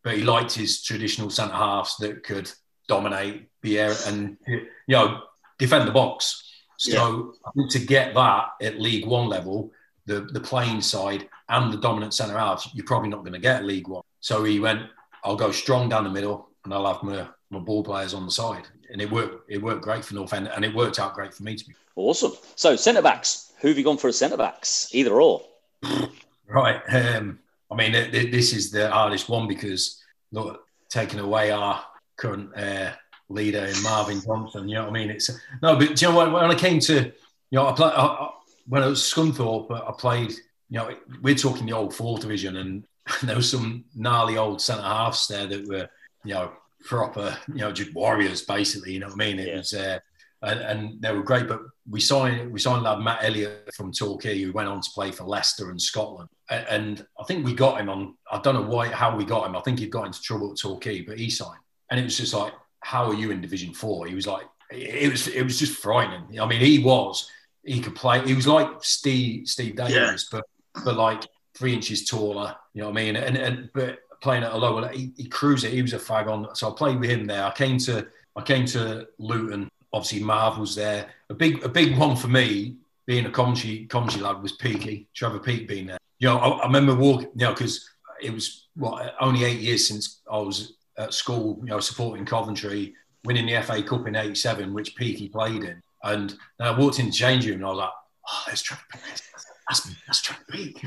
but 0.03 0.16
he 0.16 0.23
liked 0.23 0.53
his 0.53 0.83
traditional 0.83 1.31
centre 1.31 1.55
halves 1.55 1.97
that 1.99 2.25
could 2.25 2.51
dominate 2.88 3.49
the 3.62 3.79
air 3.79 3.95
and 4.07 4.37
you 4.47 4.66
know 4.88 5.23
defend 5.59 5.87
the 5.88 5.92
box. 5.92 6.49
So 6.77 7.35
yeah. 7.57 7.64
to 7.71 7.79
get 7.79 8.14
that 8.14 8.49
at 8.61 8.81
League 8.81 9.07
One 9.07 9.29
level, 9.29 9.71
the 10.07 10.23
the 10.33 10.41
playing 10.41 10.81
side 10.81 11.29
and 11.49 11.73
the 11.73 11.77
dominant 11.79 12.15
centre 12.15 12.38
halves, 12.38 12.69
you're 12.75 12.87
probably 12.87 13.09
not 13.09 13.21
going 13.21 13.33
to 13.33 13.38
get 13.38 13.65
League 13.65 13.88
One. 13.88 14.03
So 14.21 14.45
he 14.45 14.61
went, 14.61 14.83
I'll 15.25 15.37
go 15.37 15.53
strong 15.53 15.88
down 15.88 16.05
the 16.05 16.11
middle 16.11 16.49
and 16.65 16.73
I'll 16.73 16.87
have 16.87 17.03
my, 17.03 17.27
my 17.51 17.59
ball 17.59 17.83
players 17.83 18.15
on 18.15 18.25
the 18.25 18.31
side. 18.31 18.67
And 18.91 19.01
it 19.01 19.11
worked. 19.11 19.51
It 19.51 19.62
worked 19.62 19.83
great 19.83 20.05
for 20.05 20.15
North 20.15 20.33
End, 20.33 20.49
and 20.49 20.65
it 20.65 20.75
worked 20.75 20.99
out 20.99 21.15
great 21.15 21.33
for 21.33 21.43
me 21.43 21.57
to 21.57 21.65
be. 21.67 21.75
Awesome. 21.97 22.33
So 22.57 22.77
centre 22.77 23.03
backs, 23.03 23.53
who 23.61 23.69
have 23.69 23.79
you 23.79 23.85
gone 23.85 23.97
for 23.97 24.09
as 24.09 24.19
centre 24.19 24.37
backs? 24.37 24.88
Either 24.93 25.21
or. 25.21 25.43
right. 26.47 26.81
Um, 26.88 27.38
I 27.71 27.75
mean, 27.75 27.93
this 27.93 28.53
is 28.53 28.71
the 28.71 28.91
hardest 28.91 29.29
one 29.29 29.49
because 29.49 30.03
look, 30.31 30.67
taking 30.91 31.21
away 31.21 31.51
our 31.51 31.83
current 32.17 32.51
uh, 32.57 32.93
leader 33.31 33.65
in 33.65 33.83
Marvin 33.83 34.21
Johnson, 34.21 34.69
you 34.69 34.75
know 34.75 34.83
what 34.83 34.91
I 34.91 34.93
mean? 34.93 35.11
It's 35.11 35.31
no, 35.62 35.77
but 35.77 36.01
you 36.01 36.09
know 36.09 36.15
what? 36.15 36.33
When 36.33 36.51
I 36.51 36.55
came 36.55 36.81
to, 36.81 36.95
you 37.05 37.12
know, 37.53 37.69
I 37.69 37.73
played 37.73 37.93
I, 37.95 38.31
when 38.66 38.83
I 38.83 38.87
was 38.87 39.03
Scunthorpe, 39.03 39.70
I 39.70 39.92
played. 39.98 40.33
You 40.68 40.79
know, 40.79 40.96
we're 41.20 41.35
talking 41.35 41.66
the 41.66 41.72
old 41.72 41.94
fourth 41.94 42.22
division, 42.22 42.57
and 42.57 42.85
there 43.22 43.37
was 43.37 43.51
some 43.51 43.85
gnarly 43.94 44.38
old 44.38 44.61
centre 44.61 44.83
halves 44.83 45.27
there 45.29 45.46
that 45.46 45.68
were, 45.68 45.88
you 46.25 46.35
know, 46.35 46.53
proper, 46.85 47.37
you 47.48 47.61
know, 47.61 47.72
just 47.72 47.94
warriors 47.94 48.42
basically. 48.42 48.92
You 48.92 49.01
know 49.01 49.07
what 49.07 49.14
I 49.14 49.18
mean? 49.18 49.38
It 49.38 49.48
yeah. 49.48 49.57
was. 49.57 49.75
Uh, 49.75 49.98
and, 50.44 50.61
and, 50.61 51.01
they 51.01 51.12
were 51.12 51.22
great. 51.22 51.46
But 51.46 51.61
we 51.88 52.01
signed 52.01 52.53
we 52.53 52.59
signed 52.59 52.83
lad 52.83 52.98
Matt 52.98 53.22
Elliott 53.22 53.70
from 53.75 53.92
Torquay, 53.92 54.40
who 54.42 54.53
went 54.53 54.68
on 54.68 54.81
to 54.81 54.90
play 54.92 55.12
for 55.12 55.25
Leicester 55.25 55.70
and 55.70 55.81
Scotland. 55.81 56.29
And, 56.51 56.66
and 56.68 57.07
I 57.20 57.25
think 57.25 57.44
we 57.44 57.55
got 57.55 57.81
him 57.81 57.88
on. 57.88 58.16
I 58.31 58.40
don't 58.40 58.55
know 58.55 58.62
why 58.62 58.88
how 58.88 59.16
we 59.16 59.25
got 59.25 59.46
him. 59.46 59.55
I 59.55 59.61
think 59.61 59.79
he 59.79 59.87
got 59.87 60.07
into 60.07 60.20
trouble 60.20 60.51
at 60.51 60.59
Torquay, 60.59 61.03
but 61.03 61.18
he 61.18 61.31
signed. 61.31 61.61
And 61.90 62.01
it 62.01 62.05
was 62.05 62.16
just 62.16 62.35
like, 62.35 62.53
how 62.81 63.07
are 63.07 63.14
you 63.14 63.31
in 63.31 63.40
Division 63.40 63.72
Four? 63.72 64.07
He 64.07 64.14
was 64.14 64.27
like, 64.27 64.46
it 64.72 65.11
was 65.11 65.29
it 65.29 65.42
was 65.42 65.59
just 65.59 65.79
frightening. 65.79 66.40
I 66.40 66.46
mean, 66.46 66.61
he 66.61 66.81
was 66.81 67.29
he 67.64 67.81
could 67.81 67.94
play. 67.94 68.27
He 68.27 68.35
was 68.35 68.46
like 68.46 68.68
Steve 68.81 69.48
Steve 69.48 69.77
Davis, 69.77 70.29
yeah. 70.33 70.40
but 70.40 70.85
but 70.85 70.96
like 70.96 71.27
three 71.55 71.75
inches 71.75 72.07
taller. 72.07 72.55
You 72.75 72.83
know 72.83 72.90
what 72.90 72.98
I 72.98 73.03
mean? 73.05 73.16
And 73.16 73.37
and 73.37 73.70
but 73.75 74.01
playing 74.20 74.44
at 74.44 74.53
a 74.53 74.57
lower, 74.57 74.88
he, 74.88 75.12
he 75.16 75.29
cruised 75.29 75.64
it. 75.64 75.72
He 75.72 75.83
was 75.83 75.92
a 75.92 75.98
fag 75.98 76.29
on. 76.29 76.55
So 76.55 76.70
I 76.70 76.75
played 76.75 77.01
with 77.01 77.11
him 77.11 77.27
there. 77.27 77.44
I 77.44 77.53
came 77.53 77.79
to 77.79 78.07
I 78.37 78.42
came 78.42 78.66
to 78.66 79.07
Luton 79.18 79.68
obviously 79.92 80.20
Marv 80.20 80.59
was 80.59 80.75
there. 80.75 81.07
A 81.31 81.35
big 81.35 81.62
a 81.64 81.68
big 81.68 81.96
one 81.96 82.16
for 82.16 82.29
me, 82.29 82.77
being 83.07 83.27
a 83.27 83.31
Coventry 83.31 83.87
Coventry 83.87 84.20
lad, 84.20 84.42
was 84.42 84.53
Peaky 84.53 85.09
Trevor 85.14 85.38
Peake 85.38 85.68
being 85.68 85.87
there. 85.87 85.98
You 86.18 86.29
know, 86.29 86.38
I, 86.38 86.48
I 86.48 86.66
remember 86.66 86.94
walking. 86.94 87.31
You 87.35 87.46
know, 87.46 87.53
because 87.53 87.88
it 88.20 88.33
was 88.33 88.68
what 88.75 89.14
only 89.20 89.44
eight 89.44 89.61
years 89.61 89.87
since 89.87 90.20
I 90.31 90.38
was 90.38 90.75
at 90.98 91.14
school. 91.14 91.59
You 91.61 91.70
know, 91.70 91.81
supporting 91.81 92.25
Coventry, 92.25 92.94
winning 93.25 93.46
the 93.46 93.62
FA 93.62 93.83
Cup 93.83 94.07
in 94.07 94.16
'87, 94.16 94.72
which 94.72 94.96
Peaky 94.96 95.29
played 95.29 95.64
in. 95.64 95.83
And 96.03 96.37
I 96.61 96.77
walked 96.77 96.99
into 96.99 97.11
the 97.12 97.17
change 97.17 97.47
room 97.47 97.57
and 97.57 97.67
I 97.67 97.69
was 97.69 97.79
like, 97.79 97.91
"Oh, 98.29 98.43
there's 98.47 98.62
Trevor 98.62 98.83
Peake." 98.93 99.23
That's, 99.69 99.95
that's 100.07 100.23
Trevor 100.23 100.45
Peake. 100.51 100.85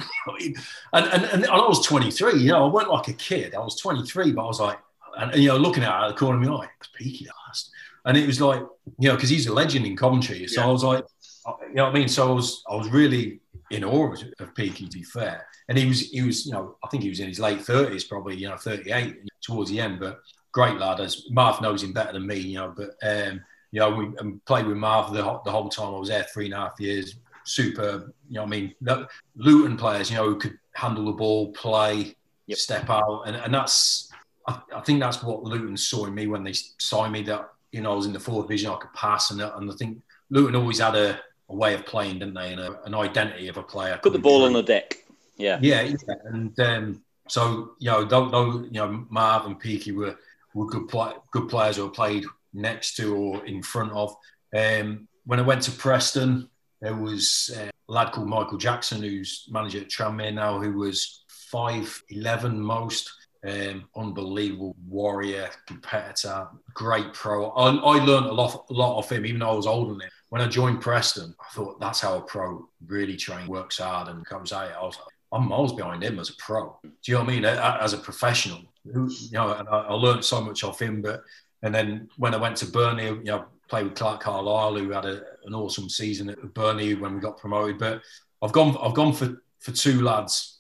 and, 0.94 1.06
and, 1.08 1.26
and 1.26 1.46
I 1.48 1.58
was 1.58 1.86
23, 1.86 2.40
you 2.40 2.50
know, 2.50 2.66
I 2.66 2.68
wasn't 2.68 2.92
like 2.92 3.08
a 3.08 3.14
kid. 3.14 3.56
I 3.56 3.60
was 3.60 3.80
23, 3.80 4.32
but 4.34 4.44
I 4.44 4.46
was 4.46 4.60
like, 4.60 4.80
and, 5.18 5.32
and 5.32 5.42
you 5.42 5.50
know, 5.50 5.58
looking 5.58 5.84
at 5.84 5.90
it 5.90 5.94
out 5.94 6.10
of 6.10 6.14
the 6.14 6.20
corner 6.20 6.42
of 6.42 6.48
my 6.48 6.56
eye, 6.56 6.70
it's 6.80 6.90
Peaky 6.94 7.28
last. 7.48 7.72
And 8.06 8.18
it 8.18 8.28
was 8.28 8.40
like, 8.40 8.62
you 9.00 9.10
know, 9.10 9.16
because 9.16 9.30
he's 9.30 9.48
a 9.48 9.54
legend 9.54 9.86
in 9.86 9.96
Coventry. 9.96 10.46
So 10.48 10.62
yeah. 10.62 10.68
I 10.68 10.72
was 10.72 10.84
like, 10.84 11.06
you 11.70 11.76
know 11.76 11.86
what 11.86 11.96
I 11.96 12.00
mean? 12.00 12.08
So 12.08 12.30
I 12.30 12.32
was, 12.32 12.64
I 12.70 12.76
was 12.76 12.90
really 12.90 13.40
in 13.72 13.84
awe 13.84 14.14
of 14.40 14.56
Peaky, 14.56 14.88
to 14.88 14.98
be 14.98 15.04
fair. 15.04 15.48
And 15.68 15.78
he 15.78 15.88
was, 15.88 16.02
he 16.10 16.22
was, 16.22 16.46
you 16.46 16.52
know, 16.52 16.78
I 16.84 16.88
think 16.90 17.02
he 17.02 17.10
was 17.10 17.20
in 17.20 17.28
his 17.28 17.40
late 17.40 17.60
30s, 17.60 18.08
probably, 18.08 18.36
you 18.36 18.48
know, 18.48 18.58
38 18.58 19.18
towards 19.42 19.72
the 19.72 19.80
end, 19.80 20.00
but 20.00 20.20
great 20.52 20.78
lad. 20.78 21.00
As 21.00 21.24
Marv 21.32 21.62
knows 21.62 21.82
him 21.82 21.94
better 21.94 22.14
than 22.14 22.28
me, 22.28 22.38
you 22.38 22.56
know, 22.56 22.74
but, 22.76 22.92
um, 23.02 23.42
you 23.72 23.80
know, 23.80 23.90
we 23.90 24.34
played 24.46 24.66
with 24.66 24.78
Marv 24.78 25.14
the, 25.14 25.22
the 25.44 25.52
whole 25.52 25.70
time 25.70 25.94
I 25.94 26.00
was 26.00 26.10
there, 26.10 26.24
three 26.24 26.46
and 26.46 26.54
a 26.54 26.58
half 26.58 26.80
years. 26.80 27.16
Super, 27.44 28.14
you 28.28 28.36
know, 28.36 28.44
I 28.44 28.48
mean, 28.48 28.74
Luton 29.36 29.78
players, 29.78 30.10
you 30.10 30.18
know, 30.18 30.26
who 30.26 30.38
could 30.38 30.58
handle 30.74 31.06
the 31.06 31.12
ball, 31.12 31.52
play, 31.52 32.16
yep. 32.48 32.58
step 32.58 32.90
out, 32.90 33.24
and, 33.28 33.36
and 33.36 33.54
that's, 33.54 34.12
I, 34.48 34.60
I, 34.76 34.82
think 34.82 35.00
that's 35.00 35.22
what 35.22 35.44
Luton 35.44 35.78
saw 35.78 36.06
in 36.06 36.16
me 36.16 36.26
when 36.26 36.44
they 36.44 36.54
signed 36.80 37.14
me. 37.14 37.22
That 37.24 37.50
you 37.72 37.82
know, 37.82 37.94
I 37.94 37.96
was 37.96 38.08
in 38.08 38.14
the 38.14 38.20
fourth 38.20 38.48
division, 38.48 38.72
I 38.72 38.78
could 38.78 38.94
pass, 38.94 39.30
and, 39.30 39.42
and 39.42 39.72
I 39.72 39.76
think 39.76 40.02
Luton 40.32 40.56
always 40.56 40.80
had 40.80 40.96
a 40.96 41.20
a 41.50 41.56
way 41.56 41.74
of 41.74 41.86
playing, 41.86 42.20
didn't 42.20 42.34
they, 42.34 42.54
and 42.54 42.62
a, 42.62 42.82
an 42.84 42.96
identity 42.96 43.48
of 43.48 43.58
a 43.58 43.64
player. 43.64 44.00
Put 44.02 44.14
the 44.14 44.20
ball 44.20 44.40
through. 44.40 44.48
on 44.48 44.54
the 44.54 44.64
deck. 44.64 44.98
Yeah. 45.38 45.60
Yeah, 45.62 45.82
yeah. 45.82 46.16
and 46.26 46.60
um, 46.60 47.04
so 47.28 47.74
you 47.80 47.92
know, 47.92 48.04
though, 48.04 48.30
though 48.30 48.64
you 48.64 48.72
know, 48.72 49.06
Marv 49.10 49.46
and 49.46 49.60
Peaky 49.60 49.92
were 49.92 50.18
were 50.54 50.66
good 50.66 50.88
play, 50.88 51.14
good 51.32 51.50
players 51.50 51.78
who 51.78 51.90
played 51.90 52.26
next 52.56 52.96
to 52.96 53.16
or 53.16 53.46
in 53.46 53.62
front 53.62 53.92
of. 53.92 54.16
Um, 54.56 55.08
when 55.26 55.40
I 55.40 55.44
went 55.44 55.62
to 55.64 55.72
Preston, 55.72 56.50
there 56.82 56.96
was 56.96 57.56
a 57.56 57.70
lad 57.88 58.12
called 58.12 58.28
Michael 58.28 58.58
Jackson, 58.58 59.02
who's 59.02 59.48
manager 59.50 59.82
at 59.82 59.90
Tranmere 59.90 60.34
now, 60.34 60.60
who 60.60 60.74
was 60.74 61.24
five 61.28 62.02
eleven 62.10 62.60
most. 62.60 63.12
Um, 63.48 63.88
unbelievable 63.96 64.76
warrior, 64.88 65.52
competitor, 65.68 66.48
great 66.74 67.14
pro. 67.14 67.52
I, 67.52 67.76
I 67.76 68.04
learned 68.04 68.26
a 68.26 68.34
lot, 68.34 68.66
a 68.72 68.74
lot 68.74 68.98
of 68.98 69.08
him, 69.08 69.24
even 69.24 69.42
though 69.42 69.52
I 69.52 69.54
was 69.54 69.68
older 69.68 69.92
than 69.92 70.02
him. 70.02 70.10
When 70.30 70.42
I 70.42 70.48
joined 70.48 70.82
Preston, 70.82 71.36
I 71.40 71.54
thought 71.54 71.80
that's 71.80 72.02
how 72.02 72.18
a 72.18 72.22
pro 72.22 72.68
really 72.88 73.16
trains, 73.16 73.48
works 73.48 73.78
hard, 73.78 74.08
and 74.08 74.26
comes 74.26 74.52
out. 74.52 74.72
I 74.72 74.82
was 74.82 74.98
I'm 75.32 75.48
miles 75.48 75.74
behind 75.74 76.02
him 76.02 76.18
as 76.18 76.32
a 76.32 76.36
pro. 76.40 76.76
Do 76.82 76.90
you 77.06 77.14
know 77.14 77.20
what 77.20 77.30
I 77.30 77.34
mean? 77.36 77.46
As 77.46 77.94
a 77.94 78.00
professional, 78.00 78.62
you 78.84 79.12
know, 79.34 79.54
and 79.54 79.70
I, 79.70 79.78
I 79.90 79.94
learned 79.94 80.26
so 80.26 80.42
much 80.42 80.64
off 80.64 80.82
him. 80.82 81.04
But 81.04 81.22
and 81.66 81.74
then 81.74 82.08
when 82.18 82.36
I 82.36 82.38
went 82.38 82.58
to 82.58 82.68
Burnley, 82.68 83.06
you 83.06 83.24
know, 83.24 83.46
played 83.68 83.86
with 83.86 83.96
Clarke 83.96 84.22
Carlisle, 84.22 84.76
who 84.76 84.92
had 84.92 85.06
a, 85.06 85.24
an 85.46 85.56
awesome 85.56 85.90
season 85.90 86.30
at 86.30 86.54
Burnley 86.54 86.94
when 86.94 87.16
we 87.16 87.20
got 87.20 87.40
promoted. 87.40 87.80
But 87.80 88.04
I've 88.44 88.52
gone, 88.52 88.78
I've 88.82 88.94
gone 88.94 89.14
for 89.14 89.42
for 89.60 89.72
two 89.72 90.04
lads, 90.04 90.60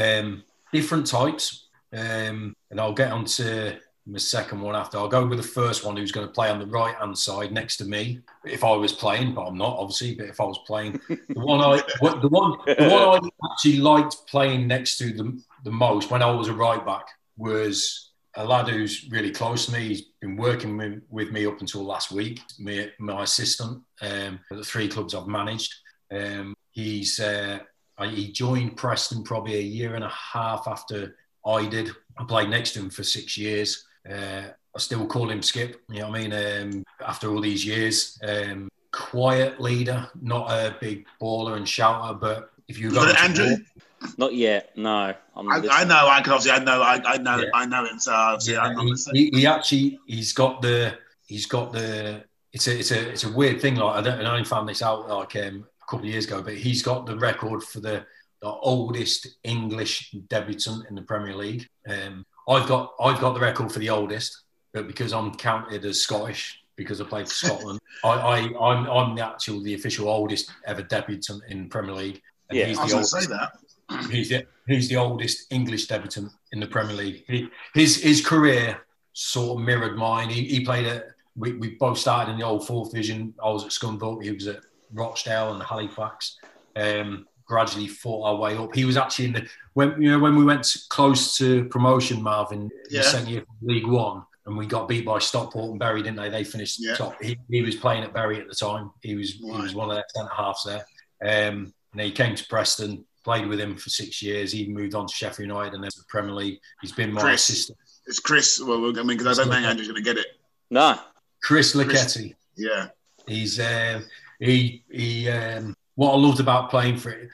um, 0.00 0.42
different 0.72 1.06
types, 1.06 1.68
um, 1.92 2.56
and 2.70 2.80
I'll 2.80 2.94
get 2.94 3.12
on 3.12 3.26
to 3.26 3.76
the 4.06 4.18
second 4.18 4.62
one 4.62 4.74
after. 4.74 4.96
I'll 4.96 5.06
go 5.06 5.26
with 5.26 5.36
the 5.36 5.46
first 5.46 5.84
one 5.84 5.98
who's 5.98 6.12
going 6.12 6.26
to 6.26 6.32
play 6.32 6.48
on 6.48 6.58
the 6.58 6.66
right 6.66 6.94
hand 6.94 7.18
side 7.18 7.52
next 7.52 7.76
to 7.76 7.84
me. 7.84 8.20
If 8.46 8.64
I 8.64 8.72
was 8.72 8.94
playing, 8.94 9.34
but 9.34 9.42
I'm 9.42 9.58
not 9.58 9.76
obviously. 9.76 10.14
But 10.14 10.28
if 10.28 10.40
I 10.40 10.44
was 10.44 10.60
playing, 10.66 10.98
the 11.08 11.40
one 11.40 11.60
I 11.60 11.82
the 12.00 12.28
one 12.28 12.58
the 12.64 12.88
one 12.88 13.02
I 13.22 13.52
actually 13.52 13.80
liked 13.80 14.26
playing 14.26 14.66
next 14.66 14.96
to 14.96 15.12
the 15.12 15.38
the 15.64 15.70
most 15.70 16.10
when 16.10 16.22
I 16.22 16.30
was 16.30 16.48
a 16.48 16.54
right 16.54 16.84
back 16.86 17.06
was 17.36 18.07
a 18.38 18.44
lad 18.44 18.68
who's 18.68 19.08
really 19.10 19.32
close 19.32 19.66
to 19.66 19.72
me. 19.72 19.88
He's 19.88 20.02
been 20.20 20.36
working 20.36 20.76
with, 20.76 21.02
with 21.10 21.32
me 21.32 21.44
up 21.44 21.60
until 21.60 21.84
last 21.84 22.12
week. 22.12 22.40
Me, 22.58 22.88
my 22.98 23.24
assistant 23.24 23.82
um, 24.00 24.40
at 24.50 24.56
the 24.56 24.64
three 24.64 24.88
clubs 24.88 25.14
I've 25.14 25.26
managed. 25.26 25.74
Um, 26.10 26.54
he's 26.70 27.18
uh, 27.20 27.58
he 28.04 28.30
joined 28.30 28.76
Preston 28.76 29.24
probably 29.24 29.56
a 29.56 29.60
year 29.62 29.96
and 29.96 30.04
a 30.04 30.08
half 30.10 30.68
after 30.68 31.16
I 31.44 31.66
did. 31.66 31.90
I 32.16 32.24
played 32.24 32.48
next 32.48 32.72
to 32.72 32.80
him 32.80 32.90
for 32.90 33.02
six 33.02 33.36
years. 33.36 33.84
Uh, 34.08 34.42
I 34.74 34.78
still 34.78 35.06
call 35.06 35.28
him 35.30 35.42
Skip. 35.42 35.82
You 35.90 36.00
know 36.00 36.10
what 36.10 36.20
I 36.20 36.28
mean? 36.28 36.32
Um, 36.32 36.84
after 37.04 37.30
all 37.30 37.40
these 37.40 37.66
years, 37.66 38.18
um, 38.22 38.68
quiet 38.92 39.60
leader, 39.60 40.08
not 40.22 40.48
a 40.48 40.76
big 40.80 41.06
baller 41.20 41.56
and 41.56 41.68
shouter, 41.68 42.14
but 42.14 42.50
if 42.68 42.78
you 42.78 42.92
got 42.92 43.18
Andrew. 43.18 43.56
Ball, 44.00 44.10
not 44.16 44.34
yet. 44.34 44.76
No, 44.76 44.90
I, 44.90 45.14
I, 45.36 45.84
know. 45.84 46.08
I 46.08 46.20
can 46.22 46.32
obviously. 46.32 46.52
I 46.52 46.58
know. 46.64 46.82
I, 46.82 47.00
I 47.04 47.18
know. 47.18 47.38
Yeah. 47.38 47.50
I 47.54 47.66
know 47.66 47.84
him. 47.84 47.98
So 47.98 48.12
obviously, 48.12 48.54
yeah, 48.54 48.74
he, 49.12 49.30
he, 49.30 49.40
he, 49.40 49.46
actually. 49.46 49.98
He's 50.06 50.32
got 50.32 50.62
the. 50.62 50.96
He's 51.26 51.46
got 51.46 51.72
the. 51.72 52.24
It's 52.52 52.66
a. 52.66 52.78
It's 52.78 52.90
a. 52.90 53.10
It's 53.10 53.24
a 53.24 53.32
weird 53.32 53.60
thing. 53.60 53.76
Like 53.76 53.96
I 53.96 54.00
don't. 54.00 54.24
I 54.24 54.30
only 54.32 54.44
found 54.44 54.68
this 54.68 54.82
out 54.82 55.08
like 55.08 55.36
um, 55.36 55.66
a 55.82 55.86
couple 55.90 56.06
of 56.06 56.12
years 56.12 56.26
ago. 56.26 56.42
But 56.42 56.54
he's 56.54 56.82
got 56.82 57.06
the 57.06 57.16
record 57.16 57.62
for 57.62 57.80
the 57.80 58.04
the 58.40 58.48
oldest 58.48 59.26
English 59.44 60.14
debutant 60.28 60.86
in 60.88 60.94
the 60.94 61.02
Premier 61.02 61.34
League. 61.34 61.68
Um, 61.88 62.24
I've 62.48 62.68
got 62.68 62.94
I've 63.00 63.20
got 63.20 63.34
the 63.34 63.40
record 63.40 63.72
for 63.72 63.78
the 63.78 63.90
oldest, 63.90 64.44
but 64.72 64.86
because 64.86 65.12
I'm 65.12 65.34
counted 65.34 65.84
as 65.84 66.00
Scottish 66.00 66.62
because 66.76 67.00
I 67.00 67.04
played 67.04 67.28
for 67.28 67.34
Scotland, 67.34 67.80
I, 68.04 68.08
I 68.08 68.36
I'm 68.60 68.88
I'm 68.88 69.14
the 69.16 69.26
actual 69.26 69.60
the 69.62 69.74
official 69.74 70.08
oldest 70.08 70.50
ever 70.66 70.82
debutant 70.82 71.42
in 71.48 71.68
Premier 71.68 71.94
League. 71.94 72.22
And 72.48 72.58
yeah, 72.58 72.66
he's 72.66 72.76
the 72.76 72.82
I 72.82 72.84
was 72.84 72.94
oldest, 72.94 73.12
say 73.12 73.26
that. 73.26 73.52
He's 74.10 74.28
the, 74.28 74.46
he's 74.66 74.88
the 74.88 74.96
oldest 74.96 75.50
English 75.50 75.86
debutant 75.86 76.30
in 76.52 76.60
the 76.60 76.66
Premier 76.66 76.94
League. 76.94 77.24
He, 77.26 77.48
his 77.74 78.02
his 78.02 78.24
career 78.24 78.78
sort 79.14 79.58
of 79.58 79.64
mirrored 79.64 79.96
mine. 79.96 80.28
He, 80.28 80.44
he 80.44 80.64
played 80.64 80.86
at 80.86 81.06
we, 81.36 81.52
we 81.54 81.70
both 81.76 81.98
started 81.98 82.32
in 82.32 82.38
the 82.38 82.44
old 82.44 82.66
fourth 82.66 82.90
division. 82.90 83.34
I 83.42 83.48
was 83.50 83.64
at 83.64 83.70
Scunthorpe. 83.70 84.22
He 84.22 84.30
was 84.30 84.46
at 84.46 84.60
Rochdale 84.92 85.54
and 85.54 85.62
Halifax. 85.62 86.38
Um, 86.76 87.26
gradually 87.46 87.88
fought 87.88 88.24
our 88.24 88.36
way 88.36 88.56
up. 88.56 88.74
He 88.74 88.84
was 88.84 88.96
actually 88.96 89.26
in 89.26 89.32
the 89.32 89.48
when 89.72 90.00
you 90.00 90.10
know 90.10 90.18
when 90.18 90.36
we 90.36 90.44
went 90.44 90.66
close 90.90 91.36
to 91.38 91.64
promotion, 91.66 92.22
Marvin, 92.22 92.70
yeah. 92.90 93.00
the 93.00 93.08
second 93.08 93.28
year 93.28 93.44
League 93.62 93.86
One, 93.86 94.22
and 94.46 94.56
we 94.56 94.66
got 94.66 94.88
beat 94.88 95.04
by 95.04 95.18
Stockport 95.18 95.70
and 95.70 95.78
Bury, 95.78 96.02
didn't 96.02 96.16
they? 96.16 96.28
They 96.28 96.44
finished 96.44 96.78
yeah. 96.78 96.94
top. 96.94 97.20
He, 97.22 97.38
he, 97.50 97.62
was 97.62 97.76
playing 97.76 98.04
at 98.04 98.12
Bury 98.12 98.40
at 98.40 98.48
the 98.48 98.54
time. 98.54 98.90
He 99.02 99.14
was 99.14 99.40
right. 99.40 99.56
he 99.56 99.62
was 99.62 99.74
one 99.74 99.88
of 99.90 99.96
their 99.96 100.04
centre 100.14 100.32
halves 100.34 100.64
there. 100.64 100.84
Um, 101.20 101.72
and 101.92 102.00
he 102.02 102.12
came 102.12 102.34
to 102.34 102.46
Preston, 102.46 103.04
played 103.28 103.46
with 103.46 103.60
him 103.60 103.76
for 103.76 103.90
six 103.90 104.22
years. 104.22 104.50
He 104.52 104.66
moved 104.68 104.94
on 104.94 105.06
to 105.06 105.14
Sheffield 105.14 105.48
United 105.48 105.74
and 105.74 105.84
then 105.84 105.90
to 105.90 105.98
the 105.98 106.06
Premier 106.08 106.34
League. 106.34 106.60
He's 106.80 106.92
been 106.92 107.12
my 107.12 107.20
Chris. 107.20 107.50
assistant. 107.50 107.78
It's 108.06 108.20
Chris. 108.20 108.58
Well, 108.58 108.86
I 108.98 109.02
mean, 109.02 109.18
because 109.18 109.38
I 109.38 109.42
don't 109.42 109.52
think 109.52 109.66
Andrew's 109.66 109.88
going 109.88 110.02
to 110.02 110.10
get 110.10 110.16
it. 110.16 110.28
No. 110.70 110.98
Chris 111.42 111.76
Lucketti. 111.76 112.34
Yeah. 112.56 112.88
He's 113.26 113.60
uh, 113.60 114.00
he 114.40 114.82
he. 114.90 115.28
Um, 115.28 115.76
what 115.96 116.12
I 116.12 116.16
loved 116.16 116.40
about 116.40 116.70
playing 116.70 116.96
for 116.96 117.10
it, 117.10 117.28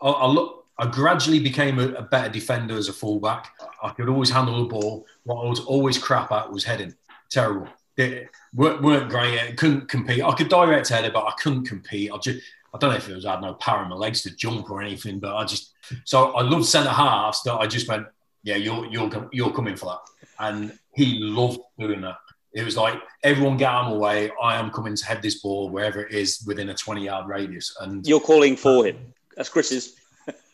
I, 0.00 0.08
I 0.08 0.26
look. 0.26 0.66
I 0.78 0.86
gradually 0.86 1.40
became 1.40 1.80
a, 1.80 1.88
a, 1.94 2.02
better 2.02 2.28
defender 2.28 2.76
as 2.76 2.88
a 2.88 2.92
fullback. 2.92 3.50
I 3.82 3.88
could 3.90 4.08
always 4.08 4.30
handle 4.30 4.60
the 4.60 4.68
ball. 4.68 5.06
What 5.24 5.42
I 5.42 5.48
was 5.48 5.60
always 5.60 5.98
crap 5.98 6.30
at 6.30 6.52
was 6.52 6.62
heading. 6.62 6.94
Terrible. 7.30 7.66
It 7.96 8.28
weren't, 8.54 8.82
weren't 8.82 9.08
great. 9.08 9.56
Couldn't 9.56 9.88
compete. 9.88 10.22
I 10.22 10.34
could 10.34 10.50
direct 10.50 10.90
header, 10.90 11.10
but 11.10 11.24
I 11.24 11.32
couldn't 11.42 11.64
compete. 11.64 12.12
I 12.12 12.18
just 12.18 12.44
I 12.76 12.78
don't 12.78 12.90
know 12.90 12.96
if 12.96 13.08
it 13.08 13.14
was 13.14 13.24
I 13.24 13.32
had 13.32 13.42
no 13.42 13.54
power 13.54 13.82
in 13.82 13.88
my 13.88 13.96
legs 13.96 14.22
to 14.22 14.36
jump 14.36 14.70
or 14.70 14.82
anything, 14.82 15.18
but 15.18 15.34
I 15.34 15.44
just 15.44 15.72
so 16.04 16.32
I 16.32 16.42
loved 16.42 16.66
centre 16.66 16.90
halves 16.90 17.42
that 17.44 17.54
I 17.54 17.66
just 17.66 17.88
went, 17.88 18.06
yeah, 18.42 18.56
you're 18.56 18.86
you're 18.86 19.28
you're 19.32 19.52
coming 19.52 19.76
for 19.76 19.86
that, 19.86 20.00
and 20.38 20.78
he 20.94 21.18
loved 21.20 21.60
doing 21.78 22.02
that. 22.02 22.16
It 22.52 22.64
was 22.64 22.76
like 22.76 23.00
everyone 23.22 23.56
get 23.56 23.70
out 23.70 23.86
of 23.86 23.92
my 23.92 23.98
way. 23.98 24.30
I 24.42 24.56
am 24.56 24.70
coming 24.70 24.94
to 24.94 25.06
head 25.06 25.22
this 25.22 25.40
ball 25.40 25.70
wherever 25.70 26.00
it 26.00 26.12
is 26.12 26.42
within 26.46 26.68
a 26.70 26.74
20 26.74 27.04
yard 27.04 27.28
radius. 27.28 27.76
And 27.80 28.06
you're 28.06 28.20
calling 28.20 28.56
for 28.56 28.86
him. 28.86 28.96
That's 29.36 29.48
Chris's. 29.48 29.96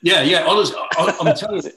Yeah, 0.02 0.22
yeah. 0.22 0.44
Honestly, 0.46 0.76
I, 0.98 1.16
am 1.20 1.35
telling 1.37 1.62
you, 1.62 1.72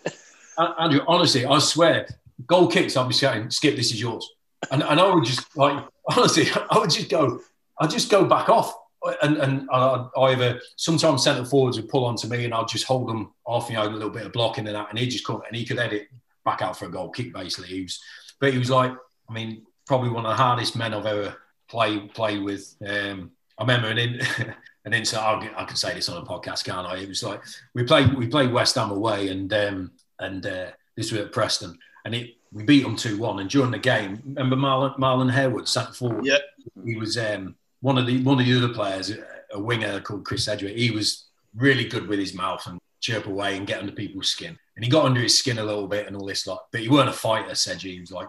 Andrew. 0.79 1.01
Honestly, 1.07 1.45
I 1.45 1.59
swear, 1.59 2.07
goal 2.47 2.67
kicks. 2.67 2.97
I'll 2.97 3.07
be 3.07 3.13
saying, 3.13 3.51
"Skip, 3.51 3.75
this 3.75 3.91
is 3.91 4.01
yours," 4.01 4.27
and, 4.71 4.83
and 4.83 4.99
I 4.99 5.13
would 5.13 5.25
just 5.25 5.55
like 5.55 5.85
honestly, 6.07 6.47
I 6.69 6.79
would 6.79 6.89
just 6.89 7.09
go, 7.09 7.41
I 7.79 7.87
just 7.87 8.09
go 8.09 8.25
back 8.25 8.49
off, 8.49 8.75
and 9.21 9.37
and 9.37 9.69
I 9.71 10.07
either 10.17 10.59
sometimes 10.75 11.23
centre 11.23 11.45
forwards 11.45 11.77
would 11.77 11.89
pull 11.89 12.05
onto 12.05 12.27
me, 12.27 12.45
and 12.45 12.53
I'd 12.53 12.67
just 12.67 12.85
hold 12.85 13.07
them 13.07 13.33
off, 13.45 13.69
you 13.69 13.75
know, 13.75 13.87
a 13.87 13.89
little 13.89 14.09
bit 14.09 14.25
of 14.25 14.33
blocking 14.33 14.67
and 14.67 14.75
that, 14.75 14.89
and 14.89 14.99
he 14.99 15.07
just 15.07 15.25
come 15.25 15.41
and 15.47 15.55
he 15.55 15.65
could 15.65 15.79
edit 15.79 16.07
back 16.43 16.61
out 16.61 16.77
for 16.77 16.85
a 16.85 16.91
goal 16.91 17.09
kick 17.09 17.33
basically. 17.33 17.69
He 17.69 17.81
was, 17.83 17.99
but 18.39 18.53
he 18.53 18.59
was 18.59 18.69
like, 18.69 18.91
I 19.29 19.33
mean, 19.33 19.63
probably 19.85 20.09
one 20.09 20.25
of 20.25 20.31
the 20.31 20.43
hardest 20.43 20.75
men 20.75 20.93
I've 20.93 21.05
ever 21.05 21.35
played 21.69 22.13
played 22.13 22.43
with. 22.43 22.75
Um, 22.85 23.31
I 23.57 23.63
remember 23.63 23.89
an 23.89 23.97
in, 23.97 24.21
an 24.85 24.93
incident. 24.93 25.53
I 25.57 25.65
can 25.65 25.75
say 25.75 25.93
this 25.93 26.09
on 26.09 26.21
a 26.21 26.25
podcast, 26.25 26.65
can't 26.65 26.87
I? 26.87 26.97
It 26.97 27.09
was 27.09 27.23
like 27.23 27.41
we 27.73 27.83
played 27.83 28.13
we 28.13 28.27
played 28.27 28.51
West 28.51 28.75
Ham 28.75 28.91
away, 28.91 29.29
and 29.29 29.51
um, 29.53 29.91
and 30.19 30.45
uh, 30.45 30.71
this 30.95 31.11
was 31.11 31.21
at 31.21 31.31
Preston, 31.31 31.77
and 32.05 32.15
it 32.15 32.35
we 32.51 32.63
beat 32.63 32.83
them 32.83 32.95
two 32.95 33.17
one. 33.17 33.39
And 33.39 33.49
during 33.49 33.71
the 33.71 33.79
game, 33.79 34.21
remember 34.25 34.55
Marlon, 34.55 34.97
Marlon 34.97 35.31
Harewood 35.31 35.67
sat 35.67 35.95
forward. 35.95 36.25
Yeah, 36.25 36.37
he 36.85 36.95
was 36.95 37.17
um, 37.17 37.55
one 37.85 37.99
of 37.99 38.07
the 38.07 38.19
one 38.23 38.39
of 38.39 38.47
the 38.47 38.57
other 38.57 38.73
players, 38.73 39.13
a 39.51 39.59
winger 39.59 40.01
called 40.01 40.25
Chris 40.25 40.45
Sedgwick. 40.45 40.75
He 40.75 40.89
was 40.89 41.25
really 41.55 41.85
good 41.85 42.07
with 42.07 42.17
his 42.17 42.33
mouth 42.33 42.65
and 42.65 42.79
chirp 42.99 43.27
away 43.27 43.55
and 43.55 43.67
get 43.67 43.79
under 43.79 43.91
people's 43.91 44.29
skin. 44.29 44.57
And 44.75 44.83
he 44.83 44.89
got 44.89 45.05
under 45.05 45.21
his 45.21 45.37
skin 45.37 45.59
a 45.59 45.63
little 45.63 45.87
bit 45.87 46.07
and 46.07 46.15
all 46.15 46.25
this 46.25 46.47
lot. 46.47 46.65
But 46.71 46.81
he 46.81 46.89
weren't 46.89 47.09
a 47.09 47.13
fighter, 47.13 47.53
Sedgy. 47.53 47.93
He 47.93 47.99
was 47.99 48.11
like, 48.11 48.27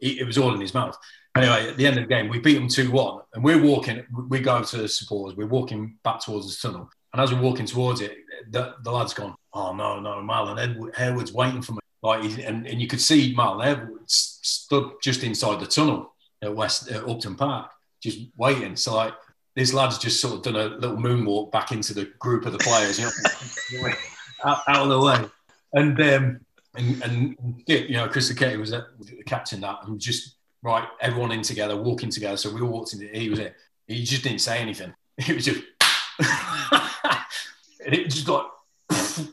it 0.00 0.26
was 0.26 0.38
all 0.38 0.54
in 0.54 0.60
his 0.62 0.72
mouth. 0.72 0.96
Anyway, 1.36 1.68
at 1.68 1.76
the 1.76 1.86
end 1.86 1.98
of 1.98 2.04
the 2.04 2.14
game, 2.14 2.30
we 2.30 2.38
beat 2.38 2.54
them 2.54 2.66
2 2.66 2.90
1. 2.90 3.20
And 3.34 3.44
we're 3.44 3.62
walking, 3.62 4.06
we 4.26 4.40
go 4.40 4.62
to 4.62 4.76
the 4.78 4.88
supporters, 4.88 5.36
we're 5.36 5.46
walking 5.46 5.98
back 6.02 6.20
towards 6.24 6.46
the 6.46 6.68
tunnel. 6.68 6.88
And 7.12 7.20
as 7.20 7.30
we're 7.30 7.42
walking 7.42 7.66
towards 7.66 8.00
it, 8.00 8.16
the, 8.50 8.74
the 8.84 8.90
lad's 8.90 9.12
gone, 9.12 9.34
Oh, 9.52 9.74
no, 9.74 10.00
no, 10.00 10.14
Marlon 10.22 10.58
Edward, 10.58 10.94
Harewood's 10.94 11.34
waiting 11.34 11.60
for 11.60 11.72
me. 11.72 11.80
Like, 12.02 12.24
and, 12.38 12.66
and 12.66 12.80
you 12.80 12.86
could 12.86 13.02
see 13.02 13.34
Marlon 13.34 13.64
Harewood 13.64 14.08
stood 14.08 14.92
just 15.02 15.24
inside 15.24 15.60
the 15.60 15.66
tunnel 15.66 16.14
at 16.40 16.56
West 16.56 16.90
at 16.90 17.06
Upton 17.06 17.34
Park, 17.34 17.70
just 18.02 18.20
waiting. 18.36 18.76
So, 18.76 18.94
like, 18.94 19.14
this 19.54 19.72
lad's 19.72 19.98
just 19.98 20.20
sort 20.20 20.34
of 20.34 20.42
done 20.42 20.56
a 20.56 20.76
little 20.76 20.96
moonwalk 20.96 21.50
back 21.50 21.72
into 21.72 21.92
the 21.92 22.04
group 22.18 22.46
of 22.46 22.52
the 22.52 22.58
players, 22.58 22.98
you 22.98 23.06
know, 23.06 23.92
out, 24.44 24.60
out, 24.68 24.82
of 24.82 24.88
the 24.88 25.00
way. 25.00 25.24
And 25.72 26.00
um, 26.00 26.40
and, 26.76 27.02
and 27.02 27.62
you 27.66 27.92
know, 27.92 28.08
Chris 28.08 28.32
Lucketti 28.32 28.58
was 28.58 28.70
the 28.70 28.86
captain 29.26 29.60
that, 29.62 29.80
and 29.84 30.00
just 30.00 30.36
right, 30.62 30.86
everyone 31.00 31.32
in 31.32 31.42
together, 31.42 31.76
walking 31.76 32.10
together. 32.10 32.36
So 32.36 32.52
we 32.52 32.60
all 32.60 32.68
walked 32.68 32.92
in. 32.94 33.08
He 33.12 33.28
was 33.28 33.38
it. 33.38 33.56
He 33.86 34.04
just 34.04 34.22
didn't 34.22 34.40
say 34.40 34.58
anything. 34.58 34.94
It 35.18 35.34
was 35.34 35.46
just, 35.46 35.64
and 37.84 37.92
it 37.92 38.08
just 38.08 38.24
got 38.24 38.52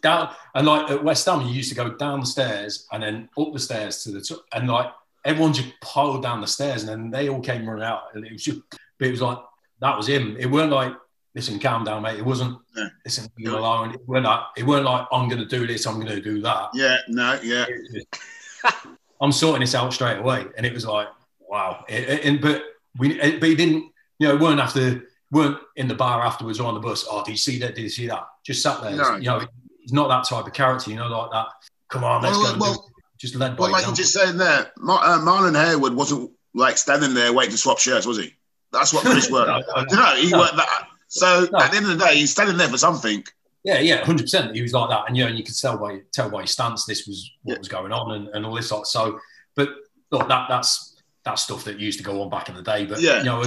down. 0.01 0.31
And 0.55 0.65
like 0.65 0.89
at 0.89 1.03
West 1.03 1.27
Ham, 1.27 1.41
you 1.41 1.49
used 1.49 1.69
to 1.69 1.75
go 1.75 1.89
down 1.91 2.21
the 2.21 2.25
stairs 2.25 2.87
and 2.91 3.03
then 3.03 3.29
up 3.37 3.53
the 3.53 3.59
stairs 3.59 4.03
to 4.03 4.11
the 4.11 4.21
top, 4.21 4.43
and 4.51 4.67
like 4.67 4.91
everyone 5.25 5.53
just 5.53 5.69
piled 5.81 6.23
down 6.23 6.39
the 6.39 6.47
stairs, 6.47 6.83
and 6.83 6.89
then 6.89 7.09
they 7.09 7.27
all 7.27 7.41
came 7.41 7.67
running 7.67 7.83
out, 7.83 8.03
and 8.13 8.25
it 8.25 8.31
was 8.31 8.43
just, 8.43 8.61
but 8.97 9.07
it 9.07 9.11
was 9.11 9.21
like 9.21 9.39
that 9.81 9.97
was 9.97 10.07
him. 10.07 10.37
It 10.39 10.45
weren't 10.45 10.71
like 10.71 10.93
listen, 11.35 11.59
calm 11.59 11.83
down, 11.83 12.01
mate. 12.01 12.17
It 12.17 12.25
wasn't, 12.25 12.57
yeah. 12.75 12.87
listen, 13.03 13.27
you 13.35 13.51
yeah. 13.51 13.59
alone. 13.59 13.93
It 13.93 14.07
weren't, 14.07 14.25
like, 14.25 14.39
it 14.55 14.63
weren't 14.63 14.85
like, 14.85 15.05
I'm 15.11 15.27
going 15.27 15.41
to 15.41 15.45
do 15.45 15.67
this, 15.67 15.85
I'm 15.85 15.95
going 15.95 16.07
to 16.07 16.21
do 16.21 16.41
that. 16.41 16.69
Yeah, 16.73 16.97
no, 17.09 17.37
yeah. 17.43 17.65
I'm 19.21 19.33
sorting 19.33 19.59
this 19.59 19.75
out 19.75 19.93
straight 19.93 20.17
away. 20.17 20.45
And 20.57 20.65
it 20.65 20.73
was 20.73 20.85
like, 20.85 21.07
wow. 21.41 21.83
and, 21.89 22.41
but 22.41 22.63
we, 22.97 23.19
it, 23.19 23.41
but 23.41 23.49
he 23.49 23.55
didn't, 23.55 23.91
you 24.17 24.29
know, 24.29 24.37
weren't 24.37 24.61
after, 24.61 25.03
weren't 25.29 25.57
in 25.75 25.89
the 25.89 25.95
bar 25.95 26.25
afterwards 26.25 26.59
or 26.59 26.67
on 26.67 26.73
the 26.73 26.79
bus. 26.79 27.05
Oh, 27.09 27.23
did 27.23 27.31
you 27.31 27.37
see 27.37 27.59
that? 27.59 27.75
Did 27.75 27.81
you 27.81 27.89
see 27.89 28.07
that? 28.07 28.25
Just 28.45 28.63
sat 28.63 28.81
there. 28.81 28.95
No. 28.95 29.15
You 29.17 29.23
know, 29.23 29.45
he's 29.81 29.91
not 29.91 30.07
that 30.07 30.23
type 30.23 30.47
of 30.47 30.53
character, 30.53 30.89
you 30.89 30.95
know, 30.95 31.09
like 31.09 31.31
that. 31.31 31.47
Come 31.89 32.05
on, 32.05 32.23
let's 32.23 32.37
well, 32.37 32.53
go. 32.53 32.59
Well, 32.59 32.91
just 33.17 33.35
led 33.35 33.55
by 33.55 33.63
Well, 33.63 33.71
like 33.71 33.87
you 33.87 33.93
just 33.93 34.13
saying 34.13 34.37
there, 34.37 34.71
Mar- 34.77 35.03
uh, 35.03 35.19
Marlon 35.19 35.55
Harewood 35.55 35.93
wasn't 35.93 36.31
like 36.53 36.77
standing 36.77 37.13
there 37.13 37.33
waiting 37.33 37.51
to 37.51 37.57
swap 37.57 37.79
shirts, 37.79 38.05
was 38.05 38.17
he? 38.17 38.33
That's 38.71 38.93
what 38.93 39.03
Chris 39.03 39.31
worked. 39.31 39.49
no, 39.49 39.83
know, 39.83 40.15
he 40.15 40.31
no. 40.31 40.39
worked 40.39 40.55
that. 40.57 40.87
So 41.07 41.47
no. 41.51 41.59
at 41.59 41.71
the 41.71 41.77
end 41.77 41.85
of 41.85 41.97
the 41.97 42.05
day, 42.05 42.15
he's 42.15 42.31
standing 42.31 42.57
there 42.57 42.67
for 42.67 42.77
something. 42.77 43.23
Yeah, 43.63 43.79
yeah, 43.79 44.03
hundred 44.03 44.23
percent. 44.23 44.55
He 44.55 44.61
was 44.61 44.73
like 44.73 44.89
that, 44.89 45.05
and 45.07 45.17
you 45.17 45.23
know, 45.23 45.29
and 45.29 45.37
you 45.37 45.43
could 45.43 45.57
tell 45.57 45.77
by 45.77 46.01
tell 46.11 46.29
by 46.29 46.41
his 46.41 46.51
stance, 46.51 46.85
this 46.85 47.07
was 47.07 47.31
what 47.43 47.53
yeah. 47.53 47.59
was 47.59 47.67
going 47.67 47.91
on, 47.91 48.11
and, 48.11 48.27
and 48.29 48.45
all 48.45 48.53
this 48.53 48.69
sort. 48.69 48.85
So, 48.85 49.19
but 49.55 49.69
look, 50.11 50.27
that 50.27 50.47
that's 50.49 51.01
that's 51.23 51.43
stuff 51.43 51.63
that 51.63 51.79
used 51.79 51.97
to 51.97 52.03
go 52.03 52.21
on 52.21 52.29
back 52.29 52.49
in 52.49 52.55
the 52.55 52.61
day. 52.61 52.85
But 52.85 53.01
yeah. 53.01 53.19
you 53.19 53.25
know, 53.25 53.43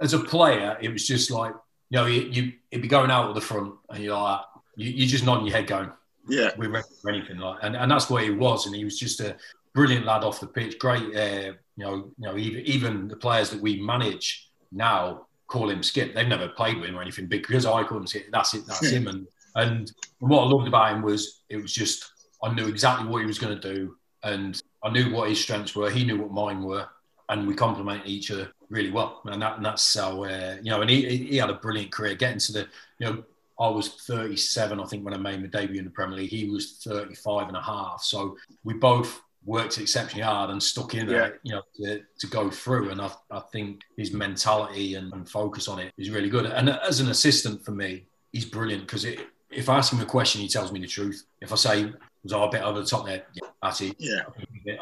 as 0.00 0.12
a 0.12 0.18
player, 0.18 0.76
it 0.80 0.92
was 0.92 1.06
just 1.06 1.30
like 1.30 1.54
you 1.90 1.98
know, 1.98 2.06
you, 2.06 2.22
you 2.22 2.52
it'd 2.70 2.82
be 2.82 2.88
going 2.88 3.10
out 3.10 3.28
at 3.28 3.34
the 3.34 3.40
front, 3.40 3.74
and 3.90 4.02
you're 4.02 4.16
like, 4.16 4.40
you, 4.76 4.90
you 4.90 5.06
just 5.06 5.24
nodding 5.24 5.46
your 5.46 5.56
head, 5.56 5.66
going, 5.66 5.90
"Yeah, 6.30 6.50
we're 6.56 6.70
ready 6.70 6.88
for 7.02 7.10
anything." 7.10 7.38
Like, 7.38 7.58
and, 7.62 7.76
and 7.76 7.90
that's 7.90 8.08
what 8.08 8.22
he 8.22 8.30
was, 8.30 8.66
and 8.66 8.74
he 8.74 8.84
was 8.84 8.98
just 8.98 9.20
a 9.20 9.36
brilliant 9.74 10.06
lad 10.06 10.24
off 10.24 10.40
the 10.40 10.46
pitch. 10.46 10.78
Great, 10.78 11.14
uh, 11.16 11.52
you 11.76 11.84
know, 11.84 11.94
you 12.18 12.26
know, 12.26 12.36
even, 12.36 12.60
even 12.62 13.08
the 13.08 13.16
players 13.16 13.50
that 13.50 13.60
we 13.60 13.80
manage 13.80 14.50
now 14.72 15.26
call 15.50 15.68
him 15.68 15.82
Skip. 15.82 16.14
They've 16.14 16.26
never 16.26 16.48
played 16.48 16.78
with 16.78 16.88
him 16.88 16.96
or 16.96 17.02
anything 17.02 17.26
because 17.26 17.66
I 17.66 17.82
call 17.82 17.98
him 17.98 18.06
Skip. 18.06 18.26
That's 18.32 18.54
it. 18.54 18.66
That's 18.66 18.88
him. 18.90 19.08
And 19.08 19.26
and 19.56 19.92
what 20.20 20.44
I 20.44 20.46
loved 20.46 20.68
about 20.68 20.92
him 20.94 21.02
was 21.02 21.42
it 21.48 21.56
was 21.56 21.72
just 21.72 22.10
I 22.42 22.52
knew 22.54 22.68
exactly 22.68 23.08
what 23.08 23.20
he 23.20 23.26
was 23.26 23.38
going 23.38 23.58
to 23.58 23.74
do, 23.74 23.96
and 24.22 24.60
I 24.82 24.90
knew 24.90 25.12
what 25.12 25.28
his 25.28 25.40
strengths 25.40 25.74
were. 25.74 25.90
He 25.90 26.04
knew 26.04 26.20
what 26.20 26.30
mine 26.30 26.62
were, 26.62 26.86
and 27.28 27.46
we 27.46 27.54
complemented 27.54 28.06
each 28.06 28.30
other 28.30 28.52
really 28.70 28.90
well. 28.90 29.20
And 29.26 29.42
that 29.42 29.56
and 29.56 29.64
that's 29.64 29.98
how 29.98 30.24
uh, 30.24 30.56
you 30.62 30.70
know. 30.70 30.80
And 30.80 30.90
he 30.90 31.16
he 31.16 31.36
had 31.36 31.50
a 31.50 31.54
brilliant 31.54 31.92
career 31.92 32.14
getting 32.14 32.38
to 32.38 32.52
the 32.52 32.68
you 32.98 33.06
know. 33.06 33.24
I 33.60 33.68
was 33.68 33.88
37, 33.88 34.80
I 34.80 34.84
think, 34.84 35.04
when 35.04 35.12
I 35.12 35.18
made 35.18 35.40
my 35.40 35.46
debut 35.46 35.78
in 35.78 35.84
the 35.84 35.90
Premier 35.90 36.16
League. 36.16 36.30
He 36.30 36.48
was 36.48 36.80
35 36.82 37.48
and 37.48 37.56
a 37.56 37.62
half. 37.62 38.02
So 38.02 38.36
we 38.64 38.74
both 38.74 39.20
worked 39.44 39.78
exceptionally 39.78 40.24
hard 40.24 40.50
and 40.50 40.62
stuck 40.62 40.94
in 40.94 41.06
there, 41.06 41.38
you 41.42 41.52
know, 41.52 41.62
to, 41.76 42.00
to 42.18 42.26
go 42.26 42.50
through. 42.50 42.90
And 42.90 43.02
I, 43.02 43.10
I 43.30 43.40
think 43.52 43.82
his 43.96 44.12
mentality 44.12 44.94
and, 44.94 45.12
and, 45.12 45.28
focus 45.28 45.68
on 45.68 45.78
it 45.78 45.92
is 45.98 46.10
really 46.10 46.30
good. 46.30 46.46
And 46.46 46.70
as 46.70 47.00
an 47.00 47.10
assistant 47.10 47.64
for 47.64 47.72
me, 47.72 48.04
he's 48.32 48.44
brilliant 48.46 48.86
because 48.86 49.04
if 49.50 49.68
I 49.68 49.78
ask 49.78 49.92
him 49.92 50.00
a 50.00 50.06
question, 50.06 50.40
he 50.40 50.48
tells 50.48 50.72
me 50.72 50.80
the 50.80 50.86
truth. 50.86 51.24
If 51.40 51.52
I 51.52 51.56
say, 51.56 51.92
was 52.22 52.32
I 52.32 52.44
a 52.44 52.50
bit 52.50 52.62
over 52.62 52.80
the 52.80 52.86
top 52.86 53.06
there? 53.06 53.24
Yeah, 53.34 53.48
that's 53.62 53.80
it. 53.82 53.96
Yeah. 53.98 54.22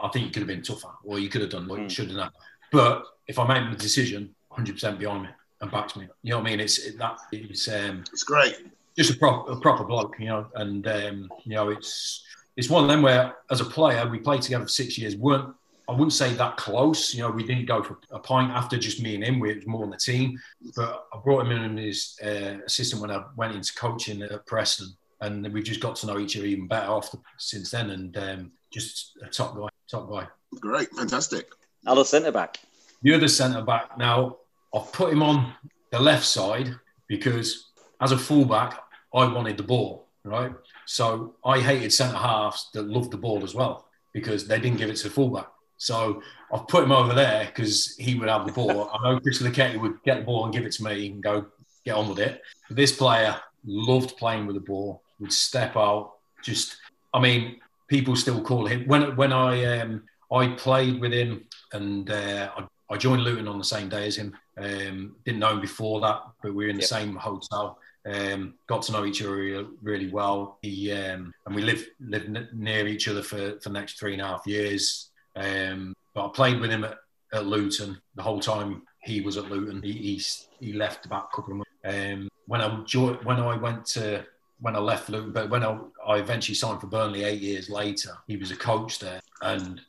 I 0.03 0.09
think 0.09 0.27
you 0.27 0.31
could 0.31 0.43
have 0.43 0.49
been 0.49 0.63
tougher 0.63 0.91
or 1.05 1.19
you 1.19 1.29
could 1.29 1.41
have 1.41 1.51
done 1.51 1.67
what 1.67 1.81
mm. 1.81 1.85
you 1.85 1.91
should 1.91 2.09
have 2.09 2.17
done. 2.17 2.33
But 2.71 3.05
if 3.27 3.39
I 3.39 3.47
make 3.47 3.71
the 3.71 3.77
decision, 3.77 4.35
100% 4.53 4.99
behind 4.99 5.23
me 5.23 5.29
and 5.61 5.71
backs 5.71 5.97
me. 5.97 6.09
You 6.23 6.31
know 6.31 6.39
what 6.39 6.47
I 6.47 6.51
mean? 6.51 6.61
It's 6.61 6.79
it, 6.79 6.99
that 6.99 7.19
it's 7.33 7.69
um, 7.69 8.05
it's 8.13 8.25
great. 8.25 8.57
Just 8.97 9.11
a, 9.11 9.17
proper 9.17 9.53
a 9.53 9.61
proper 9.61 9.85
bloke, 9.85 10.17
you 10.19 10.27
know, 10.27 10.47
and 10.55 10.87
um, 10.87 11.31
you 11.45 11.55
know 11.55 11.71
it's 11.71 12.25
it's 12.57 12.69
one 12.69 12.85
of 12.85 12.91
them 12.91 13.03
where, 13.03 13.37
as 13.51 13.61
a 13.61 13.65
player, 13.65 14.09
we 14.09 14.19
played 14.19 14.43
together 14.43 14.65
for 14.65 14.71
six 14.71 14.99
years. 14.99 15.17
weren't 15.17 15.55
I 15.89 15.93
wouldn't 15.93 16.13
say 16.13 16.35
that 16.35 16.59
close. 16.59 17.15
You 17.15 17.23
know, 17.23 17.31
we 17.31 17.45
didn't 17.45 17.65
go 17.65 17.83
for 17.83 17.99
a 18.11 18.19
point 18.19 18.51
after 18.51 18.77
just 18.77 19.01
me 19.01 19.15
and 19.15 19.25
him. 19.25 19.41
We 19.41 19.55
was 19.55 19.67
more 19.67 19.85
on 19.85 19.91
the 19.91 19.97
team. 19.97 20.39
But 20.77 21.07
I 21.15 21.19
brought 21.19 21.47
him 21.47 21.53
in 21.53 21.79
as 21.79 22.19
uh, 22.23 22.59
assistant 22.67 23.01
when 23.01 23.11
I 23.11 23.25
went 23.37 23.55
into 23.55 23.73
coaching 23.75 24.21
at 24.23 24.45
Preston, 24.45 24.89
and 25.23 25.51
we've 25.51 25.65
just 25.65 25.81
got 25.81 25.97
to 25.97 26.07
know 26.07 26.19
each 26.19 26.37
other 26.37 26.45
even 26.45 26.69
better 26.69 26.91
after 26.91 27.17
since 27.39 27.71
then. 27.71 27.91
And 27.91 28.17
um, 28.19 28.53
just 28.71 29.17
a 29.23 29.29
top 29.29 29.57
guy, 29.57 29.69
top 29.91 30.11
guy. 30.11 30.29
Great, 30.61 30.91
fantastic. 30.91 31.49
Other 31.87 32.05
centre 32.05 32.33
back. 32.33 32.61
You're 33.01 33.19
the 33.19 33.29
centre 33.29 33.63
back. 33.63 33.97
Now 33.97 34.37
I've 34.75 34.93
put 34.93 35.13
him 35.13 35.23
on 35.23 35.53
the 35.91 36.01
left 36.01 36.25
side 36.25 36.75
because 37.07 37.71
as 38.01 38.13
a 38.13 38.19
fullback, 38.19 38.81
I 39.15 39.27
wanted 39.27 39.57
the 39.57 39.63
ball, 39.63 40.07
right? 40.25 40.53
So 40.85 41.35
I 41.45 41.61
hated 41.61 41.93
centre 41.93 42.19
halves 42.19 42.71
that 42.75 42.89
loved 42.89 43.11
the 43.11 43.17
ball 43.17 43.43
as 43.43 43.55
well 43.55 43.87
because 44.13 44.47
they 44.47 44.61
didn't 44.61 44.79
give 44.79 44.91
it 44.91 44.97
to 44.97 45.05
the 45.05 45.15
fullback. 45.15 45.47
So 45.79 46.23
I've 46.53 46.67
put 46.69 46.85
him 46.85 46.93
over 46.93 47.15
there 47.15 47.47
because 47.47 47.97
he 47.97 48.17
would 48.17 48.29
have 48.29 48.47
the 48.47 48.53
ball. 48.53 48.91
I 48.93 49.13
know 49.13 49.21
Chris 49.21 49.41
Lucketti 49.41 49.81
would 49.81 50.03
get 50.03 50.19
the 50.19 50.25
ball 50.25 50.45
and 50.45 50.53
give 50.53 50.65
it 50.65 50.73
to 50.73 50.85
me 50.85 51.07
and 51.07 51.23
go 51.23 51.47
get 51.85 51.95
on 51.95 52.09
with 52.09 52.19
it. 52.19 52.43
But 52.67 52.77
this 52.77 52.97
player 52.97 53.37
loved 53.65 54.17
playing 54.17 54.47
with 54.47 54.57
the 54.57 54.61
ball, 54.61 55.03
would 55.21 55.33
step 55.33 55.77
out. 55.77 56.15
Just, 56.43 56.77
I 57.15 57.21
mean, 57.21 57.61
people 57.89 58.15
still 58.17 58.43
call 58.43 58.67
him 58.67 58.87
when 58.87 59.17
when 59.17 59.33
I 59.33 59.81
um, 59.81 60.03
I 60.33 60.49
played 60.49 61.01
with 61.01 61.13
him 61.13 61.45
and 61.73 62.09
uh, 62.11 62.51
I, 62.57 62.67
I, 62.91 62.97
joined 62.97 63.23
Luton 63.23 63.49
on 63.49 63.59
the 63.59 63.65
same 63.65 63.89
day 63.89 64.07
as 64.07 64.17
him. 64.17 64.37
Um, 64.57 65.17
didn't 65.25 65.41
know 65.41 65.53
him 65.53 65.61
before 65.61 66.01
that, 66.01 66.23
but 66.43 66.55
we 66.55 66.65
were 66.65 66.71
in 66.71 66.77
the 66.77 66.83
yep. 66.83 66.89
same 66.89 67.17
hotel. 67.17 67.79
Um, 68.07 68.55
got 68.67 68.83
to 68.83 68.93
know 68.93 69.05
each 69.05 69.23
other 69.23 69.35
really, 69.35 69.67
really 69.83 70.11
well. 70.11 70.59
He 70.63 70.93
um, 70.93 71.33
and 71.47 71.55
we 71.55 71.63
lived 71.63 71.87
lived 72.01 72.55
near 72.55 72.87
each 72.87 73.09
other 73.09 73.23
for, 73.23 73.59
for 73.61 73.69
the 73.69 73.79
next 73.79 73.99
three 73.99 74.15
and 74.15 74.23
a 74.23 74.27
half 74.27 74.47
years. 74.47 75.11
Um, 75.37 75.95
but 76.15 76.27
I 76.27 76.29
played 76.31 76.61
with 76.61 76.71
him 76.71 76.85
at, 76.85 76.99
at, 77.33 77.47
Luton 77.47 78.01
the 78.15 78.23
whole 78.23 78.41
time 78.41 78.83
he 79.03 79.21
was 79.21 79.37
at 79.37 79.51
Luton. 79.51 79.83
He 79.83 79.93
he, 79.93 80.23
he 80.61 80.73
left 80.73 81.07
about 81.07 81.29
a 81.33 81.37
couple 81.37 81.53
of 81.53 81.57
months. 81.59 81.71
Um, 81.85 82.29
when 82.47 82.61
I 82.61 82.69
when 82.69 83.39
I 83.39 83.57
went 83.57 83.85
to 83.87 84.25
when 84.61 84.75
I 84.75 84.81
left 84.81 85.09
Luton, 85.09 85.33
but 85.33 85.51
when 85.51 85.63
I, 85.63 85.79
I 86.07 86.17
eventually 86.17 86.55
signed 86.55 86.81
for 86.81 86.87
Burnley 86.87 87.25
eight 87.25 87.41
years 87.41 87.71
later, 87.71 88.11
he 88.27 88.37
was 88.37 88.51
a 88.51 88.57
coach 88.57 88.99
there, 88.99 89.21
and 89.43 89.81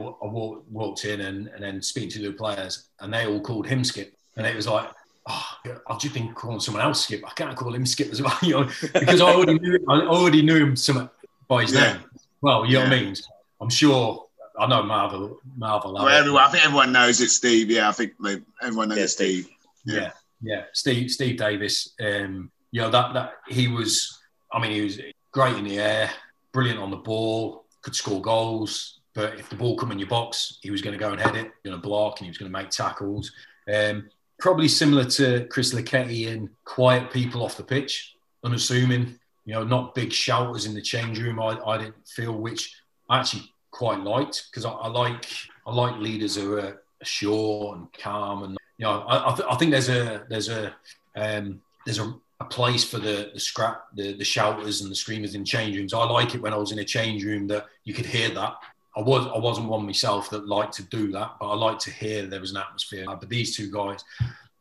I 0.00 0.26
walked, 0.26 0.70
walked 0.70 1.04
in 1.04 1.22
and, 1.22 1.48
and 1.48 1.62
then 1.62 1.82
speaking 1.82 2.10
to 2.10 2.20
the 2.20 2.32
players, 2.32 2.88
and 3.00 3.12
they 3.12 3.26
all 3.26 3.40
called 3.40 3.66
him 3.66 3.82
Skip, 3.82 4.14
and 4.36 4.46
it 4.46 4.54
was 4.54 4.68
like 4.68 4.88
oh, 5.28 5.44
I've 5.86 5.98
just 5.98 6.14
been 6.14 6.32
calling 6.34 6.60
someone 6.60 6.82
else 6.82 7.04
Skip. 7.04 7.22
I 7.26 7.30
can't 7.30 7.56
call 7.56 7.74
him 7.74 7.86
Skip 7.86 8.10
as 8.10 8.22
well, 8.22 8.38
you 8.42 8.54
know, 8.54 8.68
because 8.94 9.20
I 9.20 9.32
already 9.32 9.58
knew 9.58 9.78
I 9.88 10.00
already 10.02 10.42
knew 10.42 10.56
him 10.56 10.76
some 10.76 11.10
by 11.46 11.62
his 11.62 11.72
yeah. 11.72 11.94
name. 11.94 12.04
Well, 12.40 12.64
you 12.64 12.74
know 12.74 12.84
what 12.84 12.92
I 12.92 13.00
mean. 13.00 13.14
I'm 13.60 13.70
sure. 13.70 14.24
I 14.58 14.66
know 14.66 14.82
Marvel. 14.82 15.38
Marvel. 15.56 15.94
Well, 15.94 16.08
everyone, 16.08 16.42
I 16.42 16.48
think 16.50 16.64
everyone 16.64 16.92
knows 16.92 17.20
it's 17.20 17.34
Steve. 17.34 17.70
Yeah, 17.70 17.88
I 17.88 17.92
think 17.92 18.12
they, 18.22 18.38
everyone 18.60 18.88
knows 18.88 18.98
yeah, 18.98 19.06
Steve. 19.06 19.44
Steve. 19.44 19.54
Yeah. 19.84 19.94
yeah, 19.94 20.10
yeah, 20.42 20.62
Steve. 20.72 21.10
Steve 21.10 21.36
Davis. 21.36 21.94
Um, 22.00 22.50
you 22.72 22.80
know 22.80 22.90
that 22.90 23.14
that 23.14 23.32
he 23.48 23.68
was. 23.68 24.18
I 24.52 24.60
mean, 24.60 24.72
he 24.72 24.80
was 24.80 25.00
great 25.32 25.56
in 25.56 25.64
the 25.64 25.78
air, 25.78 26.10
brilliant 26.52 26.80
on 26.80 26.90
the 26.90 26.96
ball, 26.96 27.64
could 27.82 27.94
score 27.94 28.22
goals. 28.22 28.97
But 29.18 29.40
if 29.40 29.50
the 29.50 29.56
ball 29.56 29.76
come 29.76 29.90
in 29.90 29.98
your 29.98 30.06
box, 30.06 30.60
he 30.62 30.70
was 30.70 30.80
going 30.80 30.96
to 30.96 30.98
go 30.98 31.10
and 31.10 31.20
head 31.20 31.34
it, 31.34 31.50
going 31.64 31.74
to 31.74 31.82
block, 31.82 32.20
and 32.20 32.26
he 32.26 32.30
was 32.30 32.38
going 32.38 32.52
to 32.52 32.56
make 32.56 32.70
tackles. 32.70 33.32
Um, 33.66 34.08
probably 34.38 34.68
similar 34.68 35.04
to 35.06 35.44
Chris 35.50 35.74
Lucketti 35.74 36.30
and 36.30 36.48
quiet 36.64 37.10
people 37.10 37.42
off 37.42 37.56
the 37.56 37.64
pitch, 37.64 38.14
unassuming, 38.44 39.18
you 39.44 39.54
know, 39.54 39.64
not 39.64 39.96
big 39.96 40.12
shouters 40.12 40.66
in 40.66 40.74
the 40.74 40.80
change 40.80 41.18
room. 41.18 41.40
I, 41.40 41.58
I 41.66 41.78
didn't 41.78 42.06
feel, 42.06 42.38
which 42.38 42.76
I 43.10 43.18
actually 43.18 43.52
quite 43.72 44.04
liked 44.04 44.46
because 44.52 44.64
I, 44.64 44.70
I, 44.70 44.86
like 44.86 45.26
I 45.66 45.74
like 45.74 45.96
leaders 45.96 46.36
who 46.36 46.56
are 46.58 46.80
sure 47.02 47.74
and 47.74 47.92
calm 47.94 48.44
and 48.44 48.56
you 48.78 48.84
know 48.84 49.00
I, 49.00 49.32
I, 49.32 49.34
th- 49.34 49.48
I 49.50 49.56
think 49.56 49.72
there's 49.72 49.88
a 49.88 50.26
there's 50.28 50.48
a 50.48 50.74
um, 51.16 51.60
there's 51.84 51.98
a, 51.98 52.14
a, 52.40 52.44
place 52.44 52.84
for 52.84 52.98
the 52.98 53.30
the 53.34 53.40
scrap 53.40 53.86
the, 53.94 54.14
the 54.14 54.24
shouters 54.24 54.80
and 54.80 54.90
the 54.90 54.94
screamers 54.94 55.34
in 55.34 55.44
change 55.44 55.76
rooms. 55.76 55.92
I 55.92 56.04
like 56.04 56.36
it 56.36 56.40
when 56.40 56.52
I 56.52 56.56
was 56.56 56.70
in 56.70 56.78
a 56.78 56.84
change 56.84 57.24
room 57.24 57.48
that 57.48 57.66
you 57.82 57.92
could 57.94 58.06
hear 58.06 58.30
that 58.30 58.54
I 58.98 59.00
was 59.00 59.28
I 59.28 59.38
wasn't 59.38 59.68
one 59.68 59.86
myself 59.86 60.28
that 60.30 60.48
liked 60.48 60.74
to 60.74 60.82
do 60.82 61.12
that, 61.12 61.36
but 61.38 61.48
I 61.48 61.54
liked 61.54 61.82
to 61.82 61.92
hear 61.92 62.26
there 62.26 62.40
was 62.40 62.50
an 62.50 62.56
atmosphere. 62.56 63.04
But 63.06 63.28
these 63.28 63.56
two 63.56 63.70
guys 63.70 64.02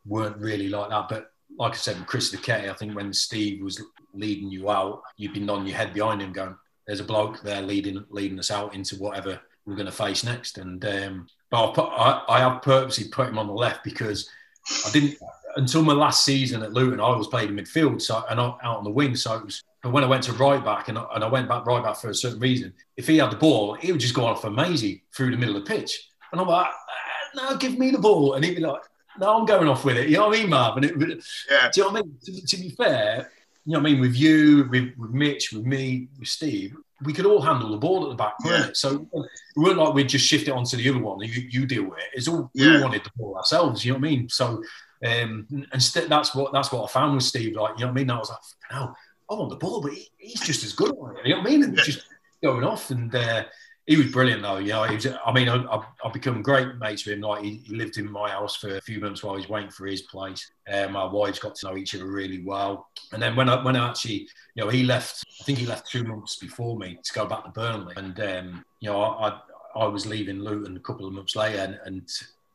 weren't 0.06 0.38
really 0.38 0.70
like 0.70 0.92
that. 0.92 1.10
But 1.10 1.32
like 1.58 1.74
I 1.74 1.76
said, 1.76 1.98
with 1.98 2.06
Chris 2.06 2.34
Lucketti, 2.34 2.70
I 2.70 2.74
think 2.74 2.96
when 2.96 3.12
Steve 3.14 3.64
was 3.64 3.82
leading 4.14 4.52
you 4.52 4.70
out, 4.70 5.02
you'd 5.18 5.34
be 5.34 5.40
nodding 5.40 5.66
your 5.66 5.76
head 5.76 5.92
behind 5.92 6.22
him, 6.22 6.34
going, 6.34 6.56
"There's 6.86 7.00
a 7.00 7.04
bloke 7.04 7.42
there 7.42 7.64
leading 7.64 8.06
leading 8.10 8.38
us 8.38 8.52
out 8.52 8.76
into 8.76 8.96
whatever 8.98 9.42
we're 9.66 9.76
going 9.76 9.88
to 9.88 9.92
face 9.92 10.24
next." 10.24 10.60
And 10.60 10.86
um, 10.86 11.28
but 11.50 11.74
put, 11.74 11.90
I, 11.90 12.24
I 12.30 12.40
have 12.40 12.62
purposely 12.62 13.08
put 13.08 13.30
him 13.30 13.40
on 13.40 13.48
the 13.48 13.54
left 13.54 13.84
because 13.84 14.30
I 14.86 14.92
didn't 14.92 15.18
until 15.56 15.82
my 15.82 15.94
last 15.94 16.24
season 16.24 16.62
at 16.62 16.74
Luton. 16.74 17.02
I 17.02 17.10
was 17.16 17.28
playing 17.28 17.54
midfield, 17.54 18.04
so 18.04 18.24
and 18.30 18.40
out 18.40 18.60
on 18.62 18.84
the 18.84 18.92
wing, 18.92 19.16
so 19.16 19.34
it 19.34 19.46
was 19.46 19.64
but 19.84 19.92
when 19.92 20.04
I 20.04 20.08
went 20.08 20.24
to 20.24 20.34
right 20.34 20.64
back 20.64 20.88
and, 20.88 20.98
and 20.98 21.24
I 21.24 21.28
went 21.28 21.48
back 21.48 21.66
right 21.66 21.84
back 21.84 21.98
for 21.98 22.10
a 22.10 22.16
certain 22.16 22.40
reason, 22.40 22.74
if 22.96 23.08
he 23.08 23.18
had 23.18 23.32
the 23.32 23.38
ball, 23.38 23.74
he 23.76 23.92
would 23.92 24.02
just 24.02 24.16
go 24.16 24.26
off 24.26 24.42
for 24.42 24.50
Maisie 24.50 25.04
through 25.14 25.32
the 25.32 25.38
middle 25.38 25.56
of 25.56 25.66
the 25.66 25.70
pitch. 25.70 26.10
And 26.32 26.42
I'm 26.42 26.48
like, 26.48 26.70
no, 27.36 27.56
give 27.58 27.78
me 27.78 27.92
the 27.92 28.00
ball. 28.00 28.34
And 28.34 28.44
he'd 28.44 28.56
be 28.56 28.62
like, 28.62 28.82
no, 29.20 29.38
I'm 29.38 29.46
going 29.46 29.68
off 29.68 29.86
with 29.86 29.98
it. 29.98 30.10
You 30.10 30.18
know 30.18 30.28
what 30.28 30.38
I 30.38 30.42
mean, 30.42 30.50
Marv? 30.50 30.78
And 30.78 30.86
it, 30.86 31.24
yeah. 31.50 31.70
do 31.72 31.82
you 31.82 31.88
know 31.88 31.94
what 31.94 32.00
I 32.00 32.04
mean? 32.04 32.18
To, 32.24 32.46
to, 32.46 32.58
be 32.58 32.70
fair, 32.70 33.32
you 33.66 33.74
know 33.74 33.80
what 33.80 33.88
I 33.88 33.92
mean? 33.92 34.02
With 34.02 34.16
you, 34.16 34.68
with, 34.70 34.94
with 34.98 35.12
Mitch, 35.12 35.54
with 35.54 35.66
me, 35.66 36.10
with 36.20 36.28
Steve, 36.28 36.76
we 37.04 37.14
could 37.14 37.26
all 37.26 37.42
handle 37.42 37.72
the 37.72 37.78
ball 37.78 38.04
at 38.04 38.10
the 38.10 38.16
back, 38.16 38.34
yeah. 38.44 38.70
So 38.74 39.08
it 39.14 39.28
weren't 39.56 39.78
like 39.78 39.94
we'd 39.94 40.10
just 40.10 40.26
shift 40.26 40.48
it 40.48 40.52
onto 40.52 40.78
the 40.78 40.90
other 40.90 41.00
one. 41.00 41.20
You, 41.22 41.48
you 41.50 41.66
deal 41.68 41.84
with 41.84 42.00
it. 42.00 42.06
It's 42.14 42.28
all 42.28 42.50
yeah. 42.56 42.78
we 42.78 42.82
wanted 42.82 43.04
the 43.04 43.12
ball 43.16 43.38
ourselves. 43.38 43.86
You 43.86 43.94
know 43.94 44.00
what 44.00 44.08
I 44.08 44.10
mean? 44.10 44.30
So 44.30 44.64
Um, 45.06 45.48
and 45.72 45.82
st- 45.82 46.10
that's 46.10 46.34
what 46.34 46.52
that's 46.52 46.72
what 46.72 46.84
I 46.84 46.88
found 46.92 47.14
with 47.16 47.24
Steve. 47.24 47.56
Like, 47.56 47.78
you 47.78 47.86
know 47.86 47.92
what 47.92 48.00
I 48.00 48.02
mean? 48.02 48.10
I 48.10 48.18
was 48.18 48.30
like, 48.30 48.40
no, 48.72 48.96
I'm 49.30 49.40
on 49.40 49.50
the 49.50 49.56
ball, 49.56 49.82
but 49.82 49.94
he, 49.94 50.10
he's 50.18 50.42
just 50.42 50.64
as 50.64 50.74
good. 50.74 50.92
You 51.24 51.36
know 51.36 51.38
what 51.40 51.48
I 51.48 51.50
mean? 51.50 51.64
And 51.64 51.78
just 51.78 52.06
going 52.42 52.64
off. 52.64 52.92
And 52.92 53.14
uh, 53.14 53.46
he 53.86 53.96
was 53.98 54.12
brilliant 54.12 54.42
though. 54.42 54.58
You 54.58 54.70
know, 54.70 54.84
he 54.84 54.96
was, 54.96 55.08
I 55.26 55.32
mean, 55.32 55.50
I, 55.50 55.84
have 56.04 56.14
become 56.14 56.42
great 56.42 56.76
mates 56.78 57.06
with 57.06 57.16
him. 57.16 57.22
Like 57.22 57.44
he, 57.44 57.62
he, 57.66 57.76
lived 57.76 57.98
in 57.98 58.12
my 58.12 58.30
house 58.30 58.56
for 58.56 58.76
a 58.76 58.82
few 58.82 59.00
months 59.00 59.24
while 59.24 59.36
he 59.36 59.42
was 59.42 59.50
waiting 59.50 59.72
for 59.72 59.86
his 59.88 60.04
place. 60.04 60.52
Um, 60.72 60.94
my 60.94 61.06
wives 61.06 61.40
got 61.40 61.56
to 61.56 61.68
know 61.68 61.78
each 61.78 61.96
other 61.96 62.06
really 62.06 62.44
well. 62.44 62.90
And 63.12 63.22
then 63.22 63.36
when 63.36 63.50
I 63.50 63.64
when 63.64 63.76
I 63.76 63.90
actually, 63.90 64.28
you 64.56 64.64
know, 64.64 64.70
he 64.70 64.84
left. 64.84 65.24
I 65.40 65.44
think 65.44 65.60
he 65.60 65.66
left 65.66 65.90
two 65.90 66.04
months 66.04 66.36
before 66.36 66.78
me 66.78 66.98
to 67.02 67.14
go 67.14 67.26
back 67.26 67.44
to 67.46 67.52
Burnley. 67.52 67.94
And 67.96 68.20
um, 68.20 68.66
you 68.80 68.90
know, 68.90 69.02
I 69.02 69.40
I 69.76 69.86
was 69.86 70.06
leaving 70.06 70.40
Luton 70.40 70.76
a 70.76 70.82
couple 70.82 71.06
of 71.06 71.14
months 71.14 71.36
later, 71.36 71.60
and, 71.60 71.80
and 71.86 72.10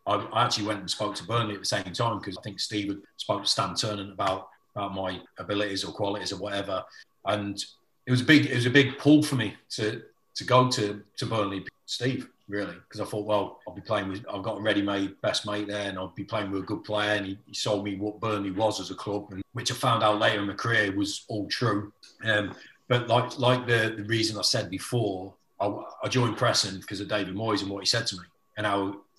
I, 0.07 0.14
I 0.14 0.45
actually 0.45 0.66
went 0.66 0.81
and 0.81 0.91
spoke 0.91 1.14
to 1.16 1.25
Burnley 1.25 1.55
at 1.55 1.61
the 1.61 1.66
same 1.66 1.85
time 1.85 2.18
because 2.18 2.37
I 2.37 2.43
think 2.43 2.61
Steve 2.61 2.89
had 2.89 2.99
spoke 3.16 3.43
to 3.43 3.49
Stan 3.49 3.75
Ternent 3.75 4.12
about 4.12 4.49
about 4.75 4.95
my 4.95 5.20
abilities 5.39 5.85
or 5.85 5.93
qualities 5.93 6.33
or 6.33 6.39
whatever. 6.39 6.85
And 7.25 7.62
it 8.07 8.11
was 8.11 8.20
a 8.20 8.25
big 8.25 8.47
it 8.47 8.55
was 8.55 8.66
a 8.66 8.70
big 8.70 8.99
pull 8.99 9.23
for 9.23 9.37
me 9.37 9.55
to 9.70 10.03
to 10.35 10.45
go 10.45 10.68
to 10.70 11.03
to 11.18 11.27
Burnley, 11.27 11.64
Steve, 11.87 12.29
really, 12.49 12.75
because 12.75 13.01
I 13.01 13.05
thought, 13.05 13.27
well, 13.27 13.61
I'll 13.66 13.75
be 13.75 13.81
playing 13.81 14.09
with, 14.09 14.25
I've 14.33 14.43
got 14.43 14.59
a 14.59 14.62
ready-made 14.62 15.20
best 15.20 15.47
mate 15.47 15.68
there, 15.68 15.89
and 15.89 15.99
I'll 15.99 16.09
be 16.09 16.25
playing 16.25 16.51
with 16.51 16.62
a 16.62 16.66
good 16.66 16.85
player. 16.85 17.12
And 17.14 17.27
he, 17.27 17.39
he 17.47 17.55
sold 17.55 17.85
me 17.85 17.97
what 17.97 18.20
Burnley 18.20 18.51
was 18.51 18.81
as 18.81 18.91
a 18.91 18.95
club, 18.95 19.29
and 19.31 19.43
which 19.53 19.70
I 19.70 19.75
found 19.75 20.03
out 20.03 20.18
later 20.18 20.41
in 20.41 20.49
my 20.49 20.55
career 20.55 20.93
was 20.93 21.25
all 21.29 21.47
true. 21.49 21.93
Um, 22.25 22.55
but 22.89 23.09
like 23.09 23.39
like 23.39 23.66
the 23.66 23.95
the 23.97 24.05
reason 24.05 24.39
I 24.39 24.43
said 24.43 24.70
before, 24.70 25.35
I, 25.61 25.73
I 26.03 26.09
joined 26.09 26.37
Preston 26.37 26.81
because 26.81 27.01
of 27.01 27.09
David 27.09 27.35
Moyes 27.35 27.62
and 27.62 27.70
what 27.70 27.81
he 27.81 27.87
said 27.87 28.07
to 28.09 28.16
me, 28.16 28.25
and 28.57 28.66
I, 28.66 28.77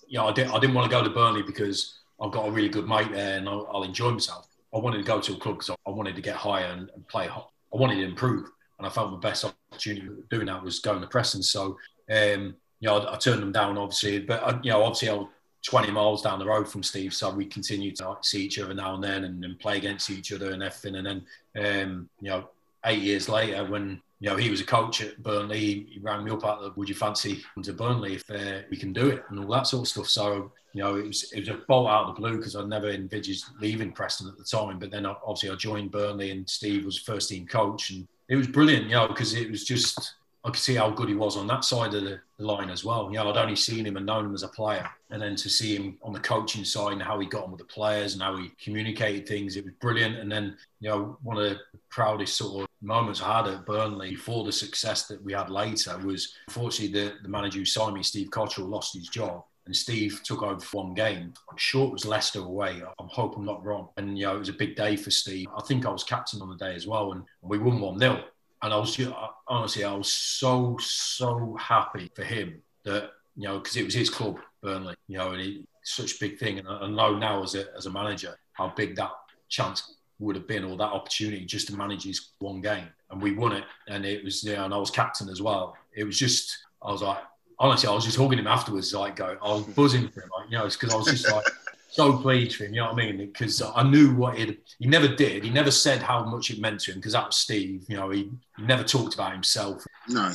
you 0.08 0.18
know, 0.18 0.28
I 0.28 0.34
didn't 0.34 0.52
I 0.52 0.60
didn't 0.60 0.76
want 0.76 0.90
to 0.90 0.96
go 0.98 1.04
to 1.04 1.10
Burnley 1.10 1.44
because 1.44 2.00
I've 2.22 2.32
got 2.32 2.48
a 2.48 2.52
really 2.52 2.70
good 2.70 2.88
mate 2.88 3.12
there, 3.12 3.38
and 3.38 3.48
I'll, 3.48 3.68
I'll 3.72 3.84
enjoy 3.84 4.12
myself. 4.12 4.48
I 4.74 4.80
wanted 4.80 4.98
to 4.98 5.04
go 5.04 5.20
to 5.20 5.34
a 5.34 5.38
club 5.38 5.56
because 5.56 5.76
I 5.86 5.90
wanted 5.90 6.16
to 6.16 6.22
get 6.22 6.36
higher 6.36 6.66
and, 6.66 6.90
and 6.96 7.08
play. 7.08 7.28
I 7.28 7.42
wanted 7.72 7.96
to 7.96 8.04
improve 8.04 8.50
and 8.78 8.88
I 8.88 8.90
felt 8.90 9.12
the 9.12 9.18
best 9.18 9.46
opportunity 9.46 10.08
doing 10.30 10.48
that 10.48 10.64
was 10.64 10.80
going 10.80 11.02
to 11.02 11.08
Preston. 11.08 11.44
So, 11.44 11.78
um, 12.12 12.56
you 12.80 12.90
know, 12.90 12.98
I, 12.98 13.14
I, 13.14 13.18
turned 13.18 13.42
them 13.42 13.52
down, 13.52 13.78
obviously, 13.78 14.20
but 14.20 14.44
I, 14.44 14.60
you 14.64 14.72
know, 14.72 14.84
obviously, 14.84 15.10
I 15.10 15.14
was 15.14 15.28
20 15.66 15.92
miles 15.92 16.22
down 16.22 16.40
the 16.40 16.46
road 16.46 16.68
from 16.68 16.84
Steve, 16.84 17.14
so 17.14 17.30
we 17.30 17.46
continued 17.46 17.96
to 17.98 18.18
see 18.22 18.44
each 18.44 18.60
other 18.60 18.74
now 18.74 18.96
and 18.96 19.04
then 19.04 19.24
and, 19.24 19.44
and, 19.46 19.60
play 19.60 19.78
against 19.78 20.10
each 20.10 20.34
other 20.34 20.52
and 20.52 20.62
everything. 20.62 20.96
And 20.96 21.24
then, 21.56 21.86
um, 21.86 22.10
you 22.20 22.30
know, 22.30 22.50
eight 22.86 23.02
years 23.02 23.30
later, 23.30 23.64
when 23.64 24.02
you 24.24 24.30
know 24.30 24.38
he 24.38 24.50
was 24.50 24.62
a 24.62 24.66
coach 24.66 25.02
at 25.02 25.22
Burnley, 25.22 25.60
he, 25.60 25.88
he 25.90 26.00
rang 26.00 26.24
me 26.24 26.32
up 26.32 26.46
at 26.46 26.62
the 26.62 26.72
"Would 26.78 26.88
you 26.88 26.96
fancy 26.96 27.44
to 27.62 27.74
Burnley 27.74 28.16
if 28.16 28.32
uh, 28.32 28.62
we 28.72 28.78
can 28.78 28.94
do 28.94 29.10
it?" 29.10 29.22
and 29.28 29.38
all 29.38 29.52
that 29.52 29.68
sort 29.68 29.82
of 29.82 29.90
stuff. 29.90 30.08
So 30.08 30.54
you 30.72 30.82
know, 30.82 30.96
it 30.96 31.06
was 31.06 31.30
it 31.34 31.42
was 31.42 31.50
a 31.50 31.60
bolt 31.68 31.90
out 31.90 32.06
of 32.06 32.16
the 32.16 32.22
blue 32.22 32.38
because 32.38 32.56
I 32.56 32.64
never 32.64 32.90
envisaged 32.90 33.44
leaving 33.60 33.92
Preston 33.92 34.30
at 34.30 34.38
the 34.38 34.46
time. 34.46 34.80
But 34.80 34.92
then 34.92 35.06
obviously 35.06 35.50
I 35.50 35.56
joined 35.56 35.92
Burnley 35.92 36.32
and 36.32 36.50
Steve 36.50 36.86
was 36.86 36.98
first 36.98 37.28
team 37.28 37.46
coach, 37.46 37.90
and 37.90 38.08
it 38.30 38.38
was 38.38 38.48
brilliant, 38.48 38.86
you 38.86 38.96
know, 38.96 39.10
because 39.10 39.34
it 39.34 39.52
was 39.52 39.66
just 39.66 40.14
I 40.46 40.50
could 40.50 40.60
see 40.60 40.76
how 40.76 40.90
good 40.90 41.08
he 41.08 41.16
was 41.16 41.38
on 41.38 41.48
that 41.48 41.64
side 41.64 41.94
of 41.94 42.04
the, 42.04 42.20
line 42.40 42.70
as 42.70 42.84
well. 42.84 43.06
You 43.06 43.18
know, 43.18 43.30
I'd 43.30 43.38
only 43.38 43.56
seen 43.56 43.86
him 43.86 43.96
and 43.96 44.06
known 44.06 44.26
him 44.26 44.34
as 44.34 44.44
a 44.44 44.50
player, 44.50 44.90
and 45.12 45.22
then 45.22 45.36
to 45.38 45.50
see 45.50 45.78
him 45.78 45.98
on 46.04 46.12
the 46.12 46.20
coaching 46.20 46.66
side 46.66 46.92
and 46.92 47.02
how 47.02 47.18
he 47.20 47.26
got 47.26 47.46
on 47.46 47.52
with 47.52 47.60
the 47.60 47.66
players 47.66 48.14
and 48.14 48.22
how 48.22 48.36
he 48.36 48.52
communicated 48.62 49.26
things, 49.26 49.56
it 49.56 49.64
was 49.64 49.74
brilliant. 49.80 50.18
And 50.18 50.30
then, 50.30 50.58
you 50.82 50.90
know, 50.90 51.18
one 51.24 51.38
of 51.38 51.44
the 51.44 51.60
proudest 51.90 52.36
sort 52.36 52.64
of 52.64 52.68
moments 52.82 53.22
I 53.22 53.38
had 53.38 53.48
at 53.48 53.66
Burnley 53.66 54.10
before 54.10 54.44
the 54.44 54.52
success 54.52 55.08
that 55.08 55.24
we 55.24 55.32
had 55.32 55.50
later 55.50 55.98
was, 56.00 56.34
unfortunately, 56.50 57.00
the, 57.00 57.14
the 57.22 57.30
manager 57.30 57.60
who 57.60 57.66
signed 57.66 57.96
me, 57.96 58.04
Steve 58.04 58.30
Cotterill, 58.30 58.70
lost 58.70 58.94
his 58.94 59.08
job 59.08 59.44
and 59.66 59.76
Steve 59.76 60.20
took 60.24 60.44
over 60.44 60.60
for 60.60 60.84
one 60.84 60.94
game. 60.94 61.34
I'm 61.50 61.58
sure 61.58 61.88
it 61.88 61.94
was 61.94 62.06
Leicester 62.06 62.40
away. 62.40 62.82
I 62.84 63.04
hope 63.08 63.38
I'm 63.38 63.46
not 63.46 63.64
wrong. 63.64 63.90
And, 63.96 64.18
you 64.18 64.26
know, 64.26 64.36
it 64.36 64.40
was 64.40 64.50
a 64.50 64.54
big 64.54 64.76
day 64.76 64.96
for 64.96 65.10
Steve. 65.10 65.48
I 65.58 65.62
think 65.62 65.86
I 65.86 65.90
was 65.90 66.04
captain 66.04 66.42
on 66.42 66.50
the 66.50 66.58
day 66.58 66.76
as 66.76 66.86
well, 66.86 67.14
and 67.14 67.24
we 67.42 67.58
won 67.58 67.80
1 67.80 68.00
0. 68.00 68.24
And 68.64 68.74
I 68.74 68.78
was 68.78 68.96
just, 68.96 69.12
honestly, 69.48 69.84
I 69.84 69.94
was 69.94 70.12
so, 70.12 70.78
so 70.80 71.56
happy 71.60 72.10
for 72.16 72.24
him 72.24 72.62
that, 72.86 73.12
you 73.36 73.48
know, 73.48 73.60
because 73.60 73.76
it 73.76 73.84
was 73.84 73.94
his 73.94 74.10
club, 74.10 74.40
Burnley, 74.62 74.96
you 75.08 75.18
know, 75.18 75.32
and 75.32 75.42
he, 75.42 75.68
such 75.84 76.16
a 76.16 76.20
big 76.20 76.40
thing. 76.40 76.60
And 76.60 76.68
I 76.68 76.88
know 76.88 77.18
now 77.18 77.44
as 77.44 77.56
a, 77.56 77.66
as 77.78 77.88
a 77.88 77.92
manager 77.92 78.38
how 78.54 78.70
big 78.70 78.96
that 78.96 79.12
chance 79.50 79.96
would 80.20 80.38
have 80.38 80.48
been 80.48 80.64
or 80.64 80.78
that 80.78 80.94
opportunity 80.94 81.44
just 81.46 81.68
to 81.68 81.76
manage 81.76 82.06
his 82.06 82.30
one 82.40 82.62
game. 82.62 82.88
And 83.12 83.22
we 83.22 83.34
won 83.34 83.52
it. 83.52 83.66
And 83.90 84.06
it 84.06 84.24
was, 84.24 84.44
you 84.46 84.56
know, 84.56 84.64
and 84.64 84.74
I 84.74 84.78
was 84.78 84.90
captain 84.90 85.28
as 85.28 85.42
well. 85.42 85.76
It 85.94 86.06
was 86.06 86.18
just, 86.18 86.58
I 86.82 86.90
was 86.92 87.02
like, 87.02 87.20
honestly, 87.60 87.90
I 87.90 87.94
was 87.94 88.06
just 88.06 88.18
hugging 88.18 88.40
him 88.40 88.48
afterwards, 88.48 88.94
like 88.94 89.18
go, 89.18 89.38
I 89.44 89.54
was 89.54 89.64
buzzing 89.64 90.08
for 90.08 90.22
him, 90.22 90.30
like, 90.38 90.50
you 90.50 90.58
know, 90.58 90.66
it's 90.66 90.78
because 90.78 90.94
I 90.94 90.98
was 90.98 91.08
just 91.08 91.30
like 91.30 91.46
so 91.94 92.18
pleased 92.18 92.56
for 92.56 92.66
him, 92.66 92.74
you 92.74 92.82
know 92.82 92.92
what 92.92 93.04
I 93.04 93.12
mean? 93.12 93.18
Because 93.18 93.62
I 93.62 93.84
knew 93.84 94.16
what 94.16 94.36
he 94.36 94.58
he 94.80 94.88
never 94.88 95.08
did. 95.08 95.44
He 95.44 95.52
never 95.52 95.70
said 95.70 96.02
how 96.02 96.26
much 96.26 96.50
it 96.50 96.60
meant 96.60 96.80
to 96.82 96.92
him 96.92 96.98
because 96.98 97.14
that 97.14 97.28
was 97.28 97.38
Steve, 97.38 97.86
you 97.88 97.96
know, 97.96 98.10
he, 98.10 98.32
he 98.58 98.64
never 98.64 98.84
talked 98.84 99.14
about 99.14 99.32
himself. 99.32 99.86
No. 100.10 100.32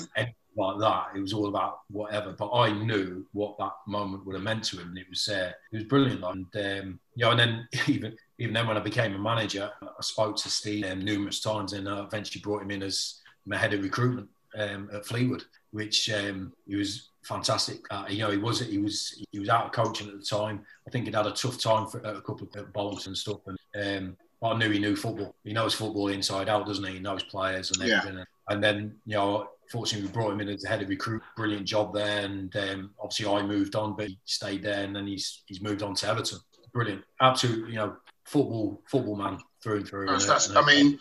Like 0.57 0.81
that, 0.81 1.11
it 1.15 1.21
was 1.21 1.33
all 1.33 1.47
about 1.47 1.81
whatever. 1.89 2.33
But 2.33 2.51
I 2.53 2.73
knew 2.73 3.25
what 3.33 3.59
that 3.59 3.75
moment 3.87 4.27
would 4.27 4.35
have 4.35 4.43
meant 4.43 4.65
to 4.65 4.81
him, 4.81 4.89
and 4.89 4.99
it 4.99 5.07
was 5.09 5.29
uh, 5.29 5.53
it 5.73 5.77
was 5.77 5.85
brilliant. 5.85 6.25
And 6.25 6.47
um, 6.57 7.01
you 7.15 7.25
know, 7.25 7.31
and 7.31 7.39
then 7.39 7.69
even 7.87 8.17
even 8.39 8.55
then 8.55 8.67
when 8.67 8.77
I 8.77 8.81
became 8.81 9.15
a 9.15 9.19
manager, 9.19 9.71
I 9.83 10.01
spoke 10.01 10.37
to 10.39 10.51
Steve 10.51 10.85
um, 10.85 11.05
numerous 11.05 11.41
times, 11.41 11.75
and 11.75 11.89
I 11.89 12.03
eventually 12.03 12.41
brought 12.41 12.63
him 12.63 12.73
in 12.73 12.83
as 12.83 13.21
my 13.47 13.57
head 13.57 13.73
of 13.73 13.83
recruitment 13.83 14.29
um, 14.59 14.91
at 14.93 15.07
Fleetwood, 15.07 15.45
which 15.71 16.11
um, 16.11 16.53
he 16.67 16.75
was 16.75 17.11
fantastic. 17.29 17.81
Uh, 17.91 18.07
you 18.09 18.19
know, 18.19 18.31
he 18.31 18.39
was 18.39 18.61
he 18.61 18.79
was 18.79 19.23
he 19.31 19.39
was 19.39 19.49
out 19.49 19.67
of 19.67 19.73
coaching 19.73 20.09
at 20.09 20.19
the 20.19 20.25
time. 20.25 20.65
I 20.87 20.91
think 20.91 21.05
he'd 21.05 21.15
had 21.15 21.27
a 21.27 21.33
tough 21.33 21.61
time 21.61 21.87
for 21.87 21.99
a 21.99 22.21
couple 22.23 22.49
of 22.55 22.73
bowls 22.73 23.07
and 23.07 23.17
stuff. 23.17 23.41
And 23.47 23.59
um, 23.85 24.17
I 24.43 24.57
knew 24.57 24.71
he 24.71 24.79
knew 24.79 24.97
football. 24.97 25.35
He 25.45 25.53
knows 25.53 25.75
football 25.75 26.09
inside 26.09 26.49
out, 26.49 26.67
doesn't 26.67 26.85
he? 26.85 26.95
He 26.95 26.99
knows 27.01 27.23
players 27.23 27.71
and 27.71 27.83
everything. 27.83 28.19
Yeah. 28.19 28.25
And 28.49 28.65
then 28.65 28.97
you 29.05 29.17
know, 29.17 29.51
fortunately, 29.71 30.09
we 30.09 30.13
brought 30.13 30.33
him 30.33 30.41
in 30.41 30.49
as 30.49 30.63
the 30.63 30.69
head 30.69 30.83
of 30.83 30.89
recruit. 30.89 31.23
Brilliant 31.37 31.67
job 31.67 31.93
there. 31.93 32.25
And 32.25 32.55
um, 32.57 32.91
obviously, 33.01 33.27
I 33.27 33.43
moved 33.43 33.77
on, 33.77 33.95
but 33.95 34.09
he 34.09 34.19
stayed 34.25 34.63
there, 34.63 34.85
and 34.85 34.97
then 34.97 35.07
he's 35.07 35.43
he's 35.47 35.61
moved 35.61 35.83
on 35.83 35.95
to 35.97 36.09
Everton. 36.09 36.39
Brilliant, 36.73 37.05
absolute. 37.21 37.69
You 37.69 37.77
know, 37.77 37.97
football 38.25 38.81
football 38.87 39.17
man 39.17 39.39
through 39.63 39.79
and 39.79 39.89
through. 39.89 40.07
That's, 40.07 40.27
that's, 40.27 40.55
I 40.55 40.65
mean, 40.65 40.99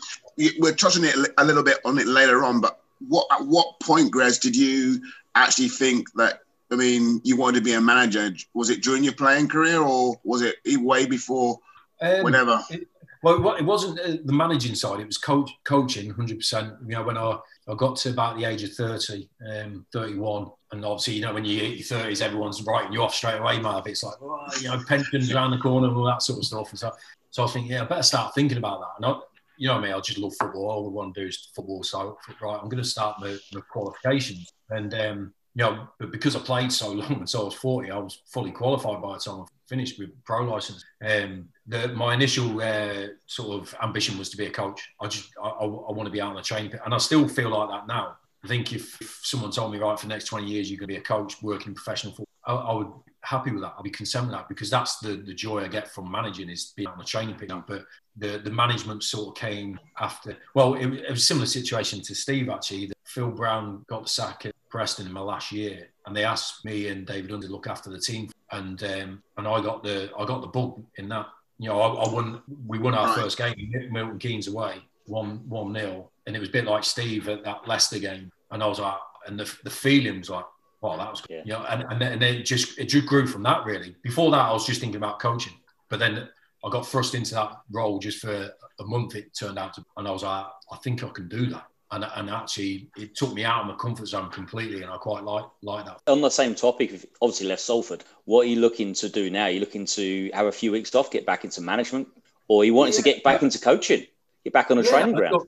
we're 0.59 0.73
touching 0.73 1.03
it 1.03 1.15
a 1.37 1.45
little 1.45 1.63
bit 1.63 1.77
on 1.85 1.99
it 1.99 2.07
later 2.07 2.43
on, 2.43 2.59
but 2.59 2.81
what 3.07 3.27
at 3.31 3.45
what 3.45 3.79
point, 3.81 4.11
Grez, 4.11 4.39
did 4.39 4.55
you 4.55 5.01
actually 5.35 5.69
think 5.69 6.07
that? 6.15 6.41
I 6.69 6.75
mean, 6.75 7.21
you 7.23 7.37
wanted 7.37 7.59
to 7.59 7.63
be 7.63 7.73
a 7.73 7.81
manager. 7.81 8.29
Was 8.53 8.69
it 8.69 8.83
during 8.83 9.03
your 9.03 9.13
playing 9.13 9.47
career, 9.47 9.79
or 9.79 10.19
was 10.23 10.41
it 10.41 10.55
way 10.65 11.05
before? 11.05 11.59
Um, 12.01 12.23
whenever. 12.23 12.61
It, 12.69 12.87
well, 13.23 13.55
it 13.55 13.65
wasn't 13.65 13.99
uh, 13.99 14.17
the 14.23 14.33
managing 14.33 14.75
side. 14.75 14.99
It 14.99 15.07
was 15.07 15.17
coach, 15.17 15.51
coaching, 15.63 16.09
hundred 16.11 16.37
percent. 16.37 16.73
You 16.85 16.95
know, 16.95 17.03
when 17.03 17.17
I, 17.17 17.37
I 17.67 17.75
got 17.75 17.97
to 17.97 18.09
about 18.11 18.37
the 18.37 18.45
age 18.45 18.63
of 18.63 18.73
30, 18.73 19.27
um, 19.49 19.85
31, 19.91 20.51
and 20.71 20.85
obviously, 20.85 21.15
you 21.15 21.21
know, 21.21 21.33
when 21.33 21.45
you 21.45 21.59
hit 21.59 21.77
your 21.77 21.85
thirties, 21.85 22.21
everyone's 22.21 22.61
writing 22.63 22.93
you 22.93 23.01
off 23.01 23.15
straight 23.15 23.39
away, 23.39 23.59
Marv. 23.59 23.87
It's 23.87 24.03
like, 24.03 24.15
oh, 24.21 24.47
you 24.61 24.69
know, 24.69 24.81
pensions 24.87 25.33
around 25.33 25.51
the 25.51 25.57
corner 25.57 25.87
and 25.87 25.97
all 25.97 26.05
that 26.05 26.21
sort 26.21 26.39
of 26.39 26.45
stuff. 26.45 26.69
And 26.69 26.79
so, 26.79 26.91
so 27.31 27.41
I 27.41 27.45
was 27.45 27.53
thinking, 27.53 27.71
yeah, 27.71 27.83
I 27.83 27.85
better 27.85 28.03
start 28.03 28.35
thinking 28.35 28.57
about 28.57 28.81
that. 28.81 28.89
And 28.97 29.05
I, 29.05 29.19
you 29.57 29.67
know 29.67 29.75
what 29.75 29.83
I 29.83 29.87
mean? 29.87 29.93
I 29.93 29.99
just 29.99 30.19
love 30.19 30.33
football. 30.39 30.69
All 30.69 30.85
I 30.87 30.89
want 30.89 31.15
to 31.15 31.21
do 31.21 31.27
is 31.27 31.49
football. 31.55 31.83
So, 31.83 32.17
right, 32.41 32.59
I'm 32.61 32.69
going 32.69 32.83
to 32.83 32.89
start 32.89 33.19
my, 33.19 33.37
my 33.53 33.61
qualifications. 33.61 34.51
And, 34.69 34.93
um, 34.93 35.33
you 35.55 35.63
know, 35.63 35.87
but 35.99 36.11
because 36.11 36.35
I 36.35 36.39
played 36.39 36.71
so 36.71 36.91
long 36.93 37.19
until 37.19 37.41
I 37.41 37.45
was 37.45 37.53
40, 37.55 37.91
I 37.91 37.97
was 37.97 38.21
fully 38.27 38.51
qualified 38.51 39.01
by 39.01 39.13
the 39.13 39.19
time 39.19 39.41
I 39.41 39.45
finished 39.67 39.99
with 39.99 40.11
pro 40.23 40.43
license. 40.43 40.83
Um, 41.03 41.49
the, 41.65 41.89
my 41.89 42.13
initial 42.13 42.61
uh, 42.61 43.07
sort 43.25 43.61
of 43.61 43.75
ambition 43.81 44.17
was 44.17 44.29
to 44.29 44.37
be 44.37 44.45
a 44.45 44.51
coach. 44.51 44.81
I 45.01 45.07
just, 45.07 45.29
I, 45.41 45.47
I, 45.47 45.65
I 45.65 45.91
want 45.91 46.05
to 46.05 46.11
be 46.11 46.21
out 46.21 46.35
on 46.35 46.35
the 46.35 46.69
pit. 46.69 46.81
And 46.85 46.93
I 46.93 46.97
still 46.97 47.27
feel 47.27 47.49
like 47.49 47.69
that 47.69 47.87
now. 47.87 48.17
I 48.43 48.47
think 48.47 48.71
if, 48.71 49.01
if, 49.01 49.19
someone 49.23 49.51
told 49.51 49.71
me, 49.71 49.79
right, 49.79 49.99
for 49.99 50.05
the 50.05 50.13
next 50.13 50.25
20 50.25 50.45
years, 50.45 50.69
you're 50.69 50.79
going 50.79 50.87
to 50.87 50.93
be 50.93 50.99
a 50.99 51.01
coach 51.01 51.41
working 51.41 51.73
professional 51.73 52.13
football, 52.13 52.27
I, 52.45 52.53
I 52.53 52.73
would 52.75 52.87
happy 53.27 53.51
with 53.51 53.61
that. 53.61 53.73
I'll 53.75 53.83
be 53.83 53.89
content 53.89 54.27
with 54.27 54.35
that 54.35 54.47
because 54.47 54.69
that's 54.69 54.99
the, 54.99 55.17
the 55.17 55.33
joy 55.33 55.63
I 55.63 55.67
get 55.67 55.91
from 55.91 56.09
managing 56.09 56.49
is 56.49 56.73
being 56.75 56.87
on 56.87 56.97
the 56.97 57.03
training 57.03 57.35
pitch. 57.35 57.51
But 57.67 57.85
the, 58.15 58.39
the 58.43 58.49
management 58.49 59.03
sort 59.03 59.29
of 59.29 59.41
came 59.41 59.79
after. 59.99 60.37
Well, 60.53 60.75
it, 60.75 60.87
it 60.87 61.09
was 61.09 61.19
a 61.19 61.25
similar 61.25 61.45
situation 61.45 62.01
to 62.03 62.15
Steve 62.15 62.49
actually. 62.49 62.91
Phil 63.05 63.31
Brown 63.31 63.85
got 63.89 64.03
the 64.03 64.09
sack 64.09 64.45
at 64.45 64.55
Preston 64.69 65.07
in 65.07 65.13
my 65.13 65.21
last 65.21 65.51
year, 65.51 65.89
and 66.05 66.15
they 66.15 66.23
asked 66.23 66.63
me 66.63 66.87
and 66.87 67.05
David 67.05 67.31
Unsworth 67.31 67.49
to 67.49 67.51
look 67.51 67.67
after 67.67 67.89
the 67.89 67.99
team, 67.99 68.29
and 68.51 68.81
um, 68.83 69.23
and 69.37 69.47
I 69.47 69.61
got 69.61 69.83
the 69.83 70.09
I 70.17 70.25
got 70.25 70.41
the 70.41 70.47
bug 70.47 70.83
in 70.97 71.09
that. 71.09 71.27
You 71.59 71.69
know, 71.69 71.79
I, 71.79 72.05
I 72.05 72.13
won. 72.13 72.41
We 72.65 72.79
won 72.79 72.93
our 72.93 73.13
first 73.15 73.37
game, 73.37 73.73
Milton 73.91 74.19
Keynes 74.19 74.47
away, 74.47 74.75
one 75.05 75.41
one 75.49 75.73
nil, 75.73 76.11
and 76.25 76.35
it 76.35 76.39
was 76.39 76.49
a 76.49 76.51
bit 76.51 76.65
like 76.65 76.83
Steve 76.83 77.27
at 77.29 77.43
that 77.43 77.67
Leicester 77.67 77.99
game, 77.99 78.31
and 78.51 78.61
I 78.61 78.67
was 78.67 78.79
like, 78.79 78.97
and 79.25 79.39
the 79.39 79.51
the 79.63 79.69
feeling 79.69 80.19
was 80.19 80.29
like 80.29 80.45
well, 80.81 80.97
that 80.97 81.09
was 81.09 81.21
good. 81.21 81.33
Yeah. 81.33 81.41
You 81.45 81.53
know, 81.53 81.65
and, 81.69 81.83
and, 81.91 82.01
then, 82.01 82.11
and 82.13 82.21
then 82.21 82.35
it 82.35 82.43
just 82.43 82.77
it 82.77 82.85
just 82.85 83.07
grew 83.07 83.25
from 83.27 83.43
that 83.43 83.65
really. 83.65 83.95
Before 84.03 84.29
that, 84.31 84.37
I 84.37 84.53
was 84.53 84.65
just 84.65 84.79
thinking 84.79 84.97
about 84.97 85.19
coaching, 85.19 85.53
but 85.89 85.99
then 85.99 86.27
I 86.63 86.69
got 86.69 86.87
thrust 86.87 87.15
into 87.15 87.33
that 87.35 87.51
role 87.71 87.99
just 87.99 88.19
for 88.19 88.51
a 88.79 88.83
month. 88.83 89.15
It 89.15 89.33
turned 89.33 89.57
out 89.57 89.73
to, 89.75 89.85
and 89.97 90.07
I 90.07 90.11
was 90.11 90.23
like, 90.23 90.45
I 90.71 90.77
think 90.77 91.03
I 91.03 91.09
can 91.09 91.27
do 91.27 91.47
that. 91.47 91.65
and, 91.91 92.05
and 92.15 92.29
actually 92.29 92.89
it 92.97 93.15
took 93.15 93.33
me 93.33 93.45
out 93.45 93.61
of 93.61 93.67
my 93.67 93.75
comfort 93.75 94.07
zone 94.07 94.29
completely, 94.29 94.83
and 94.83 94.91
I 94.91 94.97
quite 94.97 95.23
like 95.23 95.45
like 95.61 95.85
that. 95.85 96.01
On 96.07 96.21
the 96.21 96.29
same 96.29 96.53
topic, 96.55 97.07
obviously 97.21 97.47
left 97.47 97.61
Salford. 97.61 98.03
What 98.25 98.41
are 98.45 98.49
you 98.49 98.59
looking 98.59 98.93
to 98.95 99.09
do 99.09 99.29
now? 99.29 99.45
Are 99.45 99.49
you 99.49 99.59
looking 99.59 99.85
to 99.85 100.29
have 100.33 100.47
a 100.47 100.51
few 100.51 100.71
weeks 100.71 100.93
off, 100.95 101.11
get 101.11 101.25
back 101.25 101.45
into 101.45 101.61
management, 101.61 102.07
or 102.47 102.61
are 102.61 102.65
you 102.65 102.73
wanting 102.73 102.93
yeah, 102.93 102.97
to 102.97 103.03
get 103.03 103.23
back 103.23 103.41
yeah. 103.41 103.45
into 103.45 103.59
coaching, 103.59 104.05
get 104.43 104.53
back 104.53 104.69
on 104.69 104.77
a 104.77 104.81
yeah, 104.83 104.89
training 104.89 105.15
ground? 105.15 105.41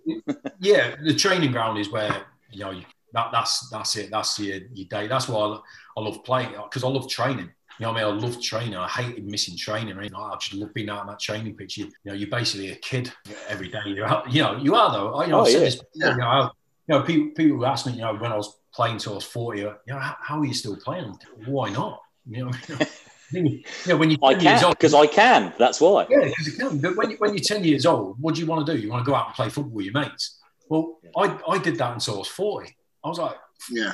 yeah, 0.59 0.95
the 1.03 1.13
training 1.13 1.51
ground 1.51 1.77
is 1.77 1.91
where 1.91 2.23
you 2.51 2.59
know 2.61 2.71
that, 3.13 3.29
that's 3.31 3.69
that's 3.69 3.95
it. 3.95 4.09
That's 4.11 4.39
your, 4.39 4.59
your 4.73 4.87
day. 4.87 5.07
That's 5.07 5.27
why 5.27 5.39
I, 5.39 5.59
I 5.97 6.01
love 6.01 6.23
playing 6.23 6.51
because 6.51 6.83
I 6.83 6.87
love 6.87 7.09
training. 7.09 7.49
You 7.79 7.85
know 7.85 7.93
what 7.93 8.03
I 8.03 8.11
mean? 8.11 8.21
I 8.21 8.27
love 8.27 8.41
training. 8.41 8.75
I 8.75 8.87
hated 8.89 9.25
missing 9.25 9.57
training. 9.57 9.95
Right? 9.95 10.11
I 10.13 10.35
just 10.37 10.53
love 10.53 10.73
being 10.73 10.89
out 10.89 10.99
on 11.01 11.07
that 11.07 11.19
training 11.19 11.55
pitch. 11.55 11.77
You, 11.77 11.85
you 11.85 11.91
know, 12.05 12.13
you're 12.13 12.29
basically 12.29 12.71
a 12.71 12.75
kid 12.75 13.11
every 13.47 13.69
day. 13.69 13.79
You're 13.85 14.05
out, 14.05 14.31
you 14.31 14.43
know, 14.43 14.57
you 14.57 14.75
are 14.75 14.91
though. 14.91 15.15
I, 15.15 15.25
you 15.25 15.31
know, 15.31 15.41
oh, 15.41 15.47
yeah. 15.47 15.59
This, 15.59 15.81
you 15.93 16.05
know, 16.05 16.25
I, 16.27 16.49
you 16.87 16.95
know, 16.95 17.01
people, 17.03 17.29
people 17.35 17.65
ask 17.65 17.85
me, 17.85 17.93
you 17.93 17.99
know, 17.99 18.15
when 18.15 18.33
I 18.33 18.35
was 18.35 18.59
playing 18.73 18.97
till 18.97 19.13
I 19.13 19.15
was 19.15 19.23
40, 19.23 19.59
you 19.59 19.73
know, 19.87 19.97
how, 19.97 20.15
how 20.19 20.39
are 20.39 20.45
you 20.45 20.53
still 20.53 20.75
playing? 20.75 21.15
Why 21.45 21.69
not? 21.69 22.01
You 22.27 22.45
know, 22.45 22.51
you 23.31 23.63
know, 23.87 23.95
when 23.95 24.11
you 24.11 24.17
I 24.23 24.33
can 24.33 24.69
because 24.71 24.93
I 24.93 25.07
can. 25.07 25.53
That's 25.57 25.79
why. 25.79 26.05
Yeah, 26.09 26.25
because 26.25 26.47
you 26.47 26.53
can. 26.53 26.79
But 26.79 26.97
when, 26.97 27.11
you, 27.11 27.17
when 27.17 27.33
you're 27.33 27.43
10 27.43 27.63
years 27.63 27.85
old, 27.85 28.17
what 28.19 28.35
do 28.35 28.41
you 28.41 28.47
want 28.47 28.65
to 28.65 28.73
do? 28.73 28.79
You 28.79 28.89
want 28.89 29.05
to 29.05 29.09
go 29.09 29.15
out 29.15 29.27
and 29.27 29.35
play 29.35 29.47
football 29.47 29.71
with 29.71 29.85
your 29.85 29.93
mates. 29.93 30.37
Well, 30.67 30.99
I, 31.15 31.39
I 31.47 31.57
did 31.59 31.77
that 31.77 31.93
until 31.93 32.15
I 32.15 32.17
was 32.19 32.27
40. 32.27 32.75
I 33.03 33.07
was 33.07 33.17
like, 33.17 33.35
yeah, 33.71 33.93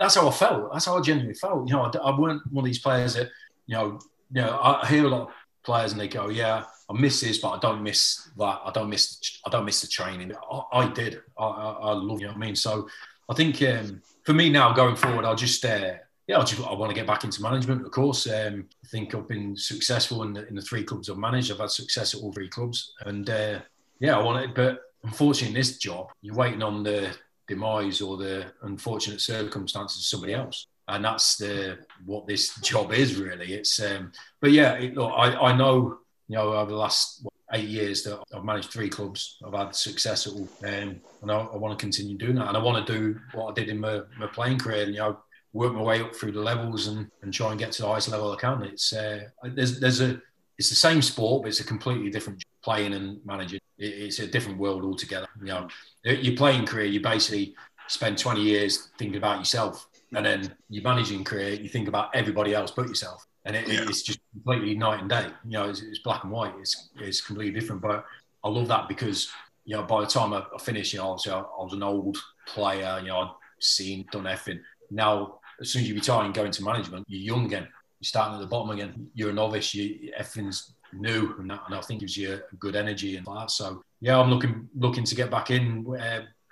that's 0.00 0.14
how 0.14 0.28
I 0.28 0.32
felt. 0.32 0.72
That's 0.72 0.84
how 0.84 0.98
I 0.98 1.00
genuinely 1.00 1.34
felt. 1.34 1.68
You 1.68 1.76
know, 1.76 1.82
I, 1.82 1.98
I 1.98 2.18
weren't 2.18 2.42
one 2.52 2.64
of 2.64 2.66
these 2.66 2.78
players 2.78 3.14
that 3.14 3.28
you 3.66 3.76
know, 3.76 3.98
you 4.32 4.42
know, 4.42 4.58
I 4.60 4.86
hear 4.86 5.04
a 5.04 5.08
lot 5.08 5.28
of 5.28 5.34
players 5.64 5.92
and 5.92 6.00
they 6.00 6.08
go, 6.08 6.28
"Yeah, 6.28 6.64
I 6.88 6.92
miss 6.92 7.20
this, 7.20 7.38
but 7.38 7.50
I 7.50 7.58
don't 7.58 7.82
miss 7.82 8.28
that. 8.36 8.60
I 8.64 8.70
don't 8.72 8.90
miss. 8.90 9.40
I 9.44 9.50
don't 9.50 9.64
miss 9.64 9.80
the 9.80 9.88
training." 9.88 10.32
I, 10.50 10.62
I 10.72 10.88
did. 10.88 11.20
I, 11.38 11.44
I, 11.44 11.72
I, 11.72 11.92
love. 11.92 12.20
You 12.20 12.26
know 12.26 12.32
what 12.32 12.42
I 12.42 12.46
mean? 12.46 12.56
So, 12.56 12.88
I 13.28 13.34
think 13.34 13.62
um, 13.62 14.02
for 14.24 14.32
me 14.32 14.48
now 14.48 14.72
going 14.72 14.96
forward, 14.96 15.24
I'll 15.24 15.36
just. 15.36 15.64
Uh, 15.64 15.94
yeah, 16.26 16.38
I 16.38 16.44
just 16.44 16.60
I 16.60 16.72
want 16.74 16.90
to 16.90 16.94
get 16.94 17.06
back 17.06 17.22
into 17.22 17.40
management. 17.40 17.86
Of 17.86 17.92
course, 17.92 18.26
um, 18.26 18.68
I 18.84 18.88
think 18.88 19.14
I've 19.14 19.28
been 19.28 19.56
successful 19.56 20.24
in 20.24 20.32
the, 20.32 20.46
in 20.48 20.56
the 20.56 20.62
three 20.62 20.82
clubs 20.82 21.08
I've 21.08 21.18
managed. 21.18 21.52
I've 21.52 21.58
had 21.58 21.70
success 21.70 22.14
at 22.14 22.20
all 22.20 22.32
three 22.32 22.48
clubs, 22.48 22.94
and 23.00 23.30
uh, 23.30 23.60
yeah, 24.00 24.18
I 24.18 24.22
want 24.22 24.44
it. 24.44 24.54
But 24.54 24.80
unfortunately, 25.04 25.48
in 25.48 25.54
this 25.54 25.78
job, 25.78 26.08
you're 26.22 26.34
waiting 26.34 26.62
on 26.62 26.82
the 26.82 27.14
demise 27.48 28.00
or 28.00 28.16
the 28.16 28.46
unfortunate 28.62 29.20
circumstances 29.20 29.98
of 29.98 30.04
somebody 30.04 30.34
else 30.34 30.66
and 30.88 31.04
that's 31.04 31.36
the 31.36 31.78
what 32.04 32.26
this 32.26 32.54
job 32.60 32.92
is 32.92 33.16
really. 33.16 33.54
It's 33.54 33.80
um, 33.80 34.12
but 34.40 34.52
yeah, 34.52 34.74
it, 34.74 34.94
look, 34.94 35.12
I, 35.16 35.34
I 35.34 35.56
know 35.56 35.98
you 36.28 36.36
know 36.36 36.52
over 36.52 36.70
the 36.70 36.76
last 36.76 37.20
what, 37.22 37.32
eight 37.52 37.68
years 37.68 38.02
that 38.04 38.20
I've 38.34 38.44
managed 38.44 38.70
three 38.70 38.88
clubs. 38.88 39.38
I've 39.44 39.54
had 39.54 39.74
success 39.74 40.26
at 40.26 40.32
all, 40.32 40.48
um, 40.64 41.00
and 41.22 41.30
I, 41.30 41.38
I, 41.38 41.56
want 41.56 41.78
to 41.78 41.82
continue 41.82 42.16
doing 42.16 42.36
that. 42.36 42.48
And 42.48 42.56
I 42.56 42.62
want 42.62 42.84
to 42.84 42.92
do 42.92 43.18
what 43.34 43.50
I 43.50 43.54
did 43.54 43.68
in 43.68 43.80
my, 43.80 44.00
my 44.18 44.26
playing 44.26 44.58
career, 44.58 44.84
and 44.84 44.94
you 44.94 45.00
know, 45.00 45.18
work 45.52 45.72
my 45.72 45.82
way 45.82 46.00
up 46.00 46.14
through 46.14 46.32
the 46.32 46.40
levels 46.40 46.88
and, 46.88 47.08
and 47.22 47.32
try 47.32 47.50
and 47.50 47.58
get 47.58 47.72
to 47.72 47.82
the 47.82 47.88
highest 47.88 48.08
level 48.08 48.32
I 48.32 48.36
can. 48.36 48.62
It's 48.62 48.92
uh, 48.92 49.24
there's 49.42 49.80
there's 49.80 50.00
a 50.00 50.20
it's 50.58 50.70
the 50.70 50.76
same 50.76 51.02
sport, 51.02 51.42
but 51.42 51.48
it's 51.48 51.60
a 51.60 51.64
completely 51.64 52.10
different 52.10 52.42
playing 52.66 52.94
and 52.94 53.20
managing. 53.24 53.60
It, 53.78 53.94
it's 54.06 54.18
a 54.18 54.26
different 54.26 54.58
world 54.58 54.82
altogether. 54.84 55.28
You 55.40 55.46
know, 55.46 55.68
your 56.02 56.36
playing 56.36 56.66
career, 56.66 56.86
you 56.86 57.00
basically 57.00 57.54
spend 57.86 58.18
20 58.18 58.42
years 58.42 58.88
thinking 58.98 59.16
about 59.16 59.38
yourself 59.38 59.86
and 60.14 60.24
then 60.24 60.54
your 60.68 60.82
managing 60.82 61.24
career, 61.24 61.54
you 61.54 61.68
think 61.68 61.88
about 61.88 62.14
everybody 62.14 62.54
else 62.54 62.70
but 62.70 62.88
yourself, 62.88 63.26
and 63.44 63.56
it, 63.56 63.68
yeah. 63.68 63.82
it's 63.82 64.02
just 64.02 64.20
completely 64.32 64.76
night 64.76 65.00
and 65.00 65.10
day. 65.10 65.26
You 65.44 65.52
know, 65.52 65.68
it's, 65.68 65.82
it's, 65.82 65.98
black 66.00 66.22
and 66.24 66.32
white. 66.32 66.54
It's 66.60 66.90
it's 66.96 67.20
completely 67.20 67.58
different. 67.58 67.82
But 67.82 68.04
I 68.44 68.48
love 68.48 68.68
that 68.68 68.88
because 68.88 69.28
you 69.64 69.76
know 69.76 69.82
by 69.82 70.00
the 70.00 70.06
time 70.06 70.32
I, 70.32 70.44
I 70.54 70.58
finished, 70.58 70.92
you 70.92 71.00
know, 71.00 71.10
obviously 71.10 71.32
I, 71.32 71.40
I, 71.40 71.62
was 71.62 71.72
an 71.72 71.82
old 71.82 72.16
player. 72.46 72.98
You 73.02 73.08
know, 73.08 73.18
I'd 73.18 73.30
seen 73.60 74.06
done 74.12 74.26
everything. 74.26 74.62
Now, 74.90 75.40
as 75.60 75.70
soon 75.70 75.82
as 75.82 75.88
you 75.88 75.94
retire 75.94 76.24
and 76.24 76.34
go 76.34 76.44
into 76.44 76.62
management, 76.62 77.04
you're 77.08 77.34
young 77.34 77.46
again. 77.46 77.68
You're 78.00 78.06
starting 78.06 78.36
at 78.36 78.40
the 78.40 78.46
bottom 78.46 78.70
again. 78.70 79.08
You're 79.14 79.30
a 79.30 79.34
novice. 79.34 79.74
You, 79.74 80.12
everything's 80.16 80.74
new, 80.92 81.34
and, 81.38 81.50
and 81.50 81.74
I 81.74 81.80
think 81.80 82.00
gives 82.00 82.16
you 82.16 82.40
good 82.58 82.76
energy 82.76 83.16
and 83.16 83.26
that. 83.26 83.50
So 83.50 83.82
yeah, 84.00 84.18
I'm 84.18 84.30
looking 84.30 84.68
looking 84.74 85.04
to 85.04 85.14
get 85.14 85.30
back 85.30 85.50
in 85.50 85.86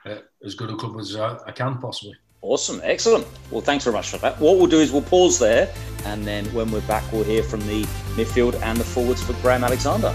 uh, 0.07 0.17
as 0.45 0.55
good 0.55 0.71
a 0.71 0.77
club 0.77 0.99
as 0.99 1.17
I, 1.17 1.39
I 1.47 1.53
can 1.53 1.79
possibly. 1.79 2.15
Awesome, 2.43 2.81
excellent. 2.85 3.27
Well, 3.51 3.63
thanks 3.63 3.85
very 3.85 3.97
much 3.97 4.11
for 4.11 4.19
that. 4.19 4.39
What 4.39 4.59
we'll 4.59 4.67
do 4.67 4.81
is 4.81 4.93
we'll 4.93 5.03
pause 5.03 5.39
there, 5.39 5.73
and 6.05 6.27
then 6.27 6.45
when 6.53 6.71
we're 6.71 6.83
back, 6.83 7.11
we'll 7.11 7.25
hear 7.25 7.43
from 7.43 7.61
the 7.61 7.85
midfield 8.17 8.61
and 8.63 8.77
the 8.77 8.85
forwards 8.85 9.23
for 9.23 9.33
Graham 9.41 9.65
Alexander. 9.65 10.13